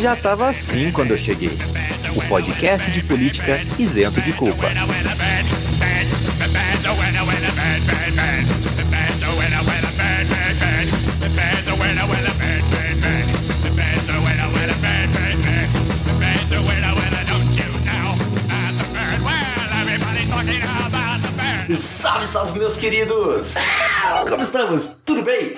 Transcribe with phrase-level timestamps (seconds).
[0.00, 1.56] Já tava assim quando eu cheguei.
[2.16, 4.66] O podcast de política isento de culpa.
[21.76, 23.54] Salve, salve, meus queridos!
[24.28, 24.90] Como estamos?
[25.04, 25.56] Tudo bem?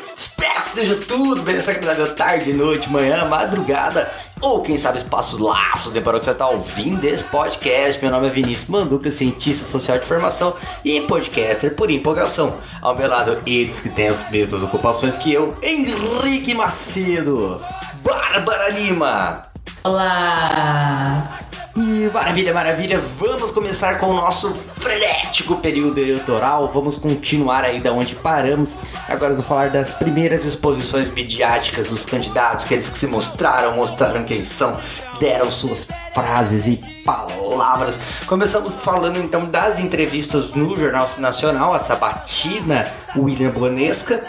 [0.74, 4.10] Esteja tudo bem nessa caminhada tarde, noite, manhã, madrugada
[4.40, 8.02] ou quem sabe espaços lapsos deparou que você está ouvindo esse podcast.
[8.02, 10.52] Meu nome é Vinícius Manduca, cientista social de formação
[10.84, 12.56] e podcaster por empolgação.
[12.82, 17.64] Ao meu lado, eles que têm as mesmas ocupações que eu, Henrique Macedo,
[18.02, 19.53] Bárbara Lima.
[19.86, 21.40] Olá!
[21.76, 26.66] E maravilha, maravilha, vamos começar com o nosso frenético período eleitoral.
[26.68, 28.78] Vamos continuar aí da onde paramos.
[29.06, 34.42] Agora vamos falar das primeiras exposições midiáticas dos candidatos, aqueles que se mostraram, mostraram quem
[34.42, 34.74] são,
[35.20, 38.00] deram suas frases e palavras.
[38.26, 44.24] Começamos falando então das entrevistas no Jornal Nacional, a sabatina William Bonesca.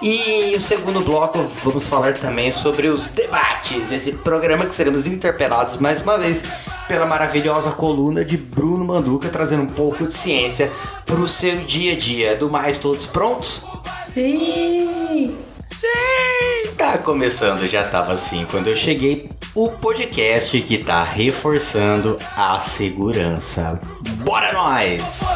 [0.00, 5.76] E o segundo bloco vamos falar também sobre os debates, esse programa que seremos interpelados
[5.76, 6.44] mais uma vez
[6.86, 10.70] pela maravilhosa coluna de Bruno Manduca, trazendo um pouco de ciência
[11.04, 12.36] para o seu dia a dia.
[12.36, 13.64] Do mais, todos prontos?
[14.06, 15.36] Sim!
[15.76, 16.70] Sim!
[16.76, 23.80] Tá começando, já tava assim quando eu cheguei, o podcast que tá reforçando a segurança.
[24.24, 25.26] Bora nós!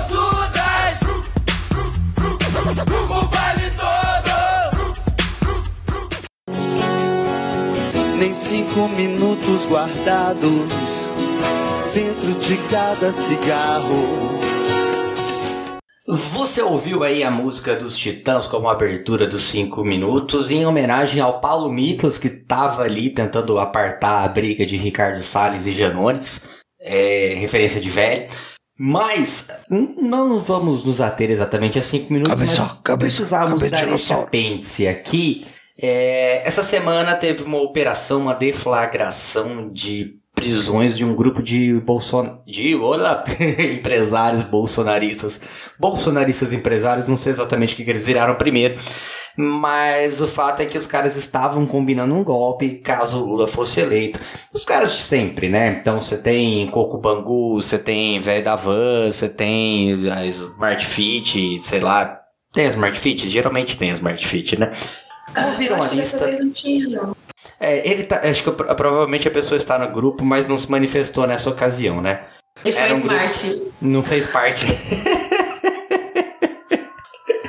[8.52, 11.08] Cinco minutos guardados
[11.94, 14.38] dentro de cada cigarro.
[16.06, 21.40] Você ouviu aí a música dos Titãs como abertura dos 5 minutos em homenagem ao
[21.40, 26.42] Paulo Miklos que tava ali tentando apartar a briga de Ricardo Salles e Janones,
[26.78, 28.26] é, referência de velho.
[28.78, 33.94] Mas não vamos nos ater exatamente a 5 minutos, cabeça, mas cabeça, precisamos cabeça dar
[33.94, 35.46] esse apêndice aqui
[35.80, 42.42] é, essa semana teve uma operação, uma deflagração de prisões de um grupo de, bolson...
[42.46, 43.22] de olá,
[43.72, 45.40] empresários bolsonaristas.
[45.78, 48.78] Bolsonaristas empresários, não sei exatamente o que, eles viraram primeiro.
[49.36, 54.20] Mas o fato é que os caras estavam combinando um golpe caso Lula fosse eleito.
[54.52, 55.78] Os caras de sempre, né?
[55.80, 61.58] Então você tem Coco Bangu, você tem Velho da Van, você tem a Smart Fit,
[61.62, 62.20] sei lá.
[62.52, 63.26] Tem a Smart Fit?
[63.26, 64.70] Geralmente tem a Smart Fit, né?
[65.36, 66.26] Ouviram Acho a que dessa lista?
[66.26, 67.16] vez não tinha, não.
[67.58, 68.20] É, ele tá.
[68.28, 72.00] Acho que pro- provavelmente a pessoa está no grupo, mas não se manifestou nessa ocasião,
[72.00, 72.20] né?
[72.64, 73.68] Ele foi um smart.
[73.80, 74.66] Não fez parte.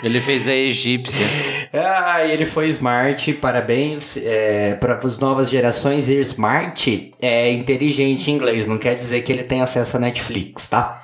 [0.03, 1.25] Ele fez a egípcia.
[1.71, 4.17] ah, ele foi smart, parabéns.
[4.17, 9.31] É, para as novas gerações, ir smart é inteligente em inglês, não quer dizer que
[9.31, 11.01] ele tem acesso a Netflix, tá?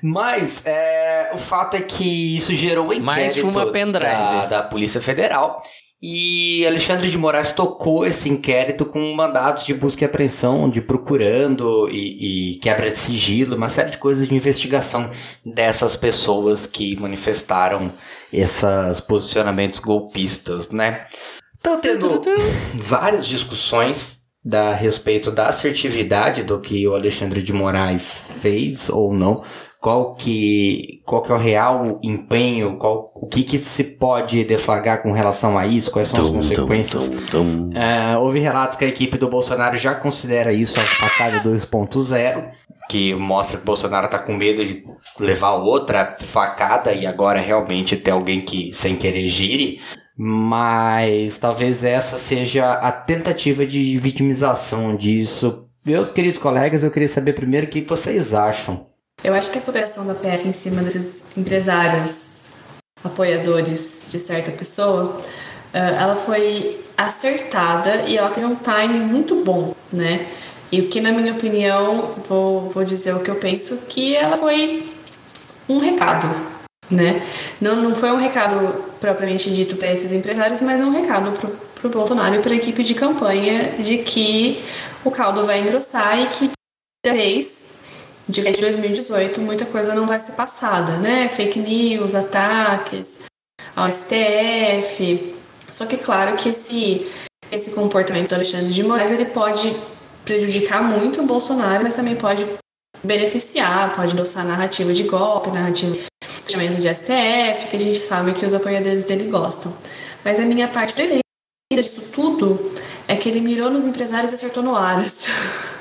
[0.00, 4.06] Mas é, o fato é que isso gerou um Mais inquérito uma pendrive.
[4.06, 5.60] da, da Polícia Federal.
[6.02, 11.90] E Alexandre de Moraes tocou esse inquérito com mandados de busca e apreensão, de procurando
[11.90, 15.10] e, e quebra de sigilo, uma série de coisas de investigação
[15.44, 17.92] dessas pessoas que manifestaram
[18.32, 21.06] esses posicionamentos golpistas, né?
[21.54, 22.22] Estão tendo
[22.72, 29.12] várias discussões da, a respeito da assertividade do que o Alexandre de Moraes fez ou
[29.12, 29.42] não,
[29.80, 35.02] qual que, qual que é o real empenho, qual, o que, que se pode deflagrar
[35.02, 37.10] com relação a isso, quais são as consequências.
[37.74, 42.50] É, houve relatos que a equipe do Bolsonaro já considera isso a facada 2.0,
[42.90, 44.84] que mostra que o Bolsonaro tá com medo de
[45.18, 49.80] levar outra facada e agora realmente ter alguém que sem querer gire.
[50.14, 55.64] Mas talvez essa seja a tentativa de vitimização disso.
[55.86, 58.89] Meus queridos colegas, eu queria saber primeiro o que vocês acham.
[59.22, 62.56] Eu acho que essa operação da PF em cima desses empresários
[63.04, 65.20] apoiadores de certa pessoa,
[65.72, 70.26] ah, ela foi acertada e ela tem um timing muito bom, né?
[70.72, 74.36] E o que, na minha opinião, vou, vou dizer o que eu penso, que ela
[74.36, 74.92] foi
[75.68, 76.28] um recado,
[76.90, 77.22] né?
[77.60, 81.90] Não, não foi um recado propriamente dito para esses empresários, mas um recado pro, pro
[81.90, 84.62] Bolsonaro e para a equipe de campanha de que
[85.04, 86.50] o caldo vai engrossar e que
[87.04, 87.79] dessa vez
[88.30, 91.28] de 2018 muita coisa não vai ser passada, né?
[91.28, 93.24] Fake news, ataques
[93.74, 95.34] ao STF.
[95.70, 97.06] Só que claro que esse
[97.50, 99.74] esse comportamento do Alexandre de Moraes ele pode
[100.24, 102.46] prejudicar muito o Bolsonaro, mas também pode
[103.02, 106.10] beneficiar, pode endossar narrativa de golpe, narrativa de
[106.80, 109.72] de STF, que a gente sabe que os apoiadores dele gostam.
[110.24, 111.22] Mas a minha parte preferida
[111.70, 112.72] disso tudo
[113.08, 115.24] é que ele mirou nos empresários e acertou no Aras.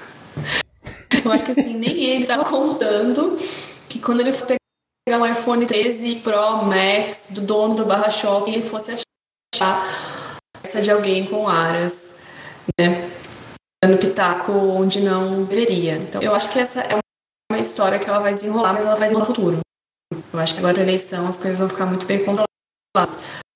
[1.24, 3.38] Eu acho que assim, nem ele estava contando
[3.88, 4.48] que quando ele for
[5.06, 10.82] pegar um iPhone 13 Pro Max do dono do Barra Shopping, ele fosse achar essa
[10.82, 12.22] de alguém com Aras,
[12.80, 13.10] né?
[13.84, 15.98] Dando pitaco onde não deveria.
[15.98, 16.98] Então, eu acho que essa é
[17.52, 19.60] uma história que ela vai desenrolar, mas ela vai desenrolar no futuro.
[20.34, 22.48] Eu acho que agora a eleição as coisas vão ficar muito bem controladas.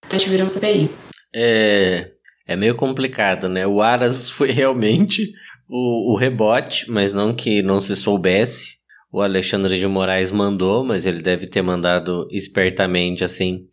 [0.06, 0.90] Então a gente vira um CPI.
[1.36, 2.12] É,
[2.48, 3.66] é meio complicado, né?
[3.68, 5.34] O Aras foi realmente
[5.68, 8.78] o, o rebote, mas não que não se soubesse.
[9.12, 13.68] O Alexandre de Moraes mandou, mas ele deve ter mandado espertamente assim.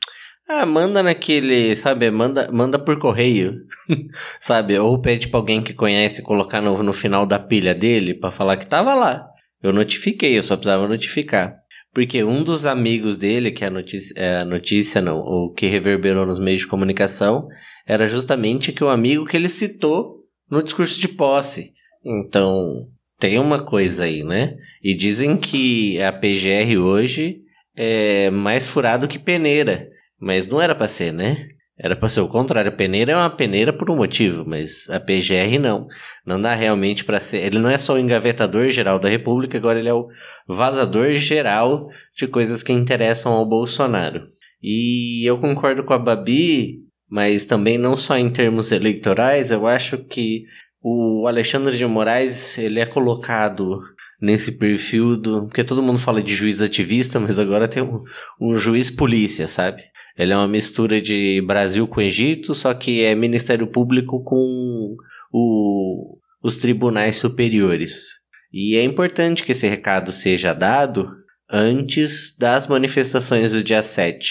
[0.47, 3.55] Ah, manda naquele, sabe, manda, manda por correio,
[4.41, 4.77] sabe?
[4.79, 8.57] Ou pede pra alguém que conhece colocar no, no final da pilha dele para falar
[8.57, 9.27] que tava lá.
[9.63, 11.55] Eu notifiquei, eu só precisava notificar.
[11.93, 15.67] Porque um dos amigos dele, que é a notícia, é a notícia não, o que
[15.67, 17.49] reverberou nos meios de comunicação,
[17.87, 20.21] era justamente que o amigo que ele citou
[20.51, 21.73] no discurso de posse.
[22.05, 22.89] Então,
[23.19, 24.57] tem uma coisa aí, né?
[24.83, 27.43] E dizem que a PGR hoje
[27.77, 29.89] é mais furado que peneira.
[30.19, 31.49] Mas não era para ser, né?
[31.83, 32.73] Era para ser o contrário.
[32.73, 35.87] Peneira é uma peneira por um motivo, mas a PGR não.
[36.27, 37.39] Não dá realmente para ser.
[37.39, 40.07] Ele não é só o engavetador geral da República, agora ele é o
[40.47, 44.25] vazador geral de coisas que interessam ao Bolsonaro.
[44.63, 49.97] E eu concordo com a Babi, mas também não só em termos eleitorais, eu acho
[49.97, 50.45] que
[50.83, 53.81] o Alexandre de Moraes, ele é colocado
[54.21, 55.47] nesse perfil do.
[55.47, 57.99] Porque todo mundo fala de juiz ativista, mas agora tem um,
[58.41, 59.83] um juiz polícia, sabe?
[60.17, 64.97] Ele é uma mistura de Brasil com Egito, só que é Ministério Público com
[65.33, 68.21] o, os tribunais superiores.
[68.53, 71.11] E é importante que esse recado seja dado
[71.51, 74.31] antes das manifestações do dia 7.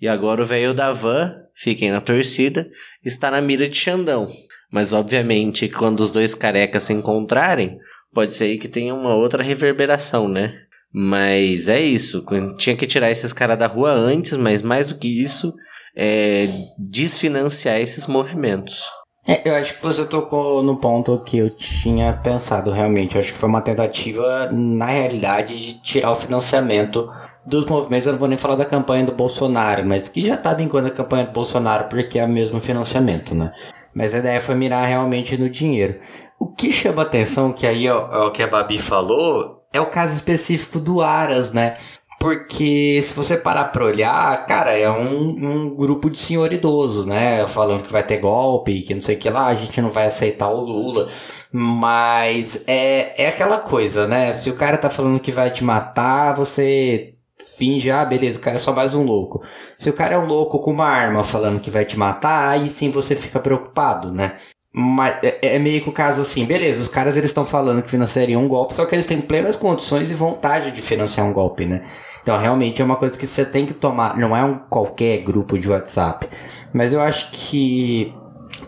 [0.00, 2.68] E agora o velho da van, fiquem na torcida,
[3.04, 4.28] está na mira de Xandão.
[4.70, 7.78] Mas obviamente, quando os dois carecas se encontrarem,
[8.12, 10.54] pode ser que tenha uma outra reverberação, né?
[10.92, 12.24] Mas é isso.
[12.56, 15.54] Tinha que tirar esses caras da rua antes, mas mais do que isso,
[15.96, 16.48] é
[16.78, 18.84] desfinanciar esses movimentos.
[19.26, 23.14] É, eu acho que você tocou no ponto que eu tinha pensado realmente.
[23.14, 27.10] Eu acho que foi uma tentativa, na realidade, de tirar o financiamento
[27.46, 28.06] dos movimentos.
[28.06, 30.92] Eu não vou nem falar da campanha do Bolsonaro, mas que já tá vinculando a
[30.92, 33.52] campanha do Bolsonaro porque é o mesmo financiamento, né?
[33.98, 35.98] Mas a ideia foi mirar realmente no dinheiro.
[36.38, 40.14] O que chama atenção, que aí é o que a Babi falou, é o caso
[40.14, 41.76] específico do Aras, né?
[42.20, 47.44] Porque se você parar pra olhar, cara, é um, um grupo de senhor idoso, né?
[47.48, 50.06] Falando que vai ter golpe, que não sei o que lá, a gente não vai
[50.06, 51.08] aceitar o Lula.
[51.50, 54.30] Mas é, é aquela coisa, né?
[54.30, 57.14] Se o cara tá falando que vai te matar, você
[57.56, 59.42] finge, ah, beleza, o cara é só mais um louco.
[59.78, 62.68] Se o cara é um louco com uma arma falando que vai te matar, aí
[62.68, 64.36] sim você fica preocupado, né?
[64.74, 67.90] Mas é, é meio que o caso assim, beleza, os caras eles estão falando que
[67.90, 71.64] financiariam um golpe, só que eles têm plenas condições e vontade de financiar um golpe,
[71.66, 71.82] né?
[72.22, 75.58] Então realmente é uma coisa que você tem que tomar, não é um qualquer grupo
[75.58, 76.28] de WhatsApp.
[76.72, 78.14] Mas eu acho que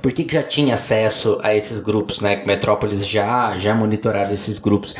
[0.03, 2.43] por que, que já tinha acesso a esses grupos, né?
[2.47, 4.95] Metrópolis já, já monitorava esses grupos.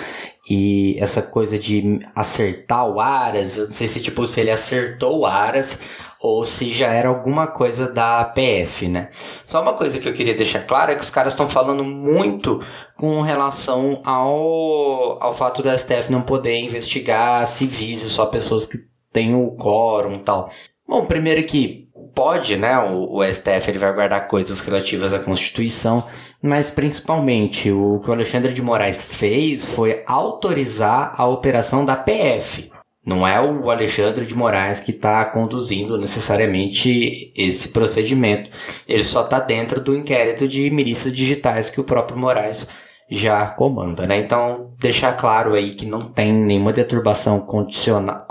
[0.51, 5.21] E essa coisa de acertar o Aras, eu não sei se tipo se ele acertou
[5.21, 5.79] o Aras
[6.21, 9.11] ou se já era alguma coisa da PF, né?
[9.47, 12.59] Só uma coisa que eu queria deixar claro é que os caras estão falando muito
[12.97, 18.77] com relação ao, ao fato da STF não poder investigar civis e só pessoas que
[19.13, 20.51] têm o quórum e tal.
[20.87, 22.77] Bom, primeiro que pode, né?
[22.77, 26.05] O, o STF ele vai guardar coisas relativas à Constituição,
[26.43, 32.71] mas principalmente o que o Alexandre de Moraes fez foi autorizar a operação da PF.
[33.05, 38.51] Não é o Alexandre de Moraes que está conduzindo necessariamente esse procedimento.
[38.87, 42.67] Ele só está dentro do inquérito de milícias digitais que o próprio Moraes
[43.11, 44.19] já comanda, né?
[44.19, 47.45] Então, deixar claro aí que não tem nenhuma deturbação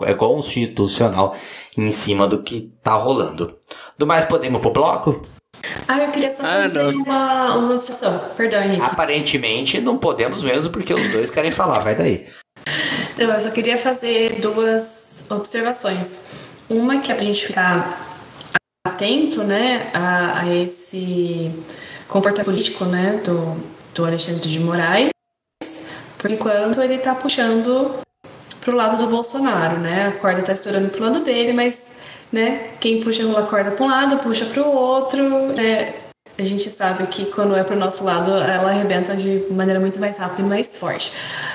[0.04, 1.36] é constitucional
[1.78, 3.58] em cima do que tá rolando.
[3.98, 5.22] Do mais, podemos pro bloco?
[5.88, 8.20] Ah, eu queria só ah, fazer uma, uma notificação.
[8.38, 8.82] Perdão, Henrique.
[8.82, 11.80] Aparentemente não podemos mesmo, porque os dois querem falar.
[11.80, 12.28] Vai daí.
[13.18, 16.24] Não, eu só queria fazer duas observações.
[16.70, 18.08] Uma que é pra gente ficar
[18.88, 21.52] atento, né, a, a esse
[22.08, 23.58] comportamento político, né, do,
[23.94, 25.10] do Alexandre de Moraes.
[26.18, 28.00] Por enquanto, ele tá puxando
[28.62, 30.08] pro lado do Bolsonaro, né?
[30.08, 31.99] A corda tá estourando pro lado dele, mas
[32.32, 32.72] né?
[32.80, 35.94] Quem puxa a corda para um lado, puxa para o outro, né?
[36.38, 40.00] A gente sabe que quando é para o nosso lado, ela arrebenta de maneira muito
[40.00, 41.12] mais rápida e mais forte.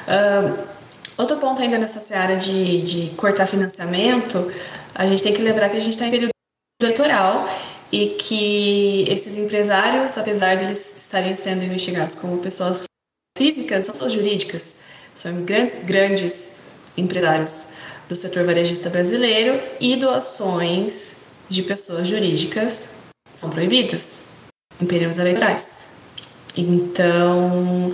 [0.06, 0.58] Uh,
[1.16, 4.52] outro ponto ainda nessa seara de, de cortar financiamento,
[4.94, 6.32] a gente tem que lembrar que a gente está em período
[6.82, 7.48] eleitoral
[7.90, 12.84] e que esses empresários, apesar de eles estarem sendo investigados como pessoas
[13.38, 14.78] físicas, são pessoas jurídicas,
[15.14, 16.58] são grandes, grandes
[16.96, 17.73] empresários
[18.08, 22.96] do setor varejista brasileiro e doações de pessoas jurídicas
[23.32, 24.24] são proibidas
[24.80, 25.94] em períodos eleitorais.
[26.56, 27.92] Então,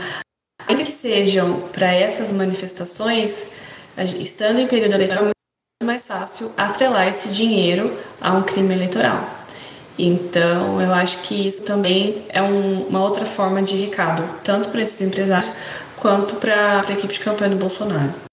[0.66, 3.52] ainda que sejam para essas manifestações,
[4.18, 9.38] estando em período eleitoral, é muito mais fácil atrelar esse dinheiro a um crime eleitoral.
[9.98, 14.82] Então, eu acho que isso também é um, uma outra forma de recado, tanto para
[14.82, 15.52] esses empresários
[15.96, 18.29] quanto para a equipe de campanha do Bolsonaro.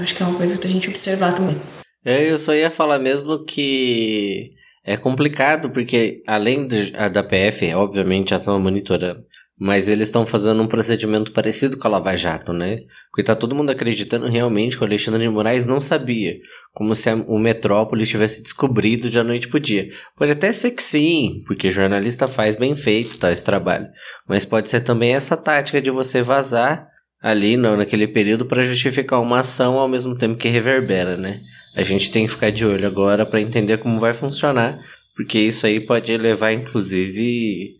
[0.00, 1.56] Acho que é uma coisa para a gente observar também.
[2.04, 4.52] É, eu só ia falar mesmo que
[4.84, 6.66] é complicado, porque além
[7.12, 9.22] da PF, obviamente, já estão monitorando,
[9.58, 12.78] mas eles estão fazendo um procedimento parecido com a Lava Jato, né?
[13.10, 16.36] Porque tá todo mundo acreditando realmente que o Alexandre de Moraes não sabia.
[16.72, 19.90] Como se o Metrópole tivesse descobrido de a noite pro dia.
[20.16, 23.86] Pode até ser que sim, porque jornalista faz bem feito, tá, esse trabalho.
[24.26, 26.88] Mas pode ser também essa tática de você vazar
[27.22, 31.40] ali não, naquele período para justificar uma ação ao mesmo tempo que reverbera, né?
[31.76, 34.78] A gente tem que ficar de olho agora para entender como vai funcionar,
[35.14, 37.76] porque isso aí pode levar inclusive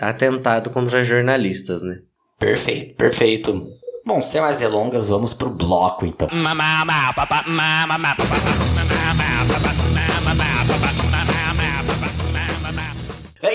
[0.00, 1.98] atentado contra jornalistas, né?
[2.38, 3.66] Perfeito, perfeito.
[4.04, 6.28] Bom, sem mais delongas, vamos pro bloco então.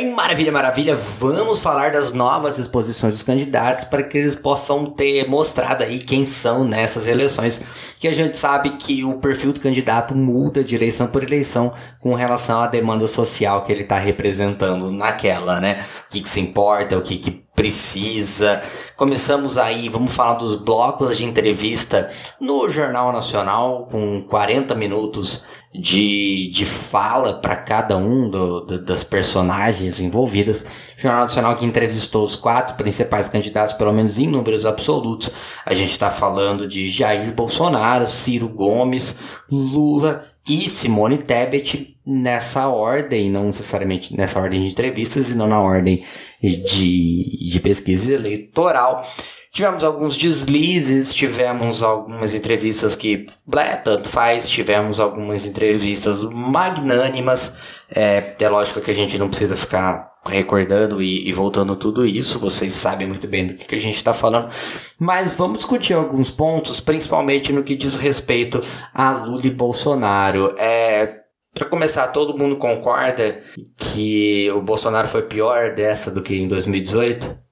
[0.03, 0.95] Maravilha, maravilha.
[0.95, 6.25] Vamos falar das novas exposições dos candidatos para que eles possam ter mostrado aí quem
[6.25, 7.61] são nessas eleições.
[7.99, 12.15] Que a gente sabe que o perfil do candidato muda de eleição por eleição com
[12.15, 15.85] relação à demanda social que ele está representando naquela, né?
[16.07, 18.61] O que, que se importa, o que, que precisa.
[18.95, 25.43] Começamos aí, vamos falar dos blocos de entrevista no Jornal Nacional com 40 minutos
[25.73, 30.63] de, de fala para cada um do, do, das personagens envolvidas.
[30.63, 35.31] O Jornal Nacional que entrevistou os quatro principais candidatos, pelo menos em números absolutos.
[35.65, 39.17] A gente está falando de Jair Bolsonaro, Ciro Gomes,
[39.49, 45.61] Lula e Simone Tebet nessa ordem, não necessariamente nessa ordem de entrevistas e não na
[45.61, 46.03] ordem
[46.41, 49.07] de, de pesquisa eleitoral.
[49.51, 57.53] Tivemos alguns deslizes, tivemos algumas entrevistas que, blé, tanto faz, tivemos algumas entrevistas magnânimas.
[57.93, 62.39] É, é lógico que a gente não precisa ficar recordando e, e, voltando tudo isso,
[62.39, 64.49] vocês sabem muito bem do que, que a gente está falando,
[64.97, 68.61] mas vamos discutir alguns pontos, principalmente no que diz respeito
[68.93, 70.55] a Lula e Bolsonaro.
[70.57, 71.17] É,
[71.53, 73.41] para começar, todo mundo concorda
[73.77, 77.50] que o Bolsonaro foi pior dessa do que em 2018?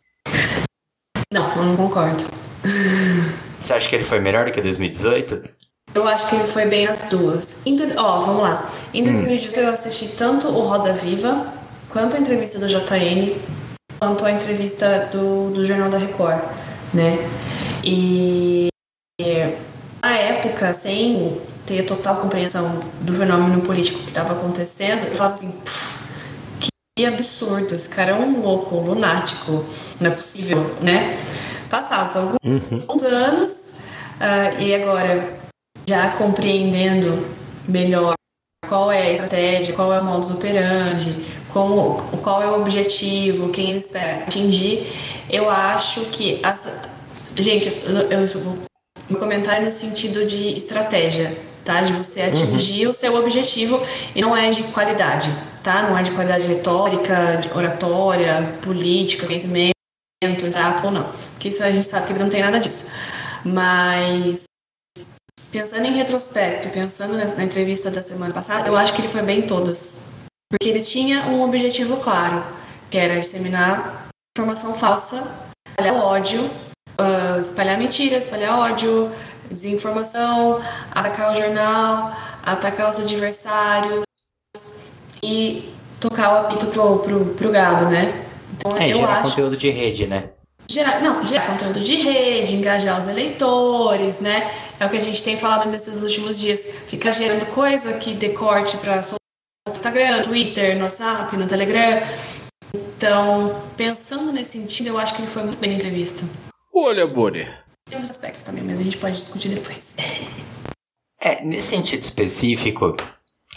[1.31, 2.23] Não, eu não concordo.
[3.59, 5.43] Você acha que ele foi melhor do que 2018?
[5.93, 7.61] Eu acho que ele foi bem nas duas.
[7.97, 8.71] Ó, oh, vamos lá.
[8.91, 9.63] Em 2018 hum.
[9.63, 11.53] eu assisti tanto o Roda Viva,
[11.89, 13.37] quanto a entrevista do JN,
[13.99, 16.41] quanto a entrevista do, do Jornal da Record,
[16.93, 17.17] né?
[17.83, 18.69] E
[20.01, 25.53] na época, sem ter total compreensão do fenômeno político que estava acontecendo, eu falava assim,
[26.99, 29.63] que absurdo, esse cara é um louco, um lunático,
[30.01, 31.17] não é possível, né?
[31.69, 33.07] Passados alguns uhum.
[33.07, 33.53] anos,
[34.19, 35.39] uh, e agora
[35.87, 37.25] já compreendendo
[37.65, 38.15] melhor
[38.67, 43.69] qual é a estratégia, qual é o modus operandi, como, qual é o objetivo, quem
[43.69, 44.91] ele espera atingir,
[45.29, 46.41] eu acho que.
[46.43, 46.81] As,
[47.37, 47.69] gente,
[48.09, 48.57] eu, vou
[49.17, 51.81] comentário no sentido de estratégia, tá?
[51.81, 52.91] De você atingir uhum.
[52.91, 53.81] o seu objetivo
[54.13, 55.29] e não é de qualidade
[55.63, 55.83] tá?
[55.83, 59.73] Não é de qualidade retórica, de oratória, política, conhecimento,
[60.23, 61.11] exato ou não.
[61.33, 62.89] Porque isso a gente sabe que não tem nada disso.
[63.43, 64.43] Mas
[65.51, 69.39] pensando em retrospecto, pensando na entrevista da semana passada, eu acho que ele foi bem
[69.39, 70.09] em todas.
[70.51, 72.43] Porque ele tinha um objetivo claro,
[72.89, 75.23] que era disseminar informação falsa,
[75.67, 76.41] espalhar ódio,
[76.99, 79.11] uh, espalhar mentira, espalhar ódio,
[79.49, 80.61] desinformação,
[80.91, 84.08] atacar o jornal, atacar os adversários,
[85.23, 88.25] e tocar o apito pro, pro, pro gado, né?
[88.57, 89.29] Então, é, eu gerar acho...
[89.29, 90.29] conteúdo de rede, né?
[90.67, 94.51] Gerar, não, gerar conteúdo de rede, engajar os eleitores, né?
[94.79, 96.63] É o que a gente tem falado nesses últimos dias.
[96.87, 99.01] Ficar gerando coisa que decorte para
[99.67, 102.01] no Instagram, no Twitter, no WhatsApp, no Telegram.
[102.73, 106.23] Então, pensando nesse sentido, eu acho que ele foi muito bem entrevista.
[106.73, 107.47] Olha, Boni.
[107.89, 109.95] Tem uns aspectos também, mas a gente pode discutir depois.
[111.19, 112.95] é, nesse sentido específico,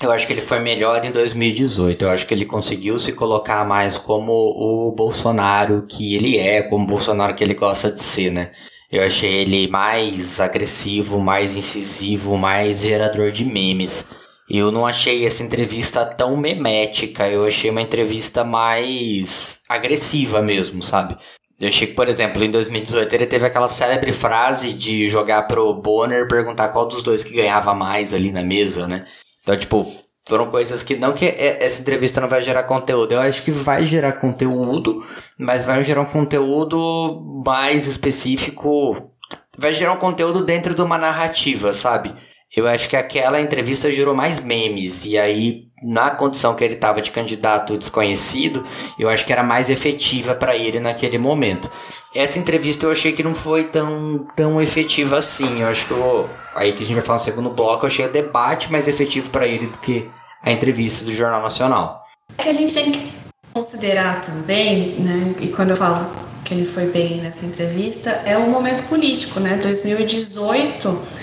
[0.04, 2.04] eu acho que ele foi melhor em 2018.
[2.04, 6.85] Eu acho que ele conseguiu se colocar mais como o Bolsonaro que ele é, como
[6.85, 8.52] o Bolsonaro que ele gosta de ser, né?
[8.90, 14.04] Eu achei ele mais agressivo, mais incisivo, mais gerador de memes.
[14.50, 21.16] Eu não achei essa entrevista tão memética, eu achei uma entrevista mais agressiva mesmo, sabe?
[21.59, 25.73] Eu achei que, por exemplo, em 2018 ele teve aquela célebre frase de jogar pro
[25.75, 29.06] Bonner perguntar qual dos dois que ganhava mais ali na mesa, né?
[29.42, 29.84] Então, tipo,
[30.26, 33.84] foram coisas que não que essa entrevista não vai gerar conteúdo, eu acho que vai
[33.84, 35.04] gerar conteúdo,
[35.38, 39.11] mas vai gerar um conteúdo mais específico,
[39.58, 42.14] vai gerar um conteúdo dentro de uma narrativa, sabe?
[42.54, 45.06] Eu acho que aquela entrevista gerou mais memes.
[45.06, 48.62] E aí, na condição que ele estava de candidato desconhecido,
[48.99, 51.70] eu acho que era mais efetiva para ele naquele momento.
[52.14, 55.62] Essa entrevista eu achei que não foi tão, tão efetiva assim.
[55.62, 58.04] Eu acho que eu, aí que a gente vai falar no segundo bloco, eu achei
[58.04, 60.11] o debate mais efetivo para ele do que
[60.42, 62.04] a entrevista do Jornal Nacional.
[62.37, 63.12] É que a gente tem que
[63.54, 65.35] considerar também, né?
[65.40, 66.11] E quando eu falo
[66.45, 69.57] que ele foi bem nessa entrevista, é um momento político, né?
[69.62, 71.23] 2018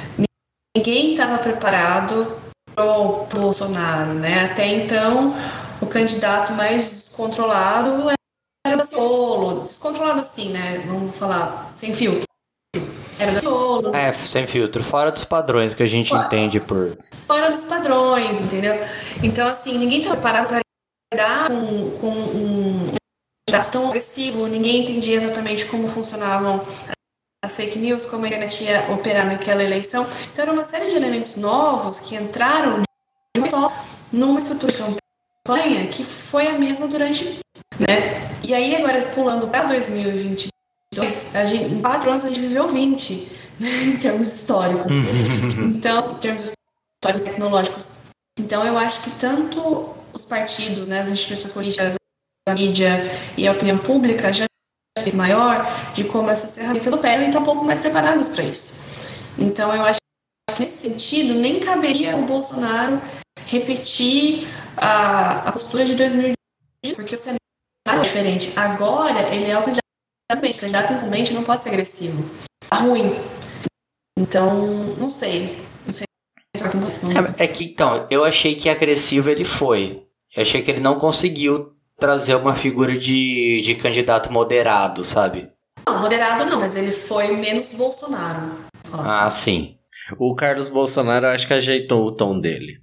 [0.75, 2.35] ninguém estava preparado
[2.73, 4.45] para o Bolsonaro, né?
[4.45, 5.35] Até então,
[5.81, 8.09] o candidato mais descontrolado
[8.69, 10.83] era da Solo, descontrolado assim, né?
[10.85, 12.23] Vamos falar, sem filtro.
[13.17, 13.95] Era da Solo.
[13.95, 16.97] É, sem filtro, fora dos padrões que a gente fora, entende por.
[17.25, 18.75] Fora dos padrões, entendeu?
[19.23, 20.59] Então, assim, ninguém estava preparado para
[21.11, 22.95] lidar com, com um
[23.71, 26.63] tão agressivo, ninguém entendia exatamente como funcionavam
[27.43, 30.05] as fake news, como a internet ia operar naquela eleição.
[30.31, 33.73] Então, era uma série de elementos novos que entraram de uma só
[34.11, 35.08] numa estrutura de campanha
[35.91, 37.39] que foi a mesma durante.
[37.79, 38.29] Né?
[38.43, 43.31] E aí, agora, pulando para 2022, a gente, em quatro anos a gente viveu 20,
[43.59, 44.91] né, em termos históricos.
[45.57, 47.85] então, em termos históricos tecnológicos.
[48.37, 51.95] Então, eu acho que tanto os partidos, né, as instituições políticas,
[52.47, 52.89] a mídia
[53.37, 54.45] e a opinião pública já
[55.13, 58.81] maior de como essas ferramentas operam e estão um pouco mais preparadas para isso.
[59.37, 59.99] Então, eu acho
[60.53, 63.01] que nesse sentido, nem caberia o Bolsonaro
[63.49, 67.39] repetir a, a postura de 2018, porque o cenário
[67.85, 68.53] é diferente.
[68.55, 69.81] Agora, ele é o candidato
[70.31, 70.57] incumbente.
[70.57, 72.35] O candidato incumbente não pode ser agressivo.
[72.69, 73.15] Tá ruim.
[74.17, 75.57] Então, não sei.
[75.85, 76.05] Não sei.
[77.37, 80.05] É, é que, então, eu achei que agressivo ele foi.
[80.35, 85.49] Eu achei que ele não conseguiu trazer uma figura de, de candidato moderado, sabe?
[85.87, 88.51] Não, moderado não, mas ele foi menos Bolsonaro.
[88.93, 89.77] Ah, assim.
[90.09, 90.15] sim.
[90.17, 92.81] O Carlos Bolsonaro acho que ajeitou o tom dele.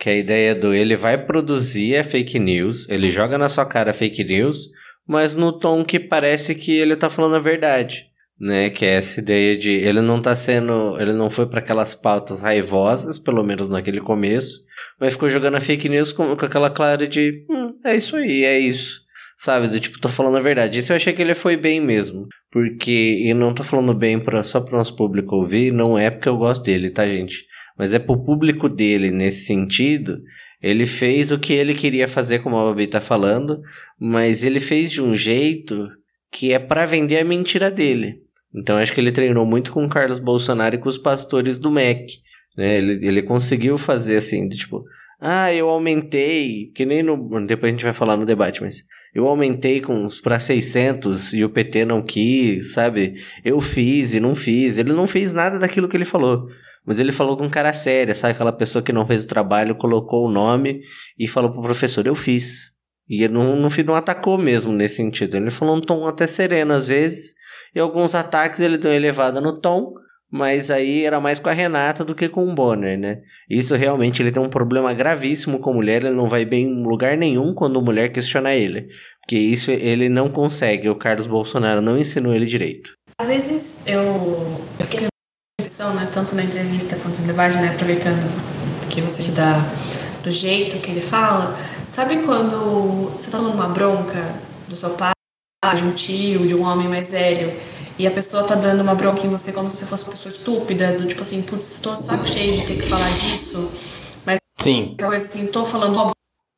[0.00, 3.92] Que a ideia do ele vai produzir é fake news, ele joga na sua cara
[3.92, 4.70] fake news,
[5.06, 8.10] mas no tom que parece que ele tá falando a verdade
[8.40, 8.70] né?
[8.70, 12.40] Que é essa ideia de ele não tá sendo, ele não foi para aquelas pautas
[12.40, 14.64] raivosas, pelo menos naquele começo,
[14.98, 18.44] mas ficou jogando a fake news com, com aquela clara de, hum, é isso aí,
[18.44, 19.02] é isso.
[19.36, 20.78] Sabe, do tipo, tô falando a verdade.
[20.78, 22.26] Isso eu achei que ele foi bem mesmo.
[22.50, 26.28] Porque, e não tô falando bem pra, só pro nosso público ouvir, não é porque
[26.28, 27.46] eu gosto dele, tá, gente?
[27.80, 30.20] Mas é pro público dele nesse sentido.
[30.62, 33.58] Ele fez o que ele queria fazer, como a Babi tá falando,
[33.98, 35.88] mas ele fez de um jeito
[36.30, 38.18] que é para vender a mentira dele.
[38.54, 41.70] Então acho que ele treinou muito com o Carlos Bolsonaro e com os pastores do
[41.70, 42.04] MEC.
[42.54, 42.76] Né?
[42.76, 44.84] Ele, ele conseguiu fazer assim, tipo,
[45.18, 47.16] ah, eu aumentei, que nem no.
[47.46, 49.82] Depois a gente vai falar no debate, mas eu aumentei
[50.22, 53.14] para 600 e o PT não quis, sabe?
[53.42, 54.76] Eu fiz e não fiz.
[54.76, 56.46] Ele não fez nada daquilo que ele falou.
[56.86, 58.32] Mas ele falou com cara séria, sabe?
[58.32, 60.80] Aquela pessoa que não fez o trabalho, colocou o nome
[61.18, 62.70] e falou pro professor: Eu fiz.
[63.08, 65.36] E ele não, não, não atacou mesmo nesse sentido.
[65.36, 67.34] Ele falou um tom até sereno às vezes
[67.74, 69.92] e alguns ataques ele deu elevada no tom,
[70.30, 73.20] mas aí era mais com a Renata do que com o Bonner, né?
[73.48, 77.16] Isso realmente ele tem um problema gravíssimo com mulher, ele não vai bem em lugar
[77.16, 78.88] nenhum quando mulher questiona ele.
[79.20, 82.92] Porque isso ele não consegue, o Carlos Bolsonaro não ensinou ele direito.
[83.18, 84.02] Às vezes eu,
[84.78, 85.09] eu fiquei
[85.78, 88.28] né, tanto na entrevista quanto no debate, né, aproveitando
[88.88, 89.64] que você dá
[90.22, 91.56] do jeito que ele fala,
[91.86, 94.34] sabe quando você tá numa bronca
[94.68, 95.12] do seu pai
[95.76, 97.56] de um tio, de um homem mais velho,
[97.96, 100.32] e a pessoa tá dando uma bronca em você como se você fosse uma pessoa
[100.32, 103.70] estúpida, do tipo assim, putz, estou de saco cheio de ter que falar disso,
[104.26, 104.96] mas Sim.
[104.98, 106.12] coisa assim, tô falando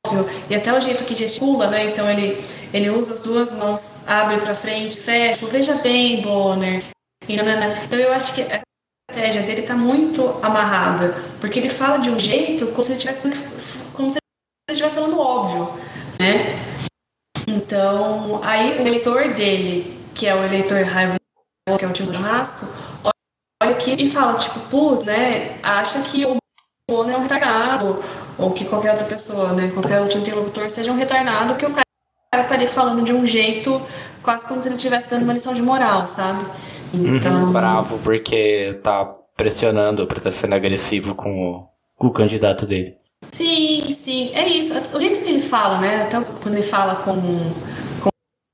[0.06, 4.08] óbvio, e até o jeito que gesticula, né, então ele, ele usa as duas mãos,
[4.08, 6.82] abre pra frente, fecha, tipo, veja bem, Bonner,
[7.28, 8.71] então eu acho que essa
[9.10, 13.30] estratégia dele tá muito amarrada, porque ele fala de um jeito como se ele estivesse
[13.92, 15.72] como se ele estivesse falando óbvio,
[16.18, 16.58] né,
[17.46, 21.18] então, aí o eleitor dele, que é o eleitor raivoso,
[21.78, 22.12] que é o tio do
[23.62, 26.36] olha aqui e fala, tipo, putz, né, acha que o
[26.90, 28.02] Bono é um retardado,
[28.38, 32.42] ou que qualquer outra pessoa, né, qualquer outro interlocutor seja um retardado, que o cara
[32.42, 33.80] estaria falando de um jeito
[34.22, 36.44] quase como se ele estivesse dando uma lição de moral, sabe?
[36.92, 37.44] Então...
[37.44, 39.04] Uhum, bravo, porque tá
[39.36, 42.96] pressionando, pra estar tá sendo agressivo com o, com o candidato dele.
[43.30, 44.74] Sim, sim, é isso.
[44.94, 46.02] O jeito que ele fala, né?
[46.02, 47.52] Até quando ele fala com,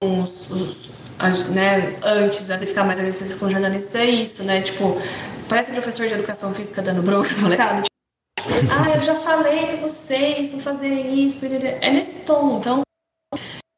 [0.00, 4.44] com os, os as, né, antes de ficar mais agressivo com o jornalista, é isso,
[4.44, 4.62] né?
[4.62, 5.00] Tipo,
[5.48, 7.82] parece professor de educação física dando bronca no molecada.
[7.82, 11.38] Tipo, ah, eu já falei pra vocês não fazer isso.
[11.80, 12.58] É nesse tom.
[12.58, 12.82] Então,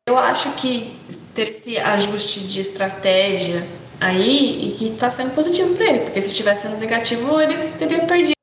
[0.07, 0.95] eu acho que
[1.35, 3.67] ter esse ajuste de estratégia
[4.01, 8.07] aí e que tá sendo positivo para ele, porque se estivesse sendo negativo, ele teria
[8.07, 8.35] perdido,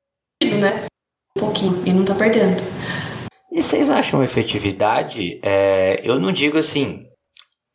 [0.60, 0.84] né?
[1.36, 2.62] Um pouquinho, e não tá perdendo.
[3.52, 5.40] E vocês acham efetividade?
[5.44, 7.04] É, eu não digo assim.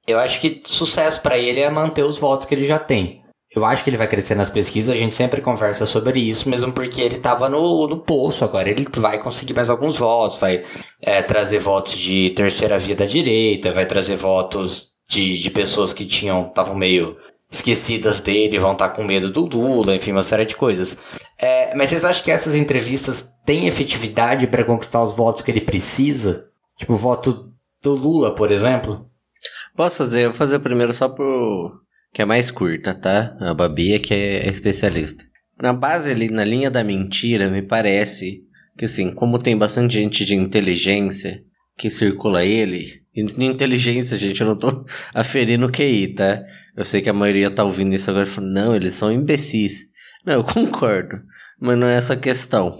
[0.07, 3.21] Eu acho que sucesso para ele é manter os votos que ele já tem.
[3.55, 6.73] Eu acho que ele vai crescer nas pesquisas, a gente sempre conversa sobre isso, mesmo
[6.73, 8.69] porque ele estava no, no poço agora.
[8.69, 10.63] Ele vai conseguir mais alguns votos, vai
[10.99, 16.05] é, trazer votos de terceira via da direita, vai trazer votos de, de pessoas que
[16.05, 17.15] tinham estavam meio
[17.53, 20.97] esquecidas dele, vão estar tá com medo do Lula, enfim, uma série de coisas.
[21.39, 25.61] É, mas vocês acham que essas entrevistas têm efetividade para conquistar os votos que ele
[25.61, 26.47] precisa?
[26.75, 29.05] Tipo, o voto do Lula, por exemplo?
[29.75, 30.25] Posso fazer?
[30.25, 31.71] Vou fazer primeiro só pro
[32.11, 33.35] que é mais curta, tá?
[33.39, 35.23] A Babi é que é especialista.
[35.61, 38.41] Na base ali, na linha da mentira, me parece
[38.77, 41.43] que assim, como tem bastante gente de inteligência
[41.77, 46.43] que circula ele, inteligência, gente, eu não tô aferindo QI, tá?
[46.75, 49.87] Eu sei que a maioria tá ouvindo isso agora e falando, não, eles são imbecis.
[50.25, 51.21] Não, eu concordo,
[51.59, 52.71] mas não é essa a questão.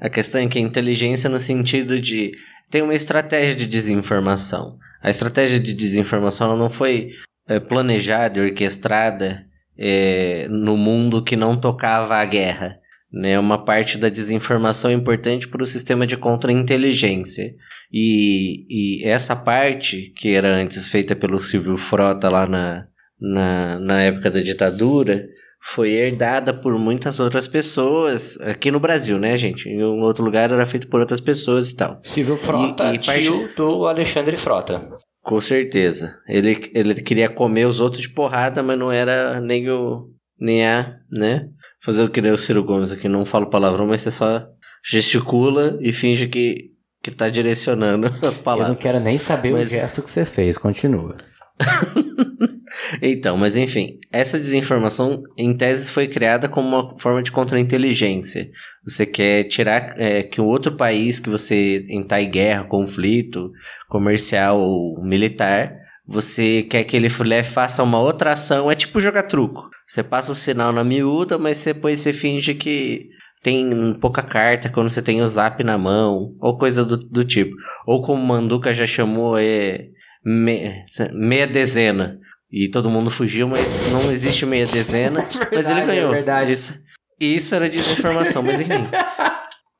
[0.00, 2.32] A questão é que a inteligência no sentido de
[2.70, 4.78] tem uma estratégia de desinformação.
[5.02, 7.08] A estratégia de desinformação não foi
[7.48, 12.78] é, planejada e orquestrada é, no mundo que não tocava a guerra.
[13.12, 13.38] Né?
[13.38, 17.54] Uma parte da desinformação importante para o sistema de contra-inteligência.
[17.92, 22.86] E, e essa parte, que era antes feita pelo Silvio Frota lá na,
[23.20, 25.26] na, na época da ditadura,
[25.60, 29.68] foi herdada por muitas outras pessoas aqui no Brasil, né, gente?
[29.68, 31.98] Em um outro lugar era feito por outras pessoas e tal.
[32.02, 33.56] Silvio Frota, e, e tio parte...
[33.56, 34.88] do Alexandre Frota.
[35.22, 36.18] Com certeza.
[36.28, 40.08] Ele, ele queria comer os outros de porrada, mas não era nem o.
[40.40, 40.96] nem a.
[41.10, 41.48] né?
[41.80, 43.08] Fazer o que nem o Ciro Gomes aqui.
[43.08, 44.46] Não falo palavrão, mas você só
[44.84, 48.68] gesticula e finge que, que tá direcionando as palavras.
[48.68, 49.68] Eu não quero nem saber mas...
[49.68, 51.16] o gesto que você fez, continua.
[53.02, 58.48] então, mas enfim, essa desinformação em tese foi criada como uma forma de contra-inteligência.
[58.84, 63.50] Você quer tirar é, que um outro país que você entrar em guerra, conflito
[63.88, 65.74] comercial ou militar,
[66.08, 67.10] você quer que ele
[67.44, 69.68] faça uma outra ação, é tipo jogar truco.
[69.86, 73.10] Você passa o sinal na miúda, mas depois você finge que
[73.42, 77.54] tem pouca carta quando você tem o zap na mão, ou coisa do, do tipo.
[77.86, 79.88] Ou como o Manduca já chamou, é
[80.24, 82.18] me, meia dezena.
[82.50, 85.20] E todo mundo fugiu, mas não existe meia dezena.
[85.20, 86.10] verdade, mas ele ganhou.
[86.10, 86.52] É verdade.
[86.52, 86.80] Isso,
[87.20, 88.72] isso era desinformação, mas enfim.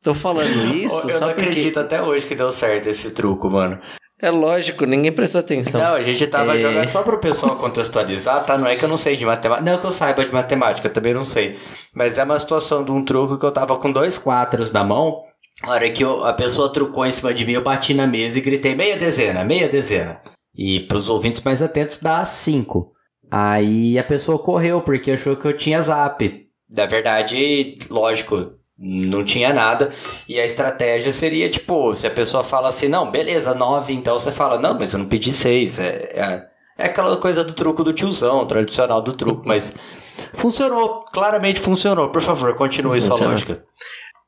[0.02, 1.48] Tô falando isso eu só não porque...
[1.48, 3.80] acredito até hoje que deu certo esse truco, mano.
[4.20, 5.80] É lógico, ninguém prestou atenção.
[5.80, 6.58] Não, a gente tava é...
[6.58, 8.58] jogando só pro pessoal contextualizar, tá?
[8.58, 9.70] Não é que eu não sei de matemática.
[9.70, 11.56] Não que eu saiba de matemática, eu também não sei.
[11.94, 15.22] Mas é uma situação de um truco que eu tava com dois quatros na mão.
[15.62, 18.38] A hora que eu, a pessoa trucou em cima de mim, eu bati na mesa
[18.38, 20.20] e gritei meia dezena, meia dezena.
[20.54, 22.92] E para os ouvintes mais atentos, dá 5.
[23.30, 26.48] Aí a pessoa correu porque achou que eu tinha zap.
[26.74, 29.90] Na verdade, lógico, não tinha nada.
[30.28, 34.30] E a estratégia seria tipo: se a pessoa fala assim, não, beleza, 9, então você
[34.30, 35.78] fala, não, mas eu não pedi 6.
[35.78, 36.46] É, é,
[36.78, 39.72] é aquela coisa do truco do tiozão, tradicional do truco, mas
[40.32, 42.10] funcionou, claramente funcionou.
[42.10, 43.64] Por favor, continue sua lógica.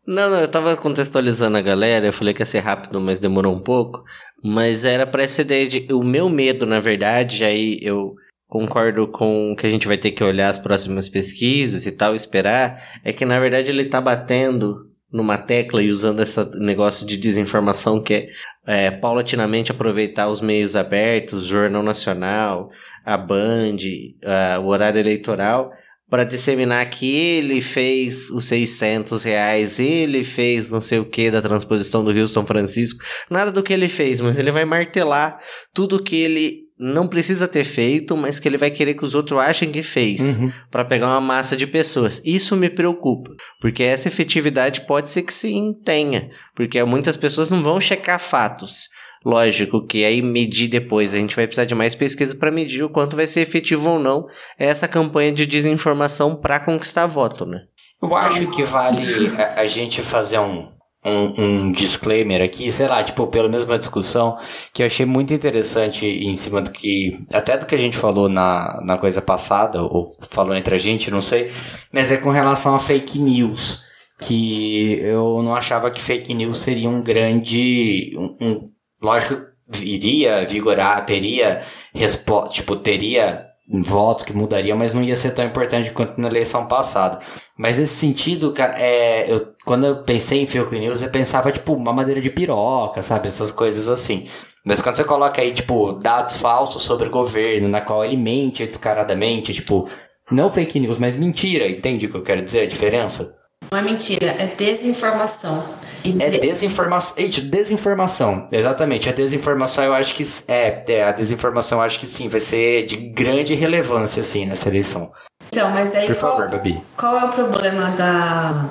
[0.07, 3.55] Não, não, eu tava contextualizando a galera, eu falei que ia ser rápido, mas demorou
[3.55, 4.03] um pouco.
[4.43, 5.87] Mas era para essa ideia de.
[5.93, 8.15] O meu medo, na verdade, aí eu
[8.51, 12.83] concordo com que a gente vai ter que olhar as próximas pesquisas e tal, esperar,
[13.05, 18.03] é que na verdade ele tá batendo numa tecla e usando esse negócio de desinformação
[18.03, 18.29] que
[18.67, 22.71] é, é paulatinamente aproveitar os meios abertos, Jornal Nacional,
[23.05, 23.77] a Band,
[24.25, 25.71] a, o horário eleitoral,
[26.09, 31.41] para disseminar que ele fez os 600 reais, ele fez não sei o que da
[31.41, 35.39] transposição do Rio São Francisco, nada do que ele fez, mas ele vai martelar
[35.73, 39.39] tudo que ele não precisa ter feito, mas que ele vai querer que os outros
[39.39, 40.51] achem que fez, uhum.
[40.71, 42.23] para pegar uma massa de pessoas.
[42.25, 47.63] Isso me preocupa, porque essa efetividade pode ser que sim tenha, porque muitas pessoas não
[47.63, 48.89] vão checar fatos.
[49.23, 52.89] Lógico que aí medir depois, a gente vai precisar de mais pesquisa para medir o
[52.89, 54.27] quanto vai ser efetivo ou não
[54.59, 57.61] essa campanha de desinformação para conquistar voto, né?
[58.03, 59.03] Eu acho que vale
[59.37, 60.73] a, a gente fazer um,
[61.05, 64.37] um, um, disclaimer aqui, sei lá, tipo, pela mesma discussão,
[64.73, 68.29] que eu achei muito interessante em cima do que, até do que a gente falou
[68.29, 71.51] na, na coisa passada, ou falou entre a gente, não sei,
[71.93, 73.85] mas é com relação a fake news.
[74.21, 78.13] que eu não achava que fake news seria um grande.
[78.17, 78.71] Um, um,
[79.03, 79.41] lógico,
[79.83, 81.63] iria vigorar, teria
[81.95, 86.67] resposta, tipo, teria votos que mudaria, mas não ia ser tão importante quanto na eleição
[86.67, 87.21] passada.
[87.57, 91.75] Mas nesse sentido, cara, é, eu, quando eu pensei em fake news, eu pensava, tipo,
[91.75, 93.29] uma madeira de piroca, sabe?
[93.29, 94.27] Essas coisas assim.
[94.65, 98.67] Mas quando você coloca aí, tipo, dados falsos sobre o governo, na qual ele mente
[98.67, 99.89] descaradamente, tipo,
[100.31, 102.63] não fake news, mas mentira, entende o que eu quero dizer?
[102.63, 103.37] A diferença?
[103.71, 105.63] Não é mentira, é desinformação.
[106.05, 107.17] É desinformação.
[107.45, 108.49] Desinformação.
[108.51, 109.09] Exatamente.
[109.09, 110.25] A desinformação eu acho que.
[110.49, 114.69] É, é, a desinformação eu acho que sim, vai ser de grande relevância, assim, nessa
[114.69, 115.13] eleição.
[115.53, 116.07] Então, mas daí.
[116.07, 116.83] Por qual, favor, Babi.
[116.97, 118.71] Qual é o problema da,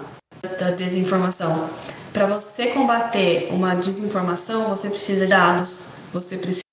[0.57, 1.69] da desinformação?
[2.11, 6.63] Para você combater uma desinformação, você precisa de dados, você precisa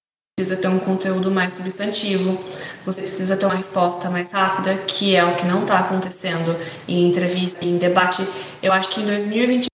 [0.60, 2.38] ter um conteúdo mais substantivo,
[2.86, 6.56] você precisa ter uma resposta mais rápida, que é o que não está acontecendo
[6.88, 8.26] em entrevista, em debate.
[8.62, 9.66] Eu acho que em 2020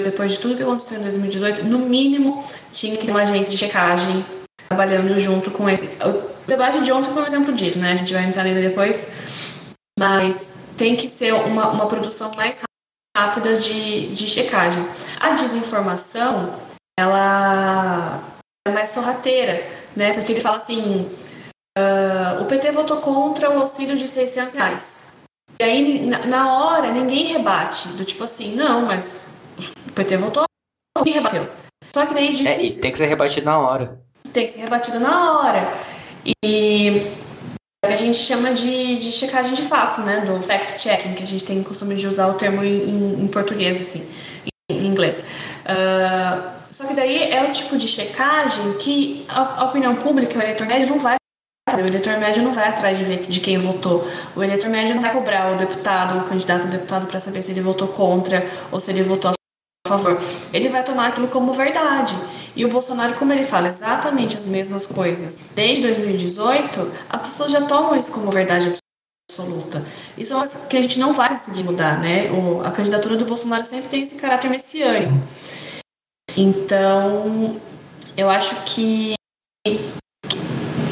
[0.00, 3.58] depois de tudo que aconteceu em 2018, no mínimo tinha que ter uma agência de
[3.58, 4.24] checagem
[4.68, 5.86] trabalhando junto com esse.
[6.02, 7.92] O debate de ontem foi um exemplo disso, né?
[7.92, 9.12] A gente vai entrar nele depois.
[9.98, 12.62] Mas tem que ser uma, uma produção mais
[13.14, 14.82] rápida de, de checagem.
[15.20, 16.54] A desinformação,
[16.98, 18.22] ela
[18.66, 20.14] é mais sorrateira, né?
[20.14, 21.10] Porque ele fala assim:
[21.78, 25.12] uh, o PT votou contra o auxílio de 600 reais.
[25.60, 29.31] E aí, na, na hora, ninguém rebate, do tipo assim, não, mas
[29.92, 30.44] o PT votou,
[30.98, 31.46] ninguém rebateu.
[31.94, 32.54] Só que daí é difícil.
[32.54, 34.00] É, e tem que ser rebatido na hora.
[34.32, 35.74] Tem que ser rebatido na hora.
[36.42, 37.06] E
[37.84, 40.20] a gente chama de, de checagem de fatos, né?
[40.20, 44.08] Do fact-checking, que a gente tem costume de usar o termo em, em português, assim,
[44.70, 45.26] em inglês.
[45.66, 50.42] Uh, só que daí é o tipo de checagem que a, a opinião pública, o
[50.42, 51.16] eleitor médio, não vai
[51.68, 51.82] fazer.
[51.82, 54.08] O eleitor médio não vai atrás de ver de quem votou.
[54.34, 57.50] O eleitor médio não vai cobrar o deputado, o candidato a deputado, para saber se
[57.50, 59.41] ele votou contra ou se ele votou a
[59.98, 60.20] favor.
[60.52, 62.16] Ele vai tomar aquilo como verdade.
[62.54, 67.62] E o Bolsonaro, como ele fala exatamente as mesmas coisas desde 2018, as pessoas já
[67.62, 68.74] tomam isso como verdade
[69.30, 69.82] absoluta.
[70.16, 72.30] Isso é uma que a gente não vai conseguir mudar, né?
[72.30, 75.14] O, a candidatura do Bolsonaro sempre tem esse caráter messiânico.
[76.36, 77.56] Então,
[78.16, 79.14] eu acho que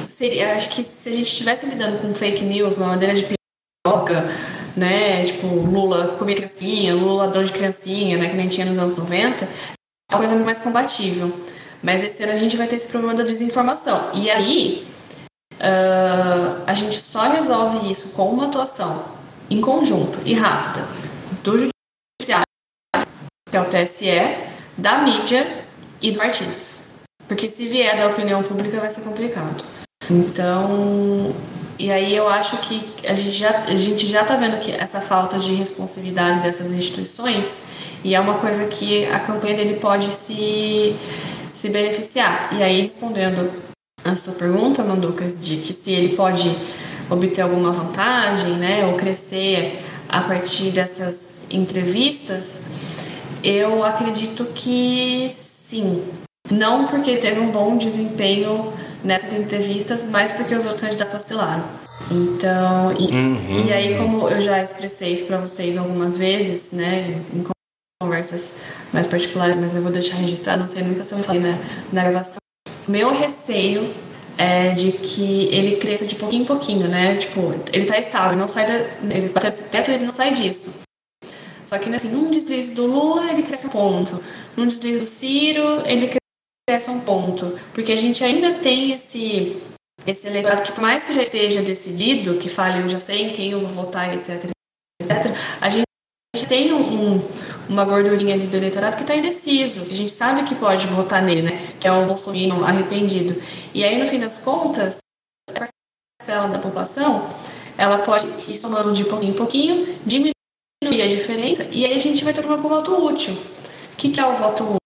[0.09, 3.27] seria, acho que se a gente estivesse lidando com fake news, uma maneira de
[3.87, 4.25] piroca,
[4.77, 5.25] né?
[5.25, 8.29] Tipo, Lula comia criancinha, Lula ladrão de criancinha, né?
[8.29, 9.45] Que nem tinha nos anos 90.
[9.45, 11.33] É uma coisa mais combatível.
[11.83, 14.11] Mas esse ano a gente vai ter esse problema da desinformação.
[14.15, 14.87] E aí,
[15.55, 19.05] uh, a gente só resolve isso com uma atuação
[19.49, 20.87] em conjunto e rápida
[21.43, 22.45] do judiciário,
[23.51, 25.47] que é o TSE, da mídia
[26.03, 26.91] e dos partidos.
[27.27, 29.65] Porque se vier da opinião pública vai ser complicado.
[30.11, 31.35] Então,
[31.81, 35.01] e aí eu acho que a gente já a gente já está vendo que essa
[35.01, 37.63] falta de responsividade dessas instituições
[38.05, 40.95] e é uma coisa que a campanha dele pode se
[41.55, 42.51] se beneficiar.
[42.53, 43.51] E aí respondendo
[44.05, 46.55] a sua pergunta, Manducas, de que se ele pode
[47.09, 52.63] obter alguma vantagem, né, ou crescer a partir dessas entrevistas,
[53.43, 56.05] eu acredito que sim.
[56.51, 58.71] Não porque teve um bom desempenho
[59.05, 61.65] nessas entrevistas, mas porque os outros candidatos vacilaram.
[62.11, 63.65] Então, e, uhum.
[63.67, 67.45] e aí, como eu já expressei isso para vocês algumas vezes, né, em
[68.03, 71.59] conversas mais particulares, mas eu vou deixar registrado, não sei nunca se eu falei na,
[71.93, 72.39] na gravação.
[72.89, 73.95] Meu receio
[74.37, 77.17] é de que ele cresça de pouquinho em pouquinho, né?
[77.17, 79.15] Tipo, ele tá estável, ele não sai da.
[79.15, 80.81] Ele bateu esse teto ele não sai disso.
[81.67, 84.21] Só que assim, num deslize do Lula, ele cresce um ponto.
[84.57, 86.20] Num deslize do Ciro, ele cresce
[86.91, 87.59] um ponto.
[87.73, 89.61] Porque a gente ainda tem esse,
[90.07, 93.33] esse eleitorado que, por mais que já esteja decidido, que fale eu já sei em
[93.33, 94.51] quem eu vou votar, etc,
[95.03, 95.85] etc, a gente
[96.47, 97.29] tem um, um,
[97.69, 99.83] uma gordurinha ali do eleitorado que está indeciso.
[99.91, 101.75] A gente sabe que pode votar nele, né?
[101.79, 103.41] Que é o Bolsonaro arrependido.
[103.73, 104.99] E aí, no fim das contas,
[105.49, 105.69] essa
[106.21, 107.31] parcela da população,
[107.79, 112.25] ela pode ir somando de pouquinho em pouquinho, diminuir a diferença, e aí a gente
[112.25, 113.33] vai ter o voto útil.
[113.33, 114.77] O que, que é o voto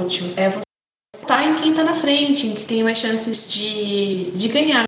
[0.00, 0.32] útil?
[0.36, 0.69] É você
[1.16, 4.84] votar em quem está na frente, em que tem mais chances de, de ganhar.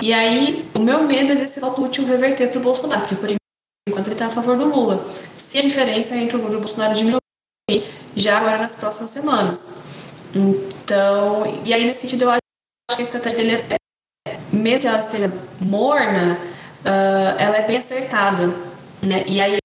[0.00, 3.30] E aí, o meu medo é desse voto útil reverter para o Bolsonaro, que por
[3.88, 5.06] enquanto ele está a favor do Lula.
[5.36, 7.20] Se a diferença entre o Lula e o Bolsonaro diminuir
[8.14, 9.84] já agora nas próximas semanas.
[10.34, 12.40] Então, e aí nesse sentido eu acho
[12.94, 16.38] que a estratégia dele, é, mesmo que ela esteja morna,
[16.84, 18.48] uh, ela é bem acertada.
[19.02, 19.24] Né?
[19.26, 19.56] E aí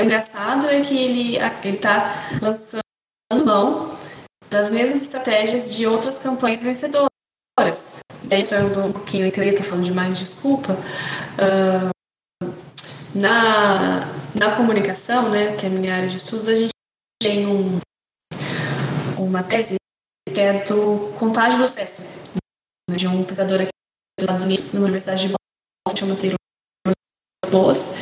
[0.00, 2.82] o engraçado é que ele está lançando
[3.44, 3.95] mão
[4.56, 7.10] das mesmas estratégias de outras campanhas vencedoras.
[8.30, 10.72] Entrando um pouquinho em teoria, estou falando demais, desculpa.
[11.36, 11.90] Uh,
[13.14, 16.70] Na, na comunicação, né, que é a minha área de estudos, a gente
[17.22, 17.78] tem um,
[19.16, 19.76] uma tese
[20.28, 22.02] que é do contágio do sucesso,
[22.90, 23.70] né, de um pesquisador aqui
[24.18, 26.36] dos Estados Unidos, na Universidade de Boston, chama Taylor
[27.50, 27.94] Boas,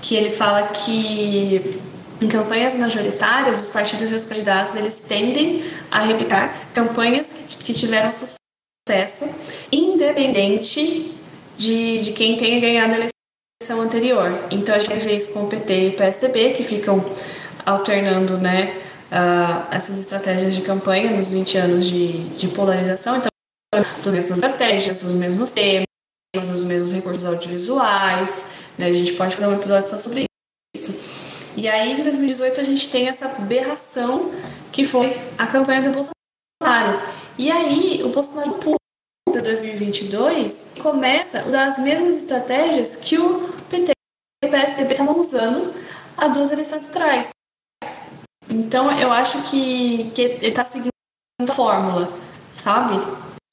[0.00, 1.78] que ele fala que
[2.20, 8.10] em campanhas majoritárias, os partidos e os candidatos eles tendem a replicar campanhas que tiveram
[8.12, 11.14] sucesso, independente
[11.58, 14.46] de, de quem tenha ganhado a eleição anterior.
[14.50, 17.04] Então a gente vê isso com o PT e o PSDB, que ficam
[17.64, 23.16] alternando né, uh, essas estratégias de campanha nos 20 anos de, de polarização.
[23.16, 23.28] Então,
[24.06, 25.86] as mesmas estratégias, os mesmos temas,
[26.50, 28.44] os mesmos recursos audiovisuais.
[28.78, 30.24] Né, a gente pode fazer um episódio só sobre
[30.74, 31.15] isso.
[31.56, 34.30] E aí, em 2018, a gente tem essa aberração
[34.70, 37.00] que foi a campanha do Bolsonaro.
[37.38, 38.76] E aí, o Bolsonaro pula
[39.32, 43.92] para 2022 e começa a usar as mesmas estratégias que o PT
[44.44, 45.74] e o PSDB estavam usando
[46.16, 47.30] há duas eleições atrás.
[48.50, 50.90] Então, eu acho que, que ele está seguindo
[51.40, 52.12] a fórmula,
[52.52, 52.94] sabe?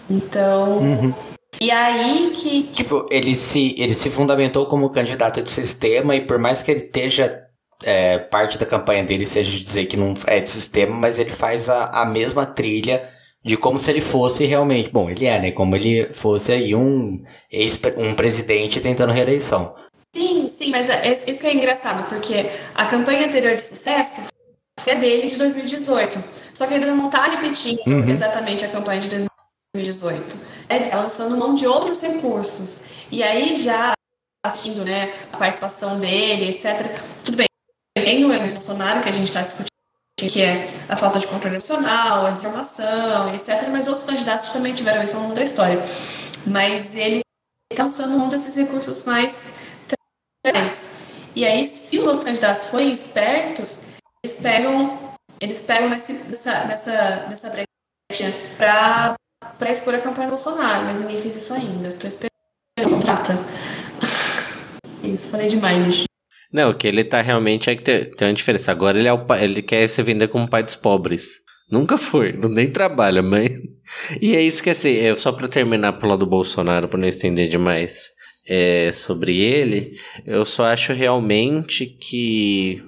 [0.10, 0.80] Então.
[0.80, 1.14] Uhum.
[1.62, 2.84] E aí que, que.
[2.84, 6.82] Tipo, ele se, ele se fundamentou como candidato de sistema e por mais que ele
[6.82, 7.43] esteja
[7.84, 11.30] é, parte da campanha dele seja de dizer que não é de sistema, mas ele
[11.30, 13.10] faz a, a mesma trilha
[13.44, 14.90] de como se ele fosse realmente.
[14.90, 15.52] Bom, ele é, né?
[15.52, 19.76] Como ele fosse aí um, ex, um presidente tentando reeleição.
[20.16, 24.28] Sim, sim, mas é, é, isso que é engraçado, porque a campanha anterior de sucesso
[24.86, 26.24] é dele de 2018.
[26.54, 28.10] Só que ele não está repetindo uhum.
[28.10, 30.38] exatamente a campanha de 2018.
[30.70, 32.86] É lançando mão de outros recursos.
[33.12, 33.94] E aí já
[34.46, 37.00] assistindo né, a participação dele, etc.
[37.24, 37.48] Tudo bem,
[37.96, 39.68] tem o Bolsonaro, que a gente está discutindo,
[40.18, 43.68] que é a falta de controle nacional, a desinformação, etc.
[43.72, 45.82] Mas outros candidatos também tiveram isso ao longo da história.
[46.46, 47.22] Mas ele
[47.72, 49.54] está lançando um desses recursos mais
[50.44, 50.94] tradicionais.
[51.36, 53.86] E aí, se os outros candidatos forem espertos,
[54.24, 55.00] eles pegam,
[55.40, 57.68] eles pegam nesse, nessa, nessa, nessa brecha
[58.58, 59.16] para
[59.58, 61.90] para a campanha Bolsonaro, mas ninguém fez isso ainda.
[61.90, 62.34] Estou esperando.
[62.90, 63.34] Contrata.
[65.04, 66.06] Isso, falei demais.
[66.54, 68.72] Não, que ele tá realmente é que tem, tem uma diferença.
[68.72, 71.42] Agora ele, é o, ele quer se vender como pai dos pobres.
[71.70, 73.50] Nunca foi, não nem trabalha, mas.
[74.20, 77.08] E é isso que assim, é, só para terminar pro lado do Bolsonaro, para não
[77.08, 78.10] estender demais
[78.48, 82.82] é, sobre ele, eu só acho realmente que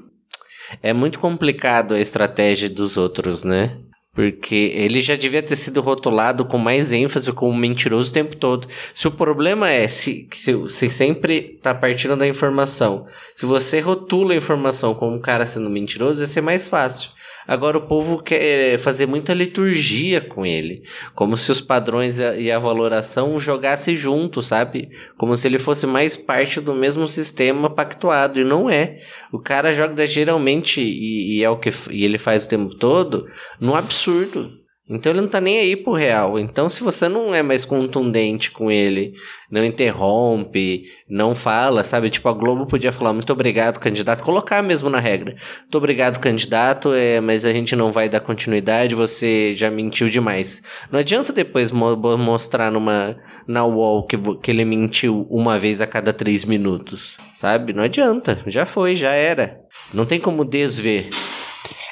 [0.81, 3.77] é muito complicado a estratégia dos outros, né?
[4.15, 8.65] Porque ele já devia ter sido rotulado com mais ênfase como mentiroso o tempo todo.
[8.93, 14.37] Se o problema é se, se, sempre tá partindo da informação, se você rotula a
[14.37, 17.11] informação como um cara sendo mentiroso, ia ser mais fácil.
[17.47, 22.57] Agora o povo quer fazer muita liturgia com ele, como se os padrões e a
[22.57, 24.89] valoração jogassem junto, sabe?
[25.17, 28.95] Como se ele fosse mais parte do mesmo sistema pactuado, e não é.
[29.31, 33.27] O cara joga geralmente, e, e é o que e ele faz o tempo todo,
[33.59, 34.64] no absurdo.
[34.87, 36.37] Então ele não tá nem aí pro real.
[36.37, 39.13] Então, se você não é mais contundente com ele,
[39.49, 42.09] não interrompe, não fala, sabe?
[42.09, 45.35] Tipo, a Globo podia falar muito obrigado, candidato, colocar mesmo na regra.
[45.61, 50.61] Muito obrigado, candidato, é, mas a gente não vai dar continuidade, você já mentiu demais.
[50.91, 53.15] Não adianta depois mo mostrar numa
[53.47, 57.73] na wall que, que ele mentiu uma vez a cada três minutos, sabe?
[57.73, 59.59] Não adianta, já foi, já era.
[59.93, 61.09] Não tem como desver.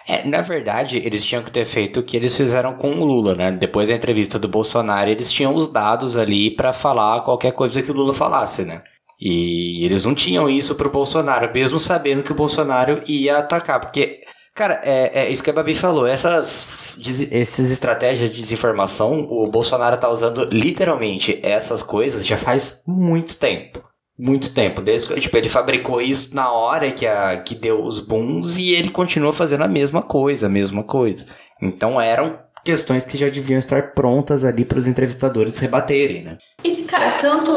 [0.07, 3.35] É, na verdade, eles tinham que ter feito o que eles fizeram com o Lula,
[3.35, 3.51] né?
[3.51, 7.91] Depois da entrevista do Bolsonaro, eles tinham os dados ali para falar qualquer coisa que
[7.91, 8.83] o Lula falasse, né?
[9.19, 14.21] E eles não tinham isso pro Bolsonaro, mesmo sabendo que o Bolsonaro ia atacar, porque
[14.55, 16.05] Cara, é, é, isso que a Babi falou.
[16.05, 16.95] Essas,
[17.31, 23.83] essas estratégias de desinformação, o Bolsonaro tá usando literalmente essas coisas já faz muito tempo
[24.17, 24.82] muito tempo.
[24.82, 28.73] Desde que tipo, ele fabricou isso na hora que, a, que deu os booms e
[28.73, 31.26] ele continua fazendo a mesma coisa, a mesma coisa.
[31.62, 36.38] Então eram questões que já deviam estar prontas ali para os entrevistadores rebaterem, né?
[36.63, 37.52] E, cara, tanto.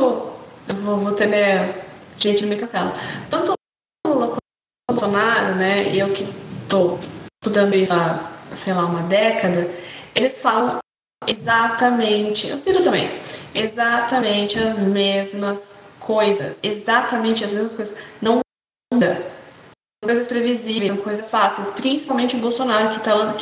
[0.68, 1.74] Eu vou, vou ter minha.
[2.18, 2.92] Gente, não me cancela.
[3.30, 4.38] Tanto o Lula quanto
[4.90, 5.92] o Bolsonaro, né?
[5.92, 6.26] E eu que
[6.68, 6.98] tô
[7.42, 9.70] estudando isso há, sei lá, uma década,
[10.14, 10.78] eles falam
[11.26, 12.48] exatamente.
[12.48, 13.10] Eu sinto também.
[13.54, 17.98] Exatamente as mesmas coisas, exatamente as mesmas coisas.
[18.22, 18.38] Não
[18.92, 19.14] muda.
[19.16, 21.70] São coisas previsíveis, são coisas fáceis.
[21.70, 23.36] Principalmente o Bolsonaro, que, tá,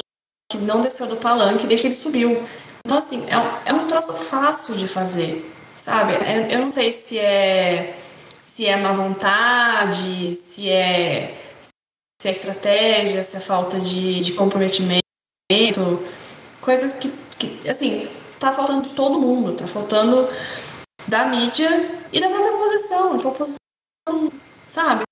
[0.51, 2.43] que não desceu do palanque, deixa ele subiu.
[2.87, 6.15] Então, assim, é um, é um troço fácil de fazer, sabe?
[6.15, 7.97] É, eu não sei se é,
[8.41, 11.39] se é má vontade, se é,
[12.21, 15.03] se é estratégia, se é falta de, de comprometimento.
[16.61, 18.09] Coisas que, que, assim,
[18.39, 19.53] tá faltando todo mundo.
[19.53, 20.29] Tá faltando
[21.07, 21.69] da mídia
[22.13, 24.33] e da própria oposição, de oposição,
[24.67, 25.05] sabe?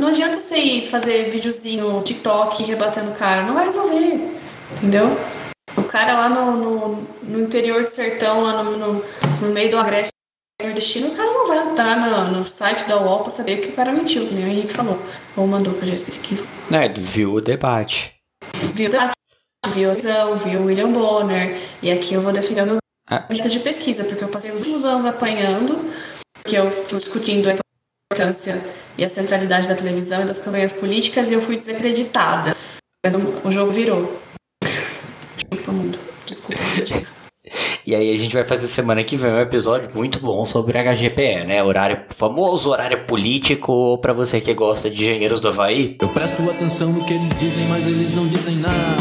[0.00, 3.42] não adianta você ir fazer videozinho, TikTok, rebatendo o cara.
[3.42, 4.20] Não vai resolver.
[4.76, 5.08] Entendeu?
[5.76, 9.04] O cara lá no, no, no interior do sertão, lá no, no,
[9.40, 10.12] no meio do agreste
[10.62, 13.72] nordestino, o cara não vai entrar no, no site da UOL pra saber que o
[13.72, 15.00] cara mentiu, que nem o Henrique falou.
[15.36, 16.42] Ou mandou pra gente aqui.
[16.70, 18.14] Não, ele viu o debate.
[18.74, 19.12] Viu o debate,
[19.68, 21.60] viu a visão, viu o William Bonner.
[21.82, 22.76] E aqui eu vou defender o meu
[23.08, 23.20] Ah.
[23.20, 25.92] projeto de pesquisa, porque eu passei os últimos anos apanhando,
[26.42, 27.54] porque eu fui discutindo a
[28.12, 28.60] importância
[28.98, 32.56] e a centralidade da televisão e das campanhas políticas e eu fui desacreditada.
[33.04, 34.20] Mas o, jogo virou.
[35.36, 35.98] Desculpa, mundo.
[36.26, 37.06] Desculpa.
[37.86, 41.44] E aí a gente vai fazer semana que vem um episódio muito bom sobre HGPE,
[41.44, 41.62] né?
[41.62, 45.96] Horário famoso horário político pra você que gosta de engenheiros do Havaí.
[46.00, 48.95] Eu presto atenção no que eles dizem, mas eles não dizem nada.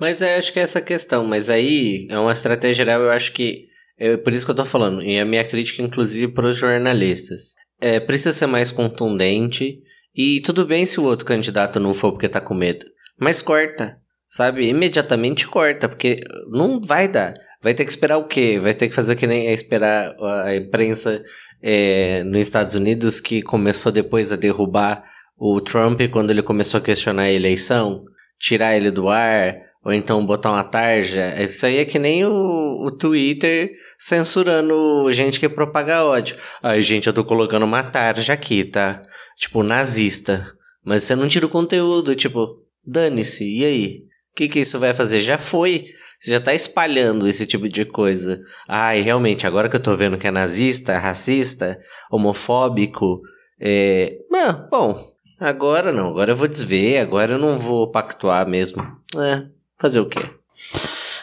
[0.00, 1.24] Mas é, acho que é essa questão.
[1.24, 3.66] Mas aí é uma estratégia geral, eu acho que.
[3.98, 5.02] É por isso que eu tô falando.
[5.02, 7.54] E a minha crítica, inclusive, pros jornalistas.
[7.80, 9.80] É, precisa ser mais contundente.
[10.14, 12.84] E tudo bem se o outro candidato não for porque tá com medo.
[13.18, 13.98] Mas corta.
[14.28, 14.66] Sabe?
[14.66, 15.88] Imediatamente corta.
[15.88, 16.16] Porque
[16.50, 17.34] não vai dar.
[17.62, 18.58] Vai ter que esperar o quê?
[18.60, 21.22] Vai ter que fazer que nem é esperar a imprensa
[21.62, 25.02] é, nos Estados Unidos que começou depois a derrubar
[25.36, 28.02] o Trump quando ele começou a questionar a eleição,
[28.38, 31.40] tirar ele do ar, ou então botar uma tarja.
[31.40, 36.36] Isso aí é que nem o, o Twitter censurando gente que propaga ódio.
[36.60, 39.00] Ai, gente, eu tô colocando uma tarja aqui, tá?
[39.38, 40.52] Tipo, nazista.
[40.84, 44.02] Mas você não tira o conteúdo, tipo, dane-se, e aí?
[44.32, 45.20] O que, que isso vai fazer?
[45.20, 45.84] Já foi.
[46.18, 48.40] Você já tá espalhando esse tipo de coisa.
[48.66, 51.78] Ai, realmente, agora que eu tô vendo que é nazista, racista,
[52.10, 53.20] homofóbico,
[53.60, 54.18] é.
[54.34, 55.00] Ah, bom,
[55.38, 58.82] agora não, agora eu vou desver, agora eu não vou pactuar mesmo.
[59.16, 60.20] É, fazer o quê?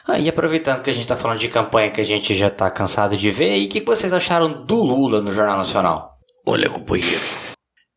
[0.06, 2.70] Ah, e aproveitando que a gente tá falando de campanha que a gente já tá
[2.70, 6.10] cansado de ver, e o que que vocês acharam do Lula no Jornal Nacional?
[6.46, 7.22] Olha, companheiro,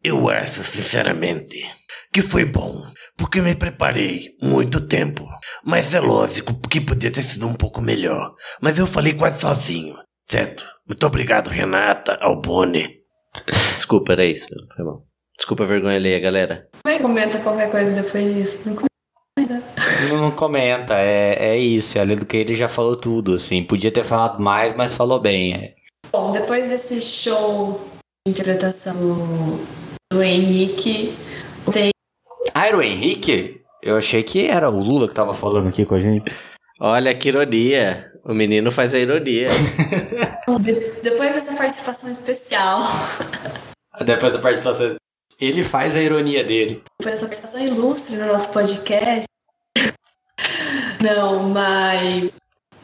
[0.05, 1.69] eu acho sinceramente
[2.13, 2.83] que foi bom,
[3.17, 5.27] porque me preparei muito tempo.
[5.65, 8.35] Mas é lógico que podia ter sido um pouco melhor.
[8.61, 10.65] Mas eu falei quase sozinho, certo?
[10.87, 13.01] Muito obrigado, Renata, Albone.
[13.75, 15.05] Desculpa, era isso, foi bom.
[15.37, 16.69] Desculpa a vergonha alheia, galera.
[16.87, 18.63] Mas comenta qualquer coisa depois disso.
[18.67, 18.96] Não comenta.
[20.11, 24.05] Não, comenta, é, é isso, além do que ele já falou tudo, assim, podia ter
[24.05, 25.55] falado mais, mas falou bem.
[25.55, 25.75] é.
[26.13, 27.81] Bom, depois desse show
[28.27, 29.67] de interpretação do,
[30.13, 31.15] do Henrique,
[31.73, 31.91] tem
[32.55, 33.61] Ah, era o Henrique?
[33.83, 36.33] Eu achei que era o Lula que tava falando aqui com a gente.
[36.81, 38.13] Olha que ironia.
[38.25, 39.49] O menino faz a ironia.
[40.61, 42.81] de- depois dessa participação especial,
[44.05, 44.97] Depois da participação.
[45.41, 46.83] Ele faz a ironia dele.
[46.99, 49.25] depois dessa participação ilustre no nosso podcast.
[51.07, 52.35] Não, mas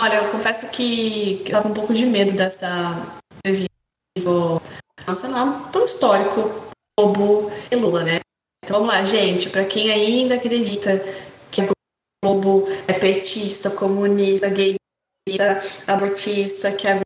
[0.01, 3.05] olha, eu confesso que eu tava um pouco de medo dessa
[5.05, 8.21] nacional pelo histórico Globo e Lula, né?
[8.65, 11.03] Então vamos lá, gente, pra quem ainda acredita
[11.51, 11.69] que a
[12.25, 17.01] Globo é petista, comunista, gaysista, abortista, que a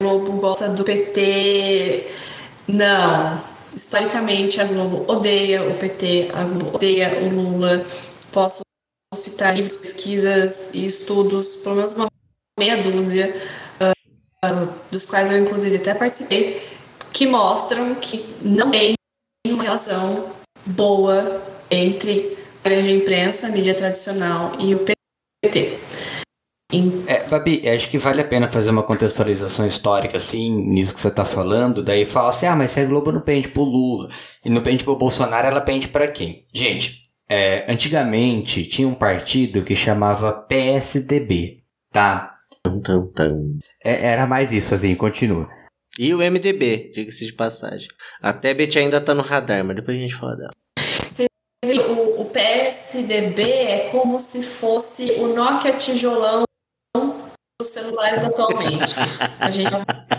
[0.00, 2.12] Globo gosta do PT.
[2.68, 3.42] Não.
[3.74, 7.84] Historicamente, a Globo odeia o PT, a Globo odeia o Lula.
[8.30, 8.60] Posso
[9.14, 12.06] citar livros, pesquisas e estudos, pelo menos uma
[12.58, 13.34] meia dúzia,
[13.80, 13.92] ah,
[14.42, 16.62] ah, dos quais eu inclusive até participei,
[17.12, 18.94] que mostram que não tem
[19.48, 20.32] uma relação
[20.64, 25.78] boa entre a grande imprensa, a mídia tradicional e o PT.
[27.08, 31.10] É, Babi, acho que vale a pena fazer uma contextualização histórica, assim, nisso que você
[31.10, 31.82] tá falando.
[31.82, 34.08] Daí fala assim, ah, mas se a Globo não pende pro Lula
[34.44, 36.46] e não pende pro Bolsonaro, ela pende pra quem?
[36.54, 37.00] Gente,
[37.30, 41.58] é, antigamente tinha um partido que chamava PSDB,
[41.92, 42.36] tá?
[42.64, 43.58] Tum, tum, tum.
[43.84, 45.48] É, era mais isso, assim, continua.
[45.98, 47.88] E o MDB, diga-se de passagem.
[48.20, 50.50] A Tebet ainda tá no radar, mas depois a gente fala dela.
[51.62, 56.42] O, o PSDB é como se fosse o Nokia tijolão
[57.60, 58.94] dos celulares atualmente.
[59.38, 59.70] A gente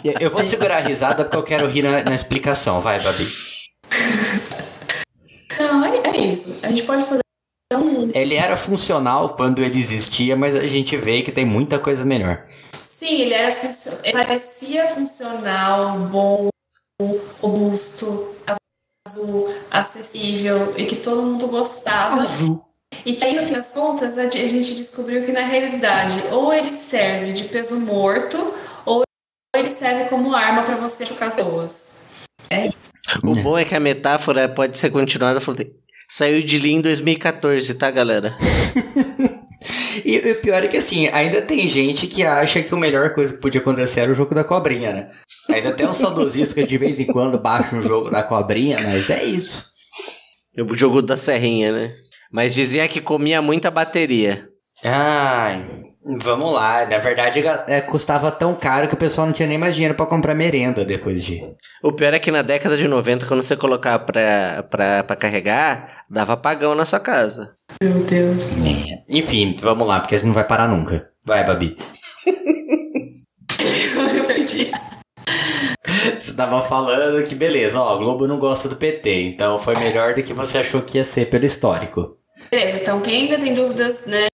[0.03, 3.25] Eu- Eu vou segurar a risada porque eu quero rir na, na explicação, vai, Babi.
[5.59, 6.55] Não, é, é isso.
[6.63, 7.21] A gente pode fazer
[7.73, 8.11] um.
[8.13, 12.45] Ele era funcional quando ele existia, mas a gente vê que tem muita coisa melhor.
[12.73, 13.93] Sim, ele era funcio...
[14.03, 16.49] ele parecia funcional, bom,
[17.41, 18.35] robusto,
[19.07, 22.21] azul, acessível e que todo mundo gostava.
[22.21, 22.63] Azul.
[23.05, 26.71] E que aí, no fim das contas, a gente descobriu que na realidade, ou ele
[26.71, 28.53] serve de peso morto,
[28.85, 29.01] ou
[29.55, 32.10] ele serve como arma pra você chocar as pessoas.
[33.23, 35.65] O bom é que a metáfora pode ser continuada falando.
[36.09, 38.35] Saiu de linha em 2014, tá, galera?
[40.05, 43.13] E e o pior é que assim, ainda tem gente que acha que a melhor
[43.13, 45.09] coisa que podia acontecer era o jogo da cobrinha, né?
[45.49, 49.09] Ainda tem um saudosista que de vez em quando baixa um jogo da cobrinha, mas
[49.09, 49.65] é isso.
[50.57, 51.89] O jogo da serrinha, né?
[52.31, 54.47] Mas dizia que comia muita bateria.
[54.83, 55.63] Ai,
[56.03, 56.85] vamos lá.
[56.85, 60.05] Na verdade, é, custava tão caro que o pessoal não tinha nem mais dinheiro para
[60.05, 61.41] comprar merenda depois de.
[61.83, 66.03] O pior é que na década de 90, quando você colocava pra, pra, pra carregar,
[66.09, 67.55] dava apagão na sua casa.
[67.81, 68.57] Meu Deus.
[68.57, 69.03] É.
[69.09, 71.09] Enfim, vamos lá, porque isso não vai parar nunca.
[71.25, 71.75] Vai, Babi.
[74.15, 74.71] Eu perdi.
[76.19, 80.13] Você tava falando que beleza, ó, o Globo não gosta do PT, então foi melhor
[80.13, 82.17] do que você achou que ia ser pelo histórico.
[82.49, 84.27] Beleza, então quem ainda tem dúvidas, né,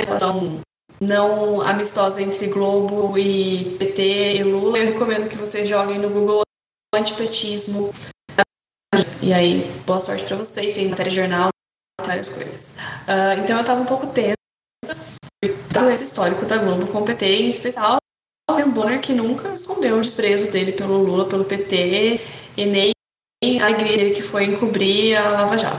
[0.00, 0.60] relação
[1.02, 6.42] não amistosa entre Globo e PT e Lula, eu recomendo que vocês joguem no Google
[6.94, 7.92] antipetismo.
[9.20, 11.48] E aí, boa sorte para vocês, tem matéria de jornal,
[12.00, 12.76] várias coisas.
[13.02, 14.36] Uh, então eu tava um pouco tensa
[15.42, 17.96] do esse histórico da Globo com o PT, em especial
[18.50, 22.20] o Bonner, que nunca escondeu o desprezo dele pelo Lula, pelo PT,
[22.56, 22.92] e nem
[23.60, 25.78] a alegria dele que foi encobrir a Lava Jato.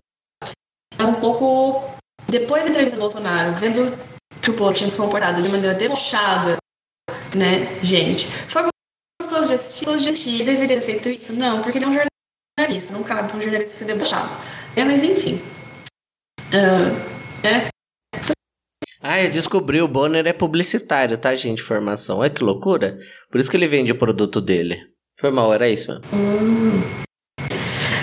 [0.99, 1.84] Um pouco
[2.28, 3.97] depois da entrevista do Bolsonaro, vendo
[4.43, 6.57] que o povo tinha se comportado de maneira debochada,
[7.33, 8.63] né, gente, foi
[9.21, 11.33] gostoso de assistir, gostoso de assistir, deveria ter feito isso?
[11.33, 11.97] Não, porque ele é um
[12.59, 14.29] jornalista, não cabe para um jornalista ser debochado.
[14.75, 15.41] É, mas enfim.
[16.51, 17.73] Uh, é,
[19.05, 21.61] ah, eu descobri, o Bonner é publicitário, tá, gente?
[21.61, 22.19] Formação.
[22.19, 22.97] Olha que loucura.
[23.29, 24.77] Por isso que ele vende o produto dele.
[25.19, 26.01] Foi mal, era isso, mano.
[26.13, 26.79] Hum.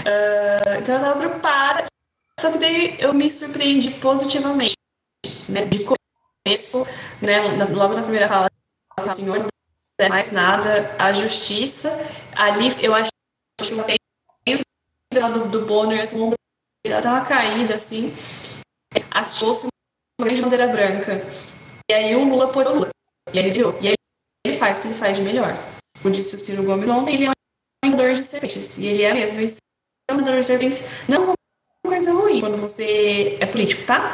[0.04, 1.84] Uh, então eu tava preocupada.
[2.38, 4.74] Só que daí eu me surpreendi positivamente.
[5.48, 5.64] Né?
[5.64, 5.82] De
[6.44, 6.86] começo,
[7.20, 7.40] né?
[7.66, 8.48] Logo na primeira fala,
[8.98, 9.48] o senhor não
[9.98, 11.90] é mais nada, a justiça.
[12.34, 13.10] Ali eu acho
[13.62, 13.90] que
[15.12, 16.32] do, do Bonner, assim,
[16.86, 18.12] ela tava caída, assim.
[19.10, 19.66] Achou-se
[20.22, 21.22] de bandeira branca.
[21.90, 22.88] E aí o Lula pôs o Lula.
[23.32, 23.78] E ele virou.
[23.80, 23.94] E aí
[24.46, 25.52] ele faz o que ele faz de melhor.
[26.00, 28.78] Como disse o Ciro Gomes ontem, ele é um vendedor de serpentes.
[28.78, 29.40] E ele é mesmo.
[29.40, 29.58] Esse
[30.08, 31.34] é um vendedor de serpentes não é uma
[31.84, 34.12] coisa ruim quando você é político, tá?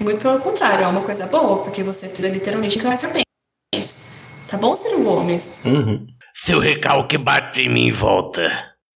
[0.00, 3.26] Muito pelo contrário, é uma coisa boa, porque você precisa literalmente encarar serpentes.
[4.48, 5.64] Tá bom, Ciro Gomes?
[5.64, 6.06] Uhum.
[6.34, 8.48] Seu recalque bate em mim e volta.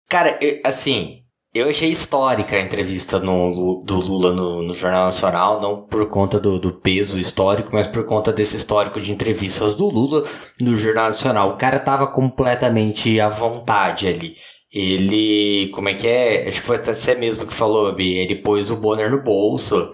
[0.09, 1.23] Cara, eu, assim,
[1.55, 6.41] eu achei histórica a entrevista no, do Lula no, no Jornal Nacional, não por conta
[6.41, 10.25] do, do, peso histórico, mas por conta desse histórico de entrevistas do Lula
[10.61, 11.51] no Jornal Nacional.
[11.51, 14.35] O cara tava completamente à vontade ali.
[14.73, 16.49] Ele, como é que é?
[16.49, 18.17] Acho que foi até você mesmo que falou, Abi.
[18.17, 19.93] Ele pôs o Bonner no bolso.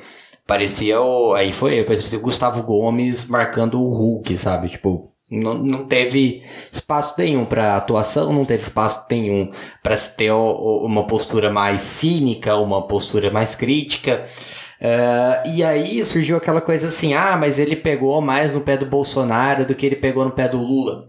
[0.49, 1.35] Parecia o.
[1.35, 4.71] Aí foi, parecia o Gustavo Gomes marcando o Hulk, sabe?
[4.71, 6.43] Tipo, não, não teve
[6.73, 12.57] espaço nenhum para atuação, não teve espaço nenhum para se ter uma postura mais cínica,
[12.57, 14.25] uma postura mais crítica.
[14.81, 18.87] Uh, e aí surgiu aquela coisa assim: ah, mas ele pegou mais no pé do
[18.87, 21.05] Bolsonaro do que ele pegou no pé do Lula.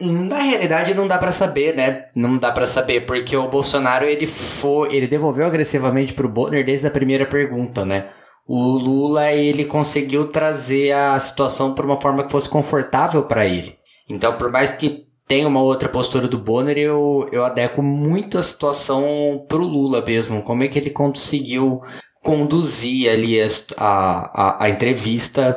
[0.00, 2.06] Na realidade não dá para saber, né?
[2.12, 6.88] Não dá para saber porque o Bolsonaro ele foi, ele devolveu agressivamente pro Bonner desde
[6.88, 8.06] a primeira pergunta, né?
[8.46, 13.76] O Lula ele conseguiu trazer a situação para uma forma que fosse confortável para ele.
[14.08, 18.42] Então, por mais que tenha uma outra postura do Bonner, eu, eu adequo muito a
[18.42, 20.42] situação pro Lula mesmo.
[20.42, 21.80] Como é que ele conseguiu
[22.22, 25.56] conduzir ali a, a, a entrevista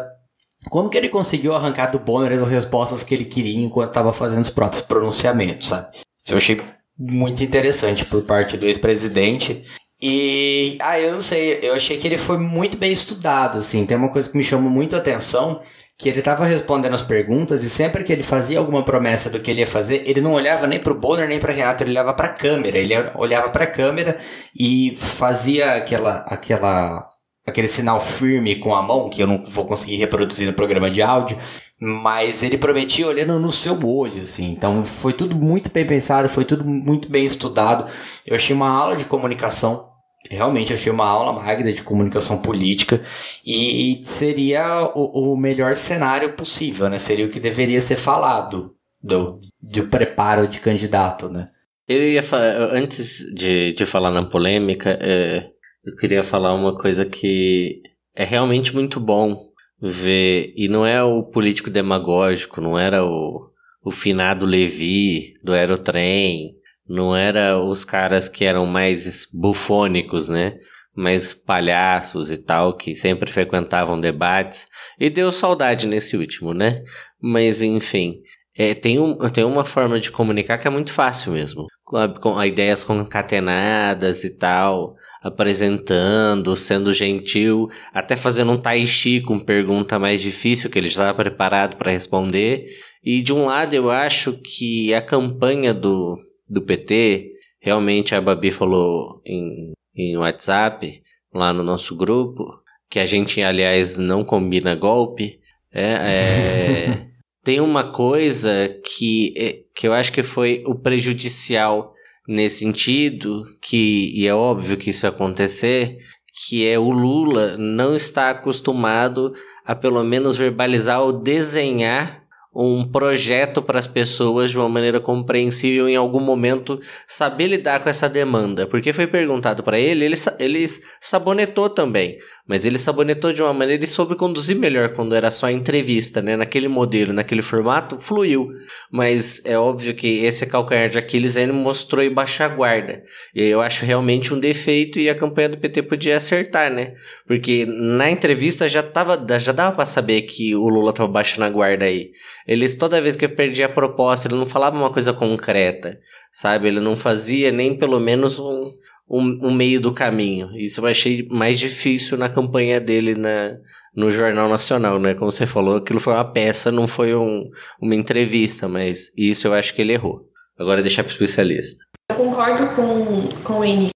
[0.69, 4.43] como que ele conseguiu arrancar do Bonner as respostas que ele queria enquanto estava fazendo
[4.43, 5.97] os próprios pronunciamentos, sabe?
[6.23, 6.61] Isso eu achei
[6.97, 9.63] muito interessante por parte do ex-presidente.
[10.01, 13.85] E, ah, eu não sei, eu achei que ele foi muito bem estudado, assim.
[13.85, 15.59] Tem uma coisa que me chamou muito a atenção,
[15.97, 19.49] que ele estava respondendo as perguntas e sempre que ele fazia alguma promessa do que
[19.49, 22.27] ele ia fazer, ele não olhava nem pro Bonner nem para Renato, ele olhava para
[22.27, 22.77] a câmera.
[22.77, 24.17] Ele olhava para a câmera
[24.55, 27.09] e fazia aquela aquela
[27.47, 31.01] aquele sinal firme com a mão, que eu não vou conseguir reproduzir no programa de
[31.01, 31.37] áudio,
[31.79, 34.51] mas ele prometia olhando no seu olho, assim.
[34.51, 37.89] Então foi tudo muito bem pensado, foi tudo muito bem estudado.
[38.25, 39.86] Eu achei uma aula de comunicação,
[40.29, 43.01] realmente achei uma aula magna de comunicação política
[43.45, 46.99] e seria o, o melhor cenário possível, né?
[46.99, 51.49] Seria o que deveria ser falado do, do preparo de candidato, né?
[51.87, 55.47] Eu ia falar, antes de, de falar na polêmica, é,
[55.85, 57.81] eu queria falar uma coisa que
[58.13, 59.37] é realmente muito bom
[59.81, 63.49] ver, e não é o político demagógico, não era o,
[63.83, 66.55] o finado Levi do Aerotrem,
[66.87, 70.57] não era os caras que eram mais bufônicos, né?
[70.95, 74.67] Mais palhaços e tal, que sempre frequentavam debates.
[74.99, 76.83] E deu saudade nesse último, né?
[77.21, 78.21] Mas enfim,
[78.57, 81.67] é, tem, um, tem uma forma de comunicar que é muito fácil mesmo.
[81.83, 89.39] Com, com ideias concatenadas e tal apresentando, sendo gentil, até fazendo um tai chi com
[89.39, 92.65] pergunta mais difícil que ele já estava preparado para responder.
[93.03, 96.17] E de um lado eu acho que a campanha do,
[96.49, 101.01] do PT, realmente a Babi falou em, em WhatsApp,
[101.33, 102.45] lá no nosso grupo,
[102.89, 105.39] que a gente, aliás, não combina golpe.
[105.71, 107.07] É, é
[107.43, 111.93] tem uma coisa que, é, que eu acho que foi o prejudicial
[112.27, 115.97] nesse sentido, que, e é óbvio que isso ia acontecer,
[116.45, 119.33] que é o Lula não está acostumado
[119.65, 122.26] a pelo menos verbalizar ou desenhar
[122.59, 127.89] um projeto para as pessoas de uma maneira compreensível em algum momento saber lidar com
[127.89, 128.65] essa demanda.
[128.65, 130.65] Porque foi perguntado para ele, ele, ele
[130.99, 132.17] sabonetou também.
[132.47, 136.37] Mas ele sabonetou de uma maneira e soube conduzir melhor quando era só entrevista, né?
[136.37, 138.49] Naquele modelo, naquele formato, fluiu.
[138.89, 143.03] Mas é óbvio que esse calcanhar de Aquiles ele mostrou e baixar guarda.
[143.35, 146.93] E eu acho realmente um defeito e a campanha do PT podia acertar, né?
[147.27, 151.49] Porque na entrevista já, tava, já dava para saber que o Lula tava baixando a
[151.49, 152.11] guarda aí.
[152.47, 155.99] Eles, toda vez que perdia a proposta, ele não falava uma coisa concreta,
[156.31, 156.69] sabe?
[156.69, 158.61] Ele não fazia nem pelo menos um
[159.09, 160.51] um, um, meio do caminho.
[160.55, 163.57] Isso eu achei mais difícil na campanha dele na,
[163.95, 165.13] no Jornal Nacional, né?
[165.13, 167.49] Como você falou, aquilo foi uma peça, não foi um,
[167.81, 170.27] uma entrevista, mas isso eu acho que ele errou.
[170.59, 171.85] Agora deixar para o especialista.
[172.09, 173.91] Eu concordo com, com o Henrique.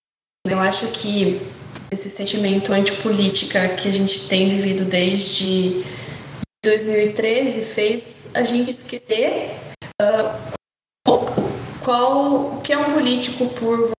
[0.47, 1.41] Eu acho que
[1.91, 5.83] esse sentimento antipolítica que a gente tem vivido desde
[6.63, 9.51] 2013 fez a gente esquecer
[10.01, 10.51] uh,
[11.83, 13.91] qual, o que é um político por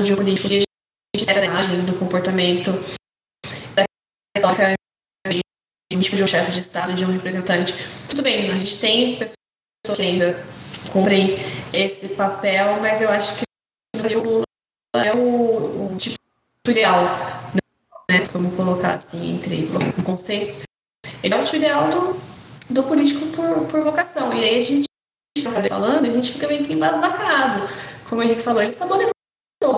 [0.00, 0.64] de política
[1.28, 2.72] era da imagem, do comportamento,
[3.74, 3.84] da
[4.36, 4.74] retórica
[5.90, 7.74] de um chefe de Estado, de um representante.
[8.08, 10.44] Tudo bem, a gente tem pessoas que ainda
[10.90, 11.36] cumprem
[11.72, 14.44] esse papel, mas eu acho que o Lula
[14.96, 16.16] é o, o tipo
[16.66, 17.04] ideal,
[18.10, 18.24] né?
[18.32, 19.68] Vamos colocar assim, entre
[20.04, 20.62] conceitos.
[21.22, 22.20] Ele é o tipo ideal do,
[22.70, 24.32] do político por, por vocação.
[24.34, 24.86] E aí a gente
[25.36, 27.68] está falando, a gente fica meio que embasbacado.
[28.08, 29.11] Como o Henrique falou, ele saboreou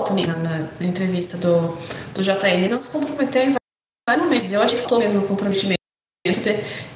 [0.04, 1.76] também na, na, entrevista do,
[2.14, 3.54] do JN, não se comprometeu em
[4.08, 4.52] vários meses.
[4.52, 5.80] Eu acho que faltou mesmo o comprometimento
[6.26, 6.32] de,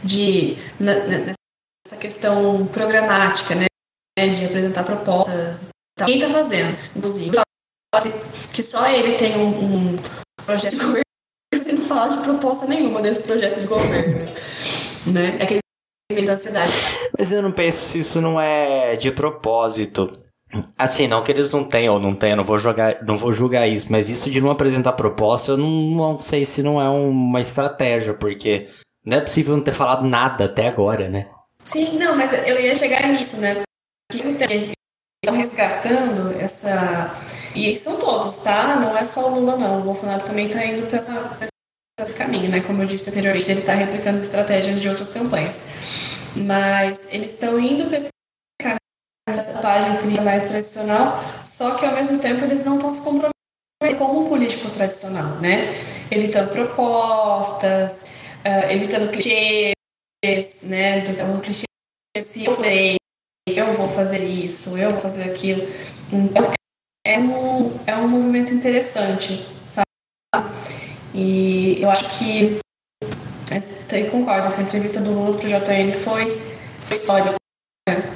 [0.02, 3.66] de na, nessa questão programática, né?
[4.18, 5.68] De apresentar propostas.
[6.04, 7.36] Quem está fazendo, inclusive,
[8.52, 9.98] que só ele tem um, um
[10.44, 11.02] projeto de governo,
[11.54, 14.24] você não fala de proposta nenhuma desse projeto de governo.
[15.06, 15.36] né?
[15.38, 16.72] É aquele da ansiedade.
[17.16, 20.18] Mas eu não penso se isso não é de propósito.
[20.78, 23.68] Assim, não que eles não tenham ou não tenham, não vou jogar, não vou julgar
[23.68, 27.40] isso, mas isso de não apresentar proposta, eu não, não sei se não é uma
[27.40, 28.68] estratégia, porque
[29.04, 31.28] não é possível não ter falado nada até agora, né?
[31.64, 33.62] Sim, não, mas eu ia chegar nisso, né?
[34.10, 34.72] Porque
[35.22, 37.14] estão resgatando essa.
[37.54, 38.76] E são todos, tá?
[38.76, 39.80] Não é só o Lula, não.
[39.80, 40.98] O Bolsonaro também está indo para
[42.06, 42.60] esse caminho, né?
[42.60, 45.68] Como eu disse anteriormente, ele está replicando estratégias de outras campanhas.
[46.36, 48.08] Mas eles estão indo para esse
[49.34, 53.32] essa página política mais tradicional, só que ao mesmo tempo eles não estão se comprometendo
[53.96, 55.74] como um político tradicional, né?
[56.10, 58.02] Evitando propostas,
[58.44, 61.00] uh, evitando clichês, né?
[61.00, 61.68] Do, do clichê
[62.22, 62.96] se eu falei,
[63.46, 65.62] eu vou fazer isso, eu vou fazer aquilo.
[66.12, 66.50] Então,
[67.06, 69.86] é um, é um movimento interessante, sabe?
[71.14, 72.58] E eu acho que,
[73.92, 76.40] eu concordo, essa entrevista do Lula para o JN foi,
[76.80, 77.37] foi histórica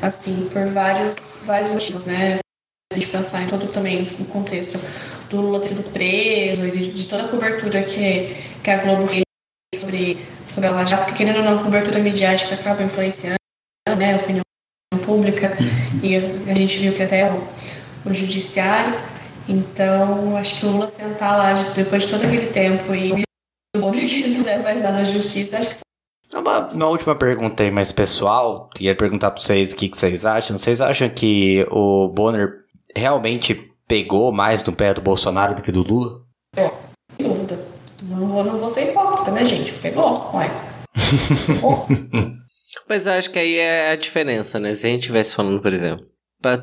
[0.03, 2.39] assim, por vários, vários motivos, né?
[2.93, 4.79] A gente pensar em todo também o contexto
[5.31, 9.07] do Lula ter sido preso e de, de, toda a cobertura que, que a Globo
[9.07, 9.23] fez
[9.75, 13.37] sobre, sobre a Lava porque querendo ou não, a cobertura midiática acaba influenciando
[13.97, 14.43] né, a opinião
[15.07, 15.57] pública
[16.03, 16.17] e
[16.51, 17.49] a gente viu que até o,
[18.05, 19.01] o judiciário.
[19.49, 23.25] Então, acho que o Lula sentar lá depois de todo aquele tempo e
[23.81, 25.77] ouvir o que ele não deve mais nada à justiça, acho que
[26.39, 30.24] uma, uma, última pergunta aí mais pessoal, queria perguntar para vocês o que, que, vocês
[30.24, 30.57] acham.
[30.57, 32.64] Vocês acham que o Bonner
[32.97, 36.22] realmente pegou mais no pé do Bolsonaro do que do Lula?
[36.57, 36.70] É,
[37.16, 37.59] sem dúvida.
[38.05, 39.72] Não vou, não vou ser hipócrita, né, gente?
[39.74, 40.51] Pegou, ué.
[41.47, 41.87] Pegou.
[42.89, 44.74] Mas eu acho que aí é a diferença, né?
[44.74, 46.07] Se a gente estivesse falando, por exemplo,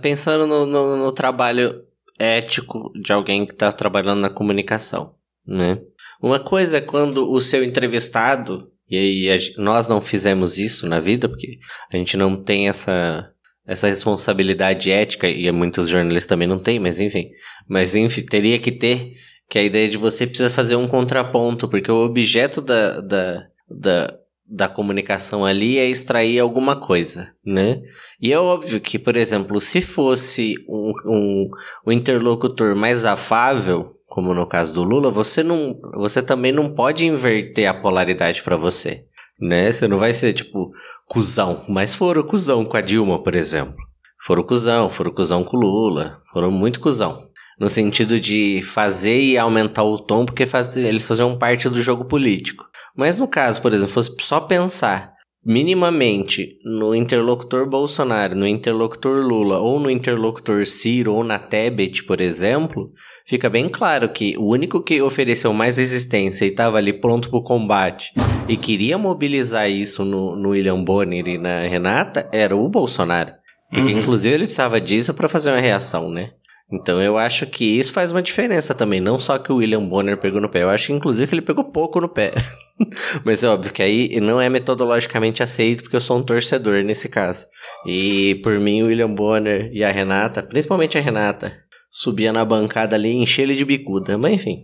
[0.01, 1.83] pensando no, no, no trabalho
[2.17, 5.15] ético de alguém que está trabalhando na comunicação,
[5.45, 5.79] né?
[6.21, 11.29] Uma coisa é quando o seu entrevistado e aí nós não fizemos isso na vida,
[11.29, 11.59] porque
[11.91, 13.29] a gente não tem essa,
[13.65, 17.29] essa responsabilidade ética, e muitos jornalistas também não têm, mas enfim.
[17.67, 19.13] Mas enfim, teria que ter,
[19.47, 24.13] que a ideia de você precisa fazer um contraponto, porque o objeto da, da, da,
[24.45, 27.81] da comunicação ali é extrair alguma coisa, né?
[28.19, 31.49] E é óbvio que, por exemplo, se fosse um, um,
[31.87, 37.05] um interlocutor mais afável, como no caso do Lula, você não, você também não pode
[37.05, 39.05] inverter a polaridade para você,
[39.39, 39.71] né?
[39.71, 40.71] Você não vai ser tipo
[41.07, 43.75] cuzão, mas foram cuzão com a Dilma, por exemplo.
[44.21, 47.17] Foram cuzão, foram cuzão com o Lula, foram muito cuzão.
[47.59, 52.05] no sentido de fazer e aumentar o tom, porque faz, eles faziam parte do jogo
[52.05, 52.65] político.
[52.95, 55.13] Mas no caso, por exemplo, fosse só pensar
[55.45, 62.19] minimamente no interlocutor Bolsonaro, no interlocutor Lula ou no interlocutor Ciro ou na Tebet, por
[62.19, 62.91] exemplo,
[63.25, 67.39] fica bem claro que o único que ofereceu mais resistência e estava ali pronto para
[67.39, 68.11] o combate
[68.47, 73.31] e queria mobilizar isso no, no William Bonner e na Renata era o Bolsonaro.
[73.71, 73.99] Porque, uhum.
[73.99, 76.31] inclusive, ele precisava disso para fazer uma reação, né?
[76.71, 79.01] Então eu acho que isso faz uma diferença também.
[79.01, 81.41] Não só que o William Bonner pegou no pé, eu acho que inclusive que ele
[81.41, 82.31] pegou pouco no pé.
[83.25, 87.09] Mas é óbvio que aí não é metodologicamente aceito, porque eu sou um torcedor nesse
[87.09, 87.47] caso.
[87.87, 91.57] E por mim, o William Bonner e a Renata, principalmente a Renata,
[91.89, 94.17] subia na bancada ali e enchia ele de bicuda.
[94.17, 94.63] Mas enfim.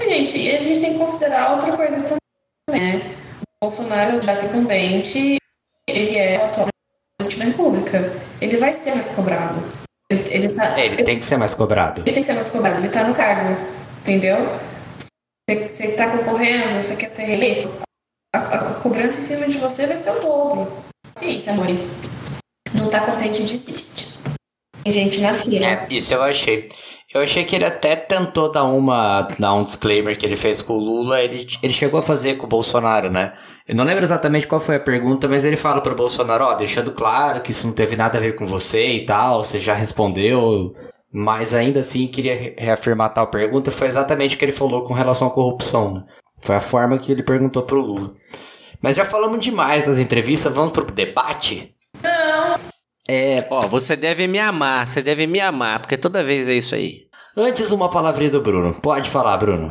[0.00, 3.14] Gente, e a gente tem que considerar outra coisa também, né?
[3.62, 5.38] O Bolsonaro, já que convente,
[5.88, 6.68] ele é atual
[7.18, 8.12] presidente da República.
[8.40, 9.81] Ele vai ser mais cobrado
[10.12, 12.02] ele, ele, tá, é, ele, ele, tem que ser mais cobrado.
[12.02, 13.56] Ele tem que ser mais cobrado, ele tá no cargo,
[14.00, 14.36] entendeu?
[15.48, 17.70] Você tá concorrendo, você quer ser reeleito,
[18.34, 20.72] a, a, a, cobrança em cima de você vai ser o dobro.
[21.16, 21.66] Ciência, amor.
[22.74, 24.18] Não tá contente, desiste.
[24.84, 25.66] Tem gente na fila.
[25.66, 26.62] É, isso eu achei.
[27.14, 30.72] Eu achei que ele até tentou dar uma dar um disclaimer que ele fez com
[30.72, 33.34] o Lula, ele, ele chegou a fazer com o Bolsonaro, né?
[33.66, 36.92] Eu não lembro exatamente qual foi a pergunta, mas ele fala pro Bolsonaro, ó, deixando
[36.92, 40.74] claro que isso não teve nada a ver com você e tal, você já respondeu,
[41.12, 45.28] mas ainda assim queria reafirmar tal pergunta, foi exatamente o que ele falou com relação
[45.28, 46.04] à corrupção, né?
[46.42, 48.12] Foi a forma que ele perguntou pro Lula.
[48.80, 51.72] Mas já falamos demais das entrevistas, vamos pro debate?
[52.02, 52.58] Não.
[53.08, 56.74] É, ó, você deve me amar, você deve me amar, porque toda vez é isso
[56.74, 57.02] aí.
[57.36, 58.74] Antes uma palavrinha do Bruno.
[58.74, 59.70] Pode falar, Bruno.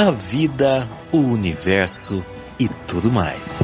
[0.00, 2.24] A vida, o universo
[2.56, 3.62] e tudo mais.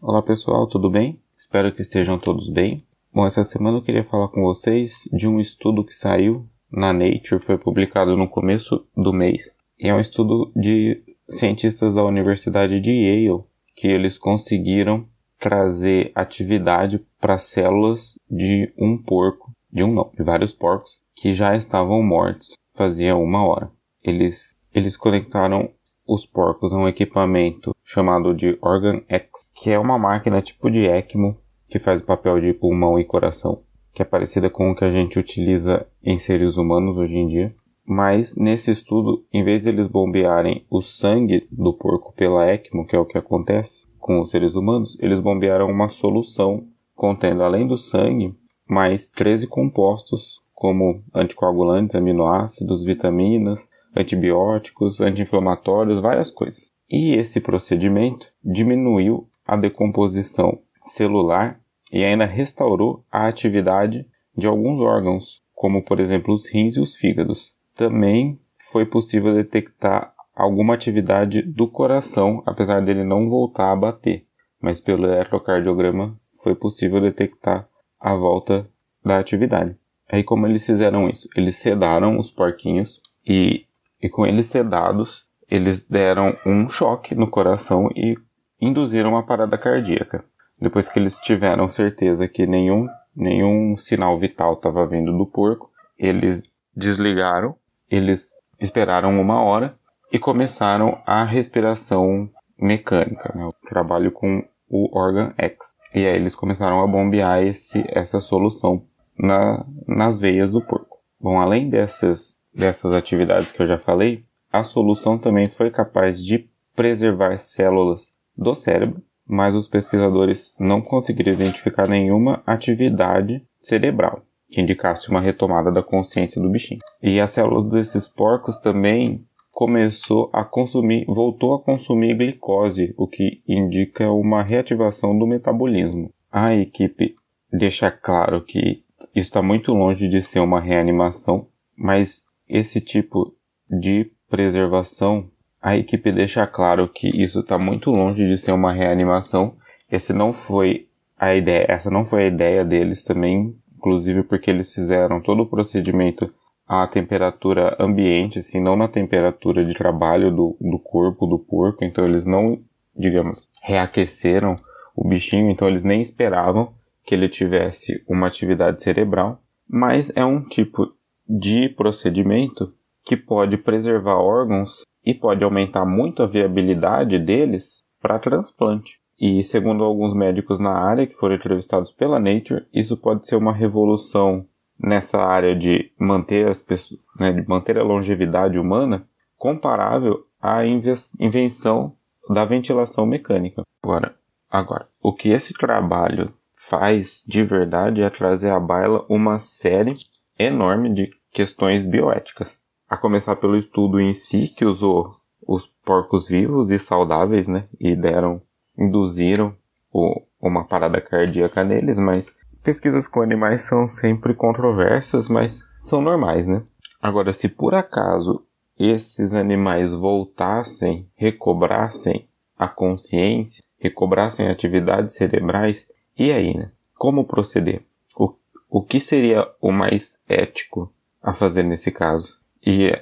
[0.00, 1.18] Olá pessoal, tudo bem?
[1.36, 2.86] Espero que estejam todos bem.
[3.12, 7.42] Bom, essa semana eu queria falar com vocês de um estudo que saiu na Nature,
[7.42, 9.50] foi publicado no começo do mês.
[9.76, 13.42] E é um estudo de cientistas da Universidade de Yale
[13.74, 15.04] que eles conseguiram
[15.42, 21.56] trazer atividade para células de um porco, de um não, de vários porcos que já
[21.56, 23.68] estavam mortos fazia uma hora.
[24.04, 25.68] Eles, eles conectaram
[26.06, 30.86] os porcos a um equipamento chamado de Organ X, que é uma máquina tipo de
[30.86, 31.36] ECMO
[31.68, 33.62] que faz o papel de pulmão e coração,
[33.92, 37.54] que é parecida com o que a gente utiliza em seres humanos hoje em dia.
[37.84, 42.94] Mas nesse estudo, em vez de eles bombearem o sangue do porco pela ECMO, que
[42.94, 47.78] é o que acontece, com os seres humanos, eles bombearam uma solução contendo, além do
[47.78, 48.34] sangue,
[48.68, 56.72] mais 13 compostos, como anticoagulantes, aminoácidos, vitaminas, antibióticos, anti-inflamatórios, várias coisas.
[56.90, 61.60] E esse procedimento diminuiu a decomposição celular
[61.92, 64.04] e ainda restaurou a atividade
[64.36, 67.54] de alguns órgãos, como por exemplo os rins e os fígados.
[67.76, 68.40] Também
[68.70, 74.26] foi possível detectar alguma atividade do coração, apesar dele não voltar a bater,
[74.60, 77.68] mas pelo eletrocardiograma foi possível detectar
[78.00, 78.68] a volta
[79.04, 79.76] da atividade.
[80.10, 81.28] Aí como eles fizeram isso?
[81.36, 83.66] Eles sedaram os porquinhos e,
[84.00, 88.16] e com eles sedados, eles deram um choque no coração e
[88.60, 90.24] induziram uma parada cardíaca.
[90.60, 96.42] Depois que eles tiveram certeza que nenhum, nenhum sinal vital estava vindo do porco, eles
[96.74, 97.56] desligaram,
[97.90, 99.76] eles esperaram uma hora
[100.12, 103.44] e começaram a respiração mecânica, né?
[103.46, 105.74] o trabalho com o Organ X.
[105.94, 108.84] E aí eles começaram a bombear esse, essa solução
[109.18, 110.98] na, nas veias do porco.
[111.18, 116.48] Bom, além dessas, dessas atividades que eu já falei, a solução também foi capaz de
[116.76, 125.08] preservar células do cérebro, mas os pesquisadores não conseguiram identificar nenhuma atividade cerebral que indicasse
[125.08, 126.80] uma retomada da consciência do bichinho.
[127.02, 133.42] E as células desses porcos também começou a consumir, voltou a consumir glicose, o que
[133.46, 136.10] indica uma reativação do metabolismo.
[136.32, 137.14] A equipe
[137.52, 138.82] deixa claro que
[139.14, 141.46] está muito longe de ser uma reanimação,
[141.76, 143.34] mas esse tipo
[143.70, 145.30] de preservação,
[145.60, 149.54] a equipe deixa claro que isso está muito longe de ser uma reanimação.
[149.90, 150.88] Esse não foi
[151.18, 155.46] a ideia, essa não foi a ideia deles também, inclusive porque eles fizeram todo o
[155.46, 156.32] procedimento
[156.74, 162.02] a temperatura ambiente, assim, não na temperatura de trabalho do, do corpo do porco, então
[162.02, 162.62] eles não,
[162.96, 164.58] digamos, reaqueceram
[164.96, 166.72] o bichinho, então eles nem esperavam
[167.04, 170.90] que ele tivesse uma atividade cerebral, mas é um tipo
[171.28, 172.72] de procedimento
[173.04, 178.98] que pode preservar órgãos e pode aumentar muito a viabilidade deles para transplante.
[179.20, 183.52] E segundo alguns médicos na área que foram entrevistados pela Nature, isso pode ser uma
[183.52, 184.46] revolução
[184.82, 189.06] nessa área de manter as pessoas, né, de manter a longevidade humana
[189.38, 191.96] comparável à invenção
[192.28, 193.62] da ventilação mecânica.
[193.82, 194.14] Agora,
[194.50, 196.32] agora, o que esse trabalho
[196.68, 199.94] faz de verdade é trazer à baila uma série
[200.38, 202.56] enorme de questões bioéticas.
[202.88, 205.08] A começar pelo estudo em si, que usou
[205.46, 207.66] os porcos vivos e saudáveis, né?
[207.80, 208.42] E deram,
[208.78, 209.56] induziram
[209.92, 216.46] o, uma parada cardíaca neles, mas pesquisas com animais são sempre controversas, mas são normais,
[216.46, 216.62] né?
[217.00, 218.44] Agora, se por acaso
[218.78, 225.86] esses animais voltassem, recobrassem a consciência, recobrassem atividades cerebrais,
[226.16, 226.70] e aí, né?
[226.94, 227.82] Como proceder?
[228.16, 228.34] O,
[228.68, 232.38] o que seria o mais ético a fazer nesse caso?
[232.64, 232.92] E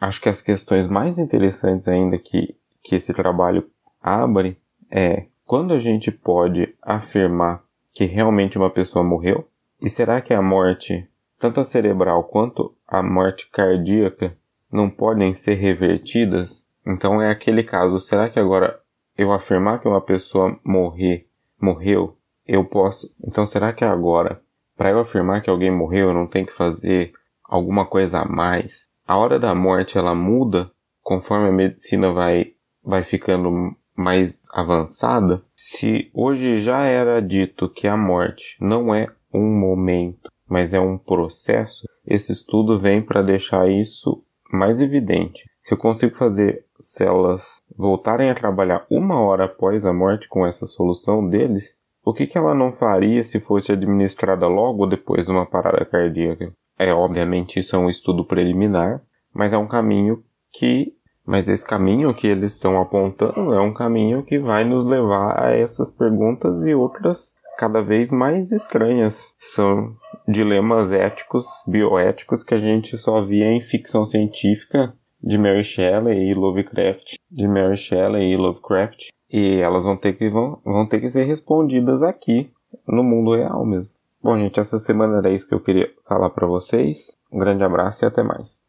[0.00, 3.68] acho que as questões mais interessantes ainda que, que esse trabalho
[4.00, 4.58] abre
[4.90, 7.62] é quando a gente pode afirmar
[7.92, 9.48] que realmente uma pessoa morreu?
[9.80, 14.36] E será que a morte, tanto a cerebral quanto a morte cardíaca,
[14.70, 16.66] não podem ser revertidas?
[16.86, 18.80] Então é aquele caso, será que agora
[19.16, 21.26] eu afirmar que uma pessoa morrer,
[21.60, 22.16] morreu,
[22.46, 23.14] eu posso.
[23.22, 24.42] Então será que agora,
[24.76, 27.12] para eu afirmar que alguém morreu, eu não tenho que fazer
[27.44, 28.88] alguma coisa a mais?
[29.06, 30.70] A hora da morte ela muda
[31.02, 35.42] conforme a medicina vai vai ficando mais avançada.
[35.54, 40.98] Se hoje já era dito que a morte não é um momento, mas é um
[40.98, 45.48] processo, esse estudo vem para deixar isso mais evidente.
[45.62, 50.66] Se eu consigo fazer células voltarem a trabalhar uma hora após a morte com essa
[50.66, 55.46] solução deles, o que, que ela não faria se fosse administrada logo depois de uma
[55.46, 56.52] parada cardíaca?
[56.78, 60.94] É, obviamente, isso é um estudo preliminar, mas é um caminho que.
[61.26, 65.52] Mas esse caminho que eles estão apontando é um caminho que vai nos levar a
[65.52, 69.34] essas perguntas e outras cada vez mais estranhas.
[69.38, 69.94] São
[70.26, 76.34] dilemas éticos, bioéticos que a gente só via em ficção científica de Mary Shelley e
[76.34, 81.10] Lovecraft, de Mary Shelley e Lovecraft, e elas vão ter que, vão, vão ter que
[81.10, 82.50] ser respondidas aqui,
[82.86, 83.92] no mundo real mesmo.
[84.22, 87.16] Bom, gente, essa semana era isso que eu queria falar para vocês.
[87.32, 88.60] Um grande abraço e até mais.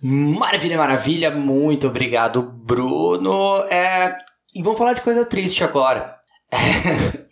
[0.00, 1.30] Maravilha, maravilha.
[1.30, 3.58] Muito obrigado, Bruno.
[3.70, 4.16] É...
[4.54, 6.16] E vamos falar de coisa triste agora.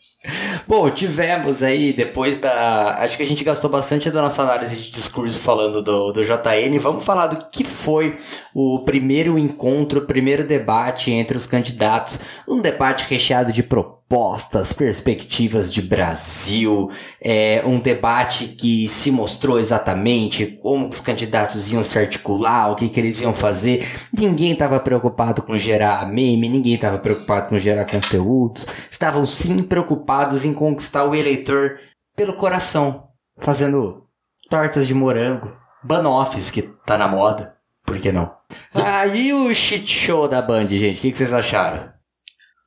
[0.67, 2.97] Bom, tivemos aí, depois da.
[2.99, 6.79] Acho que a gente gastou bastante da nossa análise de discurso falando do, do JN.
[6.81, 8.17] Vamos falar do que foi
[8.55, 12.19] o primeiro encontro, o primeiro debate entre os candidatos.
[12.49, 14.06] Um debate recheado de propostas,
[14.73, 16.91] perspectivas de Brasil,
[17.21, 22.89] é, um debate que se mostrou exatamente como os candidatos iam se articular, o que,
[22.89, 23.85] que eles iam fazer.
[24.17, 30.45] Ninguém estava preocupado com gerar meme, ninguém estava preocupado com gerar conteúdos, estavam sim preocupados
[30.45, 31.79] em conquistar o eleitor
[32.15, 34.05] pelo coração, fazendo
[34.49, 35.53] tortas de morango,
[35.83, 38.33] banoffs que tá na moda, por que não?
[38.73, 41.96] Aí o shit show da Band, gente, o que, que vocês acharam?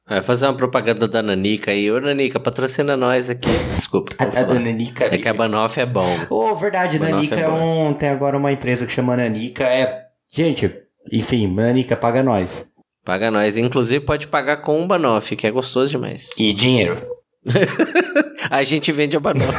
[0.10, 1.92] Vai fazer uma propaganda da Nanica aí.
[1.92, 3.48] Ô, Nanica, patrocina nós aqui.
[3.76, 4.14] Desculpa.
[4.18, 5.06] A, a da Nanica.
[5.06, 6.18] É que a Banoff é bom.
[6.32, 7.94] Ô, oh, verdade, Banoff Nanica é, é um.
[7.94, 9.64] Tem agora uma empresa que chama Nanica.
[9.64, 10.08] É.
[10.32, 10.74] Gente,
[11.14, 12.66] enfim, Nanica paga nós.
[13.06, 13.56] Paga nós.
[13.56, 16.32] Inclusive pode pagar com um Banoff, que é gostoso demais.
[16.36, 17.06] E dinheiro.
[18.50, 19.54] a gente vende a Banoff.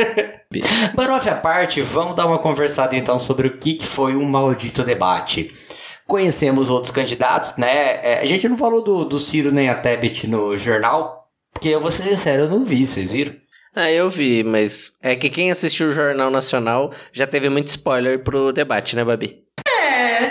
[0.96, 4.82] Banoff à parte, vamos dar uma conversada então sobre o que, que foi um maldito
[4.82, 5.54] debate.
[6.06, 8.00] Conhecemos outros candidatos, né?
[8.02, 11.80] É, a gente não falou do, do Ciro nem a Tebet no jornal, porque eu
[11.80, 13.34] vou ser sincero, eu não vi, vocês viram?
[13.74, 18.22] Ah, eu vi, mas é que quem assistiu o Jornal Nacional já teve muito spoiler
[18.22, 19.44] pro debate, né, Babi?
[19.66, 20.28] É,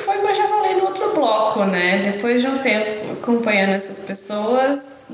[0.00, 2.02] foi o que eu já falei no outro bloco, né?
[2.02, 5.06] Depois de um tempo acompanhando essas pessoas,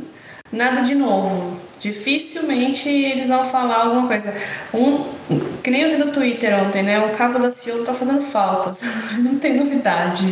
[0.50, 1.60] nada de novo.
[1.78, 4.34] Dificilmente eles vão falar alguma coisa.
[4.72, 5.04] Um,
[5.62, 6.98] que nem eu vi no Twitter ontem, né?
[7.04, 8.80] O cabo da Ciolo tá fazendo faltas.
[9.18, 10.24] não tem novidade.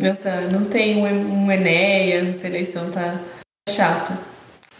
[0.00, 3.18] Essa, não tem um, um Enéas, essa eleição tá
[3.68, 4.12] chato.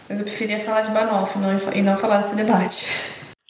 [0.09, 2.87] Mas eu preferia falar de Banoff não, e não falar desse debate.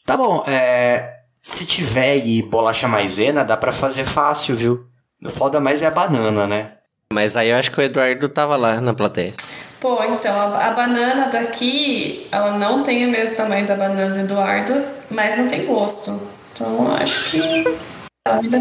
[0.06, 4.88] Tá bom, é, se tiver e bolacha maisena, dá para fazer fácil, viu?
[5.24, 6.72] O foda mais é a banana, né?
[7.12, 9.34] Mas aí eu acho que o Eduardo tava lá na plateia.
[9.80, 14.22] Pô, então, a, a, banana daqui, ela não tem o mesmo tamanho da banana do
[14.22, 14.74] Eduardo,
[15.10, 16.20] mas não tem gosto.
[16.54, 17.78] Então, acho que...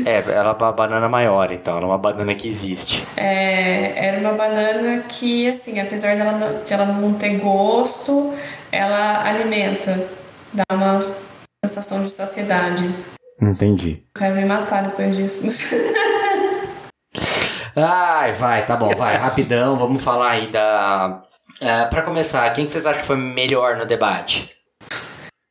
[0.04, 3.04] É, ela é uma banana maior, então, ela é uma banana que existe.
[3.16, 8.34] É, era uma banana que, assim, apesar dela não, de ela não ter gosto,
[8.70, 10.08] ela alimenta,
[10.52, 11.00] dá uma
[11.64, 12.88] sensação de saciedade.
[13.40, 14.02] Entendi.
[14.16, 15.46] Quero me matar depois disso.
[17.76, 21.22] Ai, vai, tá bom, vai, rapidão, vamos falar aí da.
[21.60, 24.56] É, pra começar, quem que vocês acham que foi melhor no debate?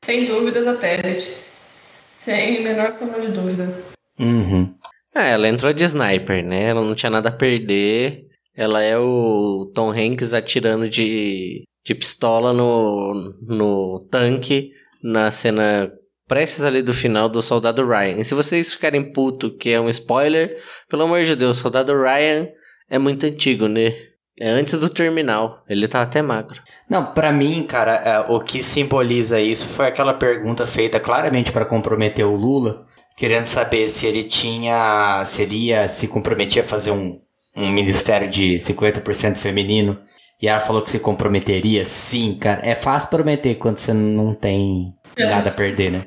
[0.03, 1.21] Sem dúvidas, a Tablet.
[1.21, 3.71] Sem menor sombra de dúvida.
[4.19, 4.73] Uhum.
[5.13, 6.63] Ah, ela entrou de sniper, né?
[6.63, 8.25] Ela não tinha nada a perder.
[8.55, 14.71] Ela é o Tom Hanks atirando de, de pistola no, no tanque
[15.03, 15.91] na cena
[16.27, 18.19] prestes ali do final do Soldado Ryan.
[18.19, 20.57] E se vocês ficarem puto que é um spoiler,
[20.89, 22.47] pelo amor de Deus, Soldado Ryan
[22.89, 23.93] é muito antigo, né?
[24.39, 25.63] É antes do terminal.
[25.69, 26.61] Ele tá até magro.
[26.89, 31.65] Não, pra mim, cara, é, o que simboliza isso foi aquela pergunta feita claramente pra
[31.65, 35.23] comprometer o Lula, querendo saber se ele tinha.
[35.25, 37.17] se ele ia se comprometia a fazer um,
[37.55, 39.97] um ministério de 50% feminino.
[40.41, 42.61] E ela falou que se comprometeria, sim, cara.
[42.67, 44.93] É fácil prometer quando você não tem
[45.23, 46.05] nada a perder, né?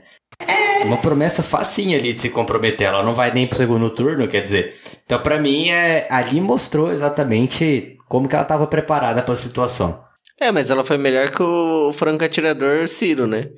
[0.80, 2.86] É uma promessa facinha ali de se comprometer.
[2.86, 4.74] Ela não vai nem pro segundo turno, quer dizer.
[5.04, 10.02] Então, pra mim, é, ali mostrou exatamente como que ela tava preparada pra situação.
[10.40, 13.50] É, mas ela foi melhor que o franco atirador Ciro, né?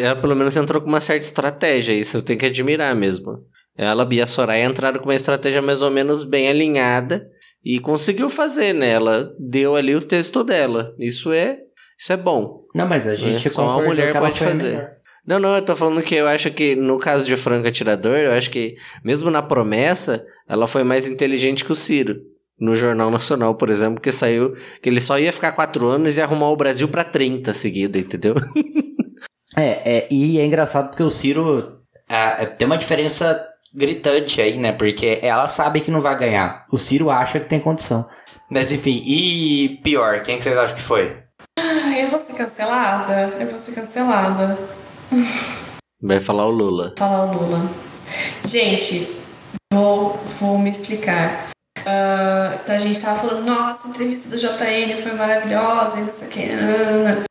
[0.00, 3.44] Ela pelo menos entrou com uma certa estratégia, isso eu tenho que admirar mesmo.
[3.76, 7.28] Ela e a Soraya entraram com uma estratégia mais ou menos bem alinhada
[7.62, 8.90] e conseguiu fazer, né?
[8.90, 10.94] Ela deu ali o texto dela.
[10.98, 11.58] Isso é,
[11.98, 12.64] isso é bom.
[12.76, 14.62] Não, mas a gente é, só uma mulher pode foi fazer.
[14.62, 14.90] melhor.
[15.26, 18.32] Não, não, eu tô falando que eu acho que no caso de Franco Atirador, eu
[18.32, 22.16] acho que mesmo na promessa, ela foi mais inteligente que o Ciro.
[22.58, 26.20] No Jornal Nacional, por exemplo, que saiu que ele só ia ficar quatro anos e
[26.20, 28.34] ia arrumar o Brasil pra 30 seguida, entendeu?
[29.58, 33.42] É, é, e é engraçado porque o Ciro ah, tem uma diferença
[33.74, 34.72] gritante aí, né?
[34.72, 36.66] Porque ela sabe que não vai ganhar.
[36.70, 38.06] O Ciro acha que tem condição.
[38.50, 41.25] Mas enfim, e pior, quem que vocês acham que foi?
[41.98, 43.34] Eu vou ser cancelada?
[43.40, 44.58] Eu vou ser cancelada.
[46.02, 46.94] Vai falar o Lula.
[46.98, 47.70] Falar o Lula.
[48.46, 49.16] Gente,
[49.72, 51.48] vou, vou me explicar.
[51.86, 56.12] Ah, então a gente tava falando, nossa, a entrevista do JN foi maravilhosa e não
[56.12, 56.46] sei o que.
[56.46, 57.24] nananana.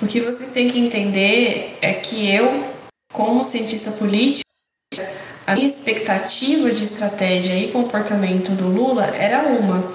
[0.00, 2.66] O que vocês têm que entender é que eu,
[3.12, 4.42] como cientista político,
[5.46, 9.92] a minha expectativa de estratégia e comportamento do Lula era uma.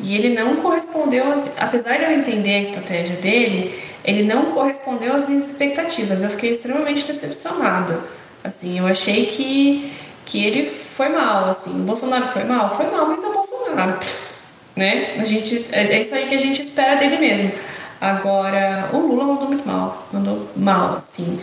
[0.00, 1.24] E ele não correspondeu,
[1.58, 3.74] apesar de eu entender a estratégia dele,
[4.04, 6.22] ele não correspondeu às minhas expectativas.
[6.22, 8.00] Eu fiquei extremamente decepcionada.
[8.42, 9.92] Assim, eu achei que,
[10.24, 11.70] que ele foi mal, assim.
[11.70, 12.74] O Bolsonaro foi mal?
[12.74, 13.98] Foi mal, mas é o Bolsonaro.
[14.76, 15.16] Né?
[15.18, 17.50] A gente, é, é isso aí que a gente espera dele mesmo.
[18.00, 20.06] Agora, o Lula mandou muito mal.
[20.12, 21.40] Mandou mal, assim.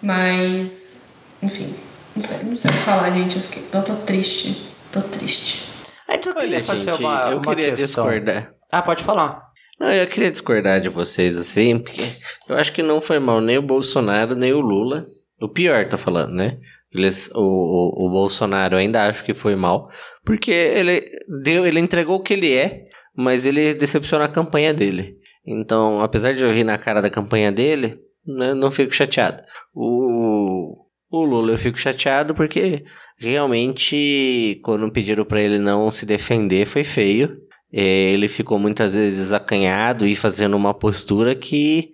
[0.00, 1.02] Mas,
[1.42, 1.74] enfim,
[2.16, 3.36] não sei, não sei o que falar, gente.
[3.36, 4.68] Eu, fiquei, eu tô triste.
[4.90, 5.71] Tô triste.
[6.12, 8.04] Antes eu Olha, queria fazer gente, uma, eu uma queria questão.
[8.04, 8.54] discordar.
[8.70, 9.42] Ah, pode falar.
[9.80, 12.02] Não, eu queria discordar de vocês, assim, porque
[12.48, 15.06] eu acho que não foi mal nem o Bolsonaro, nem o Lula.
[15.40, 16.58] O pior, tá falando, né?
[16.94, 19.88] Eles, o, o, o Bolsonaro ainda acho que foi mal,
[20.24, 21.02] porque ele
[21.42, 22.84] deu, ele entregou o que ele é,
[23.16, 25.16] mas ele decepciona a campanha dele.
[25.44, 29.42] Então, apesar de eu rir na cara da campanha dele, né, não fico chateado.
[29.74, 30.74] O,
[31.10, 32.84] o Lula eu fico chateado porque
[33.22, 37.38] realmente quando pediram pra ele não se defender foi feio.
[37.72, 41.92] É, ele ficou muitas vezes acanhado e fazendo uma postura que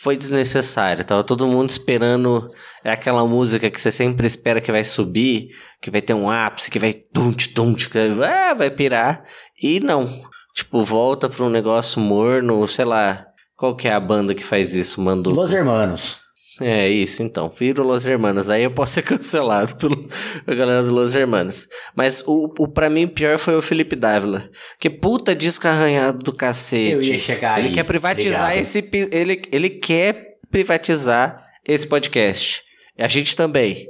[0.00, 1.04] foi desnecessária.
[1.04, 2.48] Tava todo mundo esperando
[2.84, 5.48] é aquela música que você sempre espera que vai subir,
[5.82, 9.24] que vai ter um ápice, que vai tunt, tunt, que vai, ah, vai pirar.
[9.60, 10.08] E não.
[10.54, 13.26] Tipo, volta pra um negócio morno, sei lá.
[13.56, 15.00] Qual que é a banda que faz isso?
[15.00, 15.34] Mandou.
[15.34, 16.18] Los Hermanos.
[16.60, 17.48] É isso, então.
[17.48, 18.50] Viro Los Hermanos.
[18.50, 21.68] Aí eu posso ser cancelado pela galera do Los Hermanos.
[21.94, 24.48] Mas o, o pra mim pior foi o Felipe Dávila.
[24.78, 26.92] Que puta disco arranhado do cacete.
[26.92, 27.74] Eu ia chegar Ele aí.
[27.74, 28.60] quer privatizar Obrigado.
[28.62, 28.88] esse.
[29.12, 32.62] Ele, ele quer privatizar esse podcast.
[32.98, 33.88] E a gente também.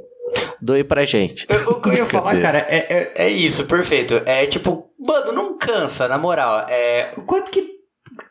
[0.62, 1.46] Doe pra gente.
[1.66, 4.22] O que eu ia falar, cara, é, é, é isso, perfeito.
[4.26, 6.66] É tipo, mano, não cansa, na moral.
[6.68, 7.79] É, quanto que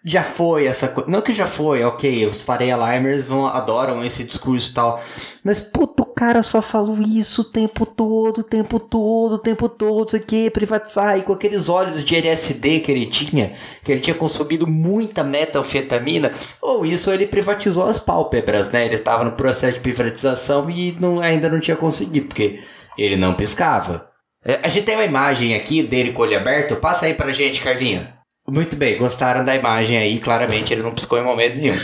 [0.03, 1.09] já foi essa coisa.
[1.09, 5.01] Não que já foi, ok, os Faria Limers vão, adoram esse discurso e tal.
[5.43, 9.67] Mas, puto, o cara só falou isso o tempo todo, o tempo todo, o tempo
[9.67, 11.17] todo, isso aqui, privatizar.
[11.17, 13.51] E com aqueles olhos de LSD que ele tinha,
[13.83, 16.31] que ele tinha consumido muita metanfetamina,
[16.61, 18.85] ou isso ele privatizou as pálpebras, né?
[18.85, 22.59] Ele estava no processo de privatização e não, ainda não tinha conseguido, porque
[22.97, 24.07] ele não piscava.
[24.45, 26.77] É, A gente tem uma imagem aqui dele com o olho aberto.
[26.77, 28.18] Passa aí pra gente, Carlinho.
[28.51, 30.19] Muito bem, gostaram da imagem aí.
[30.19, 31.79] Claramente ele não piscou em momento nenhum.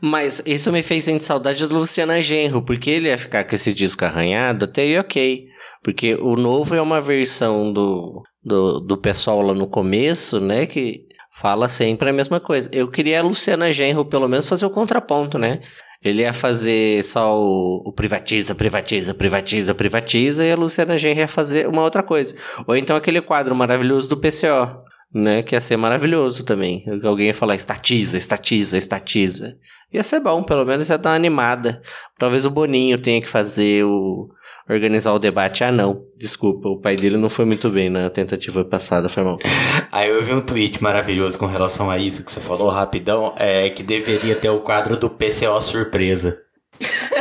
[0.00, 3.74] Mas isso me fez sentir saudade do Luciana Genro, porque ele ia ficar com esse
[3.74, 5.46] disco arranhado, até aí ok.
[5.82, 10.66] Porque o novo é uma versão do, do, do pessoal lá no começo, né?
[10.66, 12.68] Que fala sempre a mesma coisa.
[12.72, 15.60] Eu queria a Luciana Genro pelo menos fazer o contraponto, né?
[16.04, 21.28] Ele ia fazer só o, o, privatiza, privatiza, privatiza, privatiza, e a Luciana Genro ia
[21.28, 22.36] fazer uma outra coisa.
[22.66, 25.42] Ou então aquele quadro maravilhoso do PCO, né?
[25.42, 26.84] Que ia ser maravilhoso também.
[27.02, 29.56] Alguém ia falar estatiza, estatiza, estatiza.
[29.92, 31.80] Ia ser bom, pelo menos ia dar uma animada.
[32.18, 34.28] Talvez o Boninho tenha que fazer o.
[34.68, 35.64] Organizar o debate.
[35.64, 36.04] Ah, não.
[36.18, 39.38] Desculpa, o pai dele não foi muito bem na tentativa passada, foi mal.
[39.90, 43.34] Aí eu vi um tweet maravilhoso com relação a isso que você falou rapidão.
[43.38, 46.42] É que deveria ter o quadro do PCO surpresa.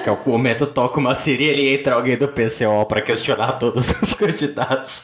[0.00, 3.90] que é o momento toca uma seria e entra alguém do PCO para questionar todos
[4.00, 5.02] os candidatos.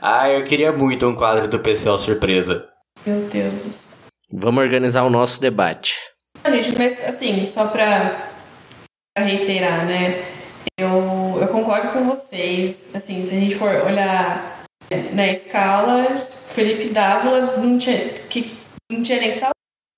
[0.00, 2.68] Ah, eu queria muito um quadro do PCO surpresa.
[3.06, 3.88] Meu Deus.
[4.32, 5.98] Vamos organizar o nosso debate.
[6.46, 8.30] Gente, mas assim, só pra
[9.18, 10.24] reiterar, né?
[10.78, 12.90] Eu, eu concordo com vocês.
[12.94, 14.64] Assim, se a gente for olhar
[15.12, 17.98] na escala, Felipe Dávila não tinha,
[18.28, 18.56] que,
[18.90, 19.50] não tinha nem que estar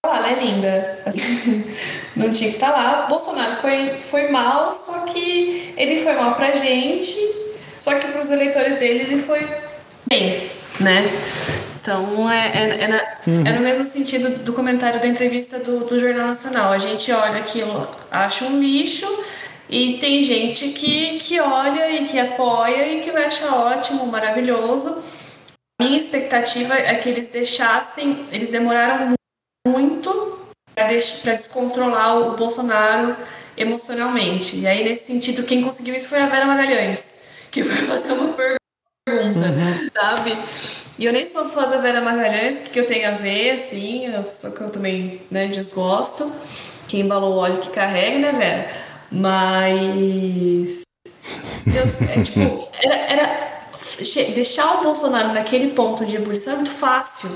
[0.05, 1.03] tá lá, né, linda?
[1.05, 1.64] Assim,
[2.14, 3.07] não tinha que estar tá lá.
[3.07, 7.16] Bolsonaro foi, foi mal, só que ele foi mal pra gente,
[7.87, 9.47] só que pros eleitores dele ele foi
[10.09, 11.05] bem, né?
[11.80, 13.47] Então, é, é, é, na, uhum.
[13.47, 16.72] é, no mesmo sentido do comentário da entrevista do, do Jornal Nacional.
[16.72, 19.07] A gente olha aquilo, acha um lixo,
[19.70, 25.01] e tem gente que, que olha e que apoia e que vai achar ótimo, maravilhoso.
[25.80, 29.12] Minha expectativa é que eles deixassem, eles demoraram
[29.64, 30.41] muito
[30.74, 30.89] para
[31.37, 33.14] descontrolar o Bolsonaro
[33.57, 34.57] emocionalmente.
[34.57, 37.15] E aí, nesse sentido, quem conseguiu isso foi a Vera Magalhães,
[37.57, 39.90] que foi fazer uma pergunta, uhum.
[39.90, 40.36] sabe?
[40.98, 44.04] E eu nem sou fã da Vera Magalhães, que, que eu tenho a ver, assim,
[44.34, 46.30] só que eu também né, desgosto.
[46.86, 48.70] Quem embalou o ódio que carrega, né, Vera?
[49.11, 50.82] Mas.
[51.64, 53.46] Deus, é tipo, era, era.
[54.34, 57.30] Deixar o Bolsonaro naquele ponto de ebulição é muito fácil,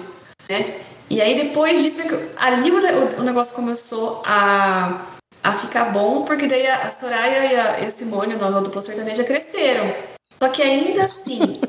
[0.50, 0.80] né?
[1.08, 2.02] E aí depois disso,
[2.36, 5.06] ali o, o negócio começou a,
[5.42, 8.82] a ficar bom, porque daí a, Soraya e a, e a Simone, a nova dupla
[8.82, 9.94] sertaneja, cresceram.
[10.42, 11.60] Só que ainda assim,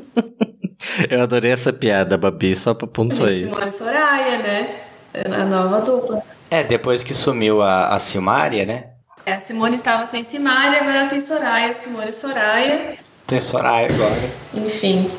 [1.09, 3.53] eu adorei essa piada, Babi, só pra pontuar isso.
[3.53, 4.81] Simone Soraya, né?
[5.25, 6.23] A nova dupla.
[6.49, 8.91] É, depois que sumiu a, a Silmária, né?
[9.25, 12.97] É, a Simone estava sem Simária, agora tem Soraya, Simone Soraya.
[13.27, 14.31] Tem Soraya agora.
[14.53, 15.09] Enfim.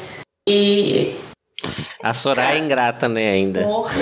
[0.49, 1.17] E.
[2.03, 3.63] A Soraya é ingrata, né, ainda.
[3.63, 3.95] Porra.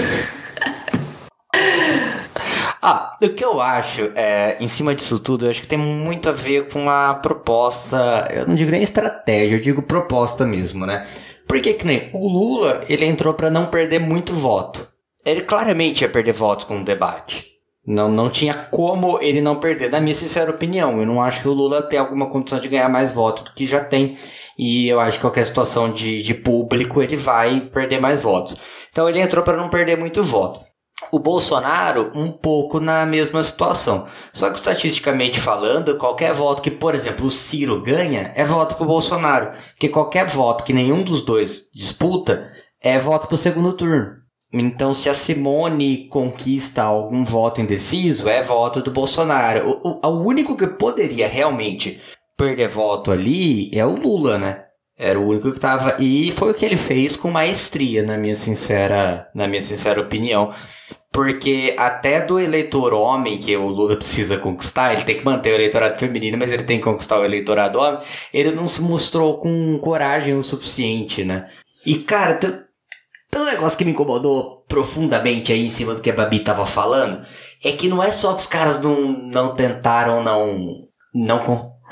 [2.82, 6.30] Ah, o que eu acho, é, em cima disso tudo, eu acho que tem muito
[6.30, 11.06] a ver com a proposta, eu não digo nem estratégia, eu digo proposta mesmo, né?
[11.46, 14.88] Porque que nem o Lula, ele entrou para não perder muito voto.
[15.26, 17.50] Ele claramente ia perder votos com o debate.
[17.86, 20.98] Não, não tinha como ele não perder, na minha sincera opinião.
[20.98, 23.66] Eu não acho que o Lula tem alguma condição de ganhar mais votos do que
[23.66, 24.16] já tem.
[24.58, 28.56] E eu acho que qualquer situação de, de público ele vai perder mais votos.
[28.90, 30.69] Então ele entrou para não perder muito voto
[31.10, 34.06] o Bolsonaro um pouco na mesma situação.
[34.32, 38.86] Só que estatisticamente falando, qualquer voto que, por exemplo, o Ciro ganha é voto pro
[38.86, 39.50] Bolsonaro.
[39.70, 42.50] Porque qualquer voto que nenhum dos dois disputa
[42.82, 44.20] é voto pro segundo turno.
[44.52, 49.80] Então, se a Simone conquista algum voto indeciso, é voto do Bolsonaro.
[49.84, 52.00] O, o, o único que poderia realmente
[52.36, 54.64] perder voto ali é o Lula, né?
[55.02, 55.96] Era o único que tava.
[55.98, 60.52] E foi o que ele fez com maestria, na minha sincera, na minha sincera opinião.
[61.10, 65.54] Porque até do eleitor homem que o Lula precisa conquistar, ele tem que manter o
[65.54, 67.98] eleitorado feminino, mas ele tem que conquistar o eleitorado homem,
[68.32, 71.48] ele não se mostrou com coragem o suficiente, né?
[71.84, 72.50] E, cara, tem,
[73.36, 77.26] um negócio que me incomodou profundamente aí em cima do que a Babi tava falando,
[77.64, 79.00] é que não é só que os caras não,
[79.30, 80.76] não tentaram, não,
[81.14, 81.38] não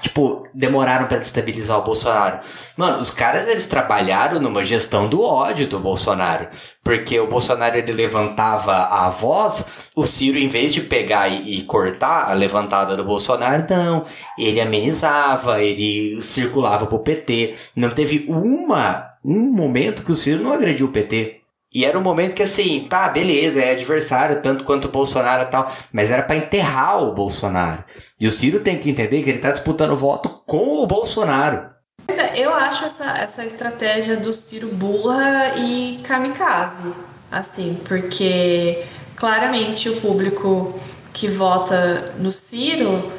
[0.01, 2.41] tipo, demoraram para destabilizar o Bolsonaro.
[2.77, 6.49] Mano, os caras eles trabalharam numa gestão do ódio do Bolsonaro,
[6.83, 9.65] porque o Bolsonaro ele levantava a voz,
[9.97, 14.05] o Ciro em vez de pegar e, e cortar a levantada do Bolsonaro, não,
[14.39, 17.57] ele amenizava, ele circulava pro PT.
[17.75, 21.38] Não teve uma um momento que o Ciro não agrediu o PT.
[21.75, 25.47] E era um momento que assim, tá, beleza, é adversário, tanto quanto o Bolsonaro e
[25.47, 27.85] tal, mas era para enterrar o Bolsonaro.
[28.19, 31.69] E o Ciro tem que entender que ele tá disputando voto com o Bolsonaro.
[32.09, 36.95] É, eu acho essa, essa estratégia do Ciro burra e kamikaze,
[37.31, 38.83] assim, porque
[39.15, 40.73] claramente o público
[41.13, 43.13] que vota no Ciro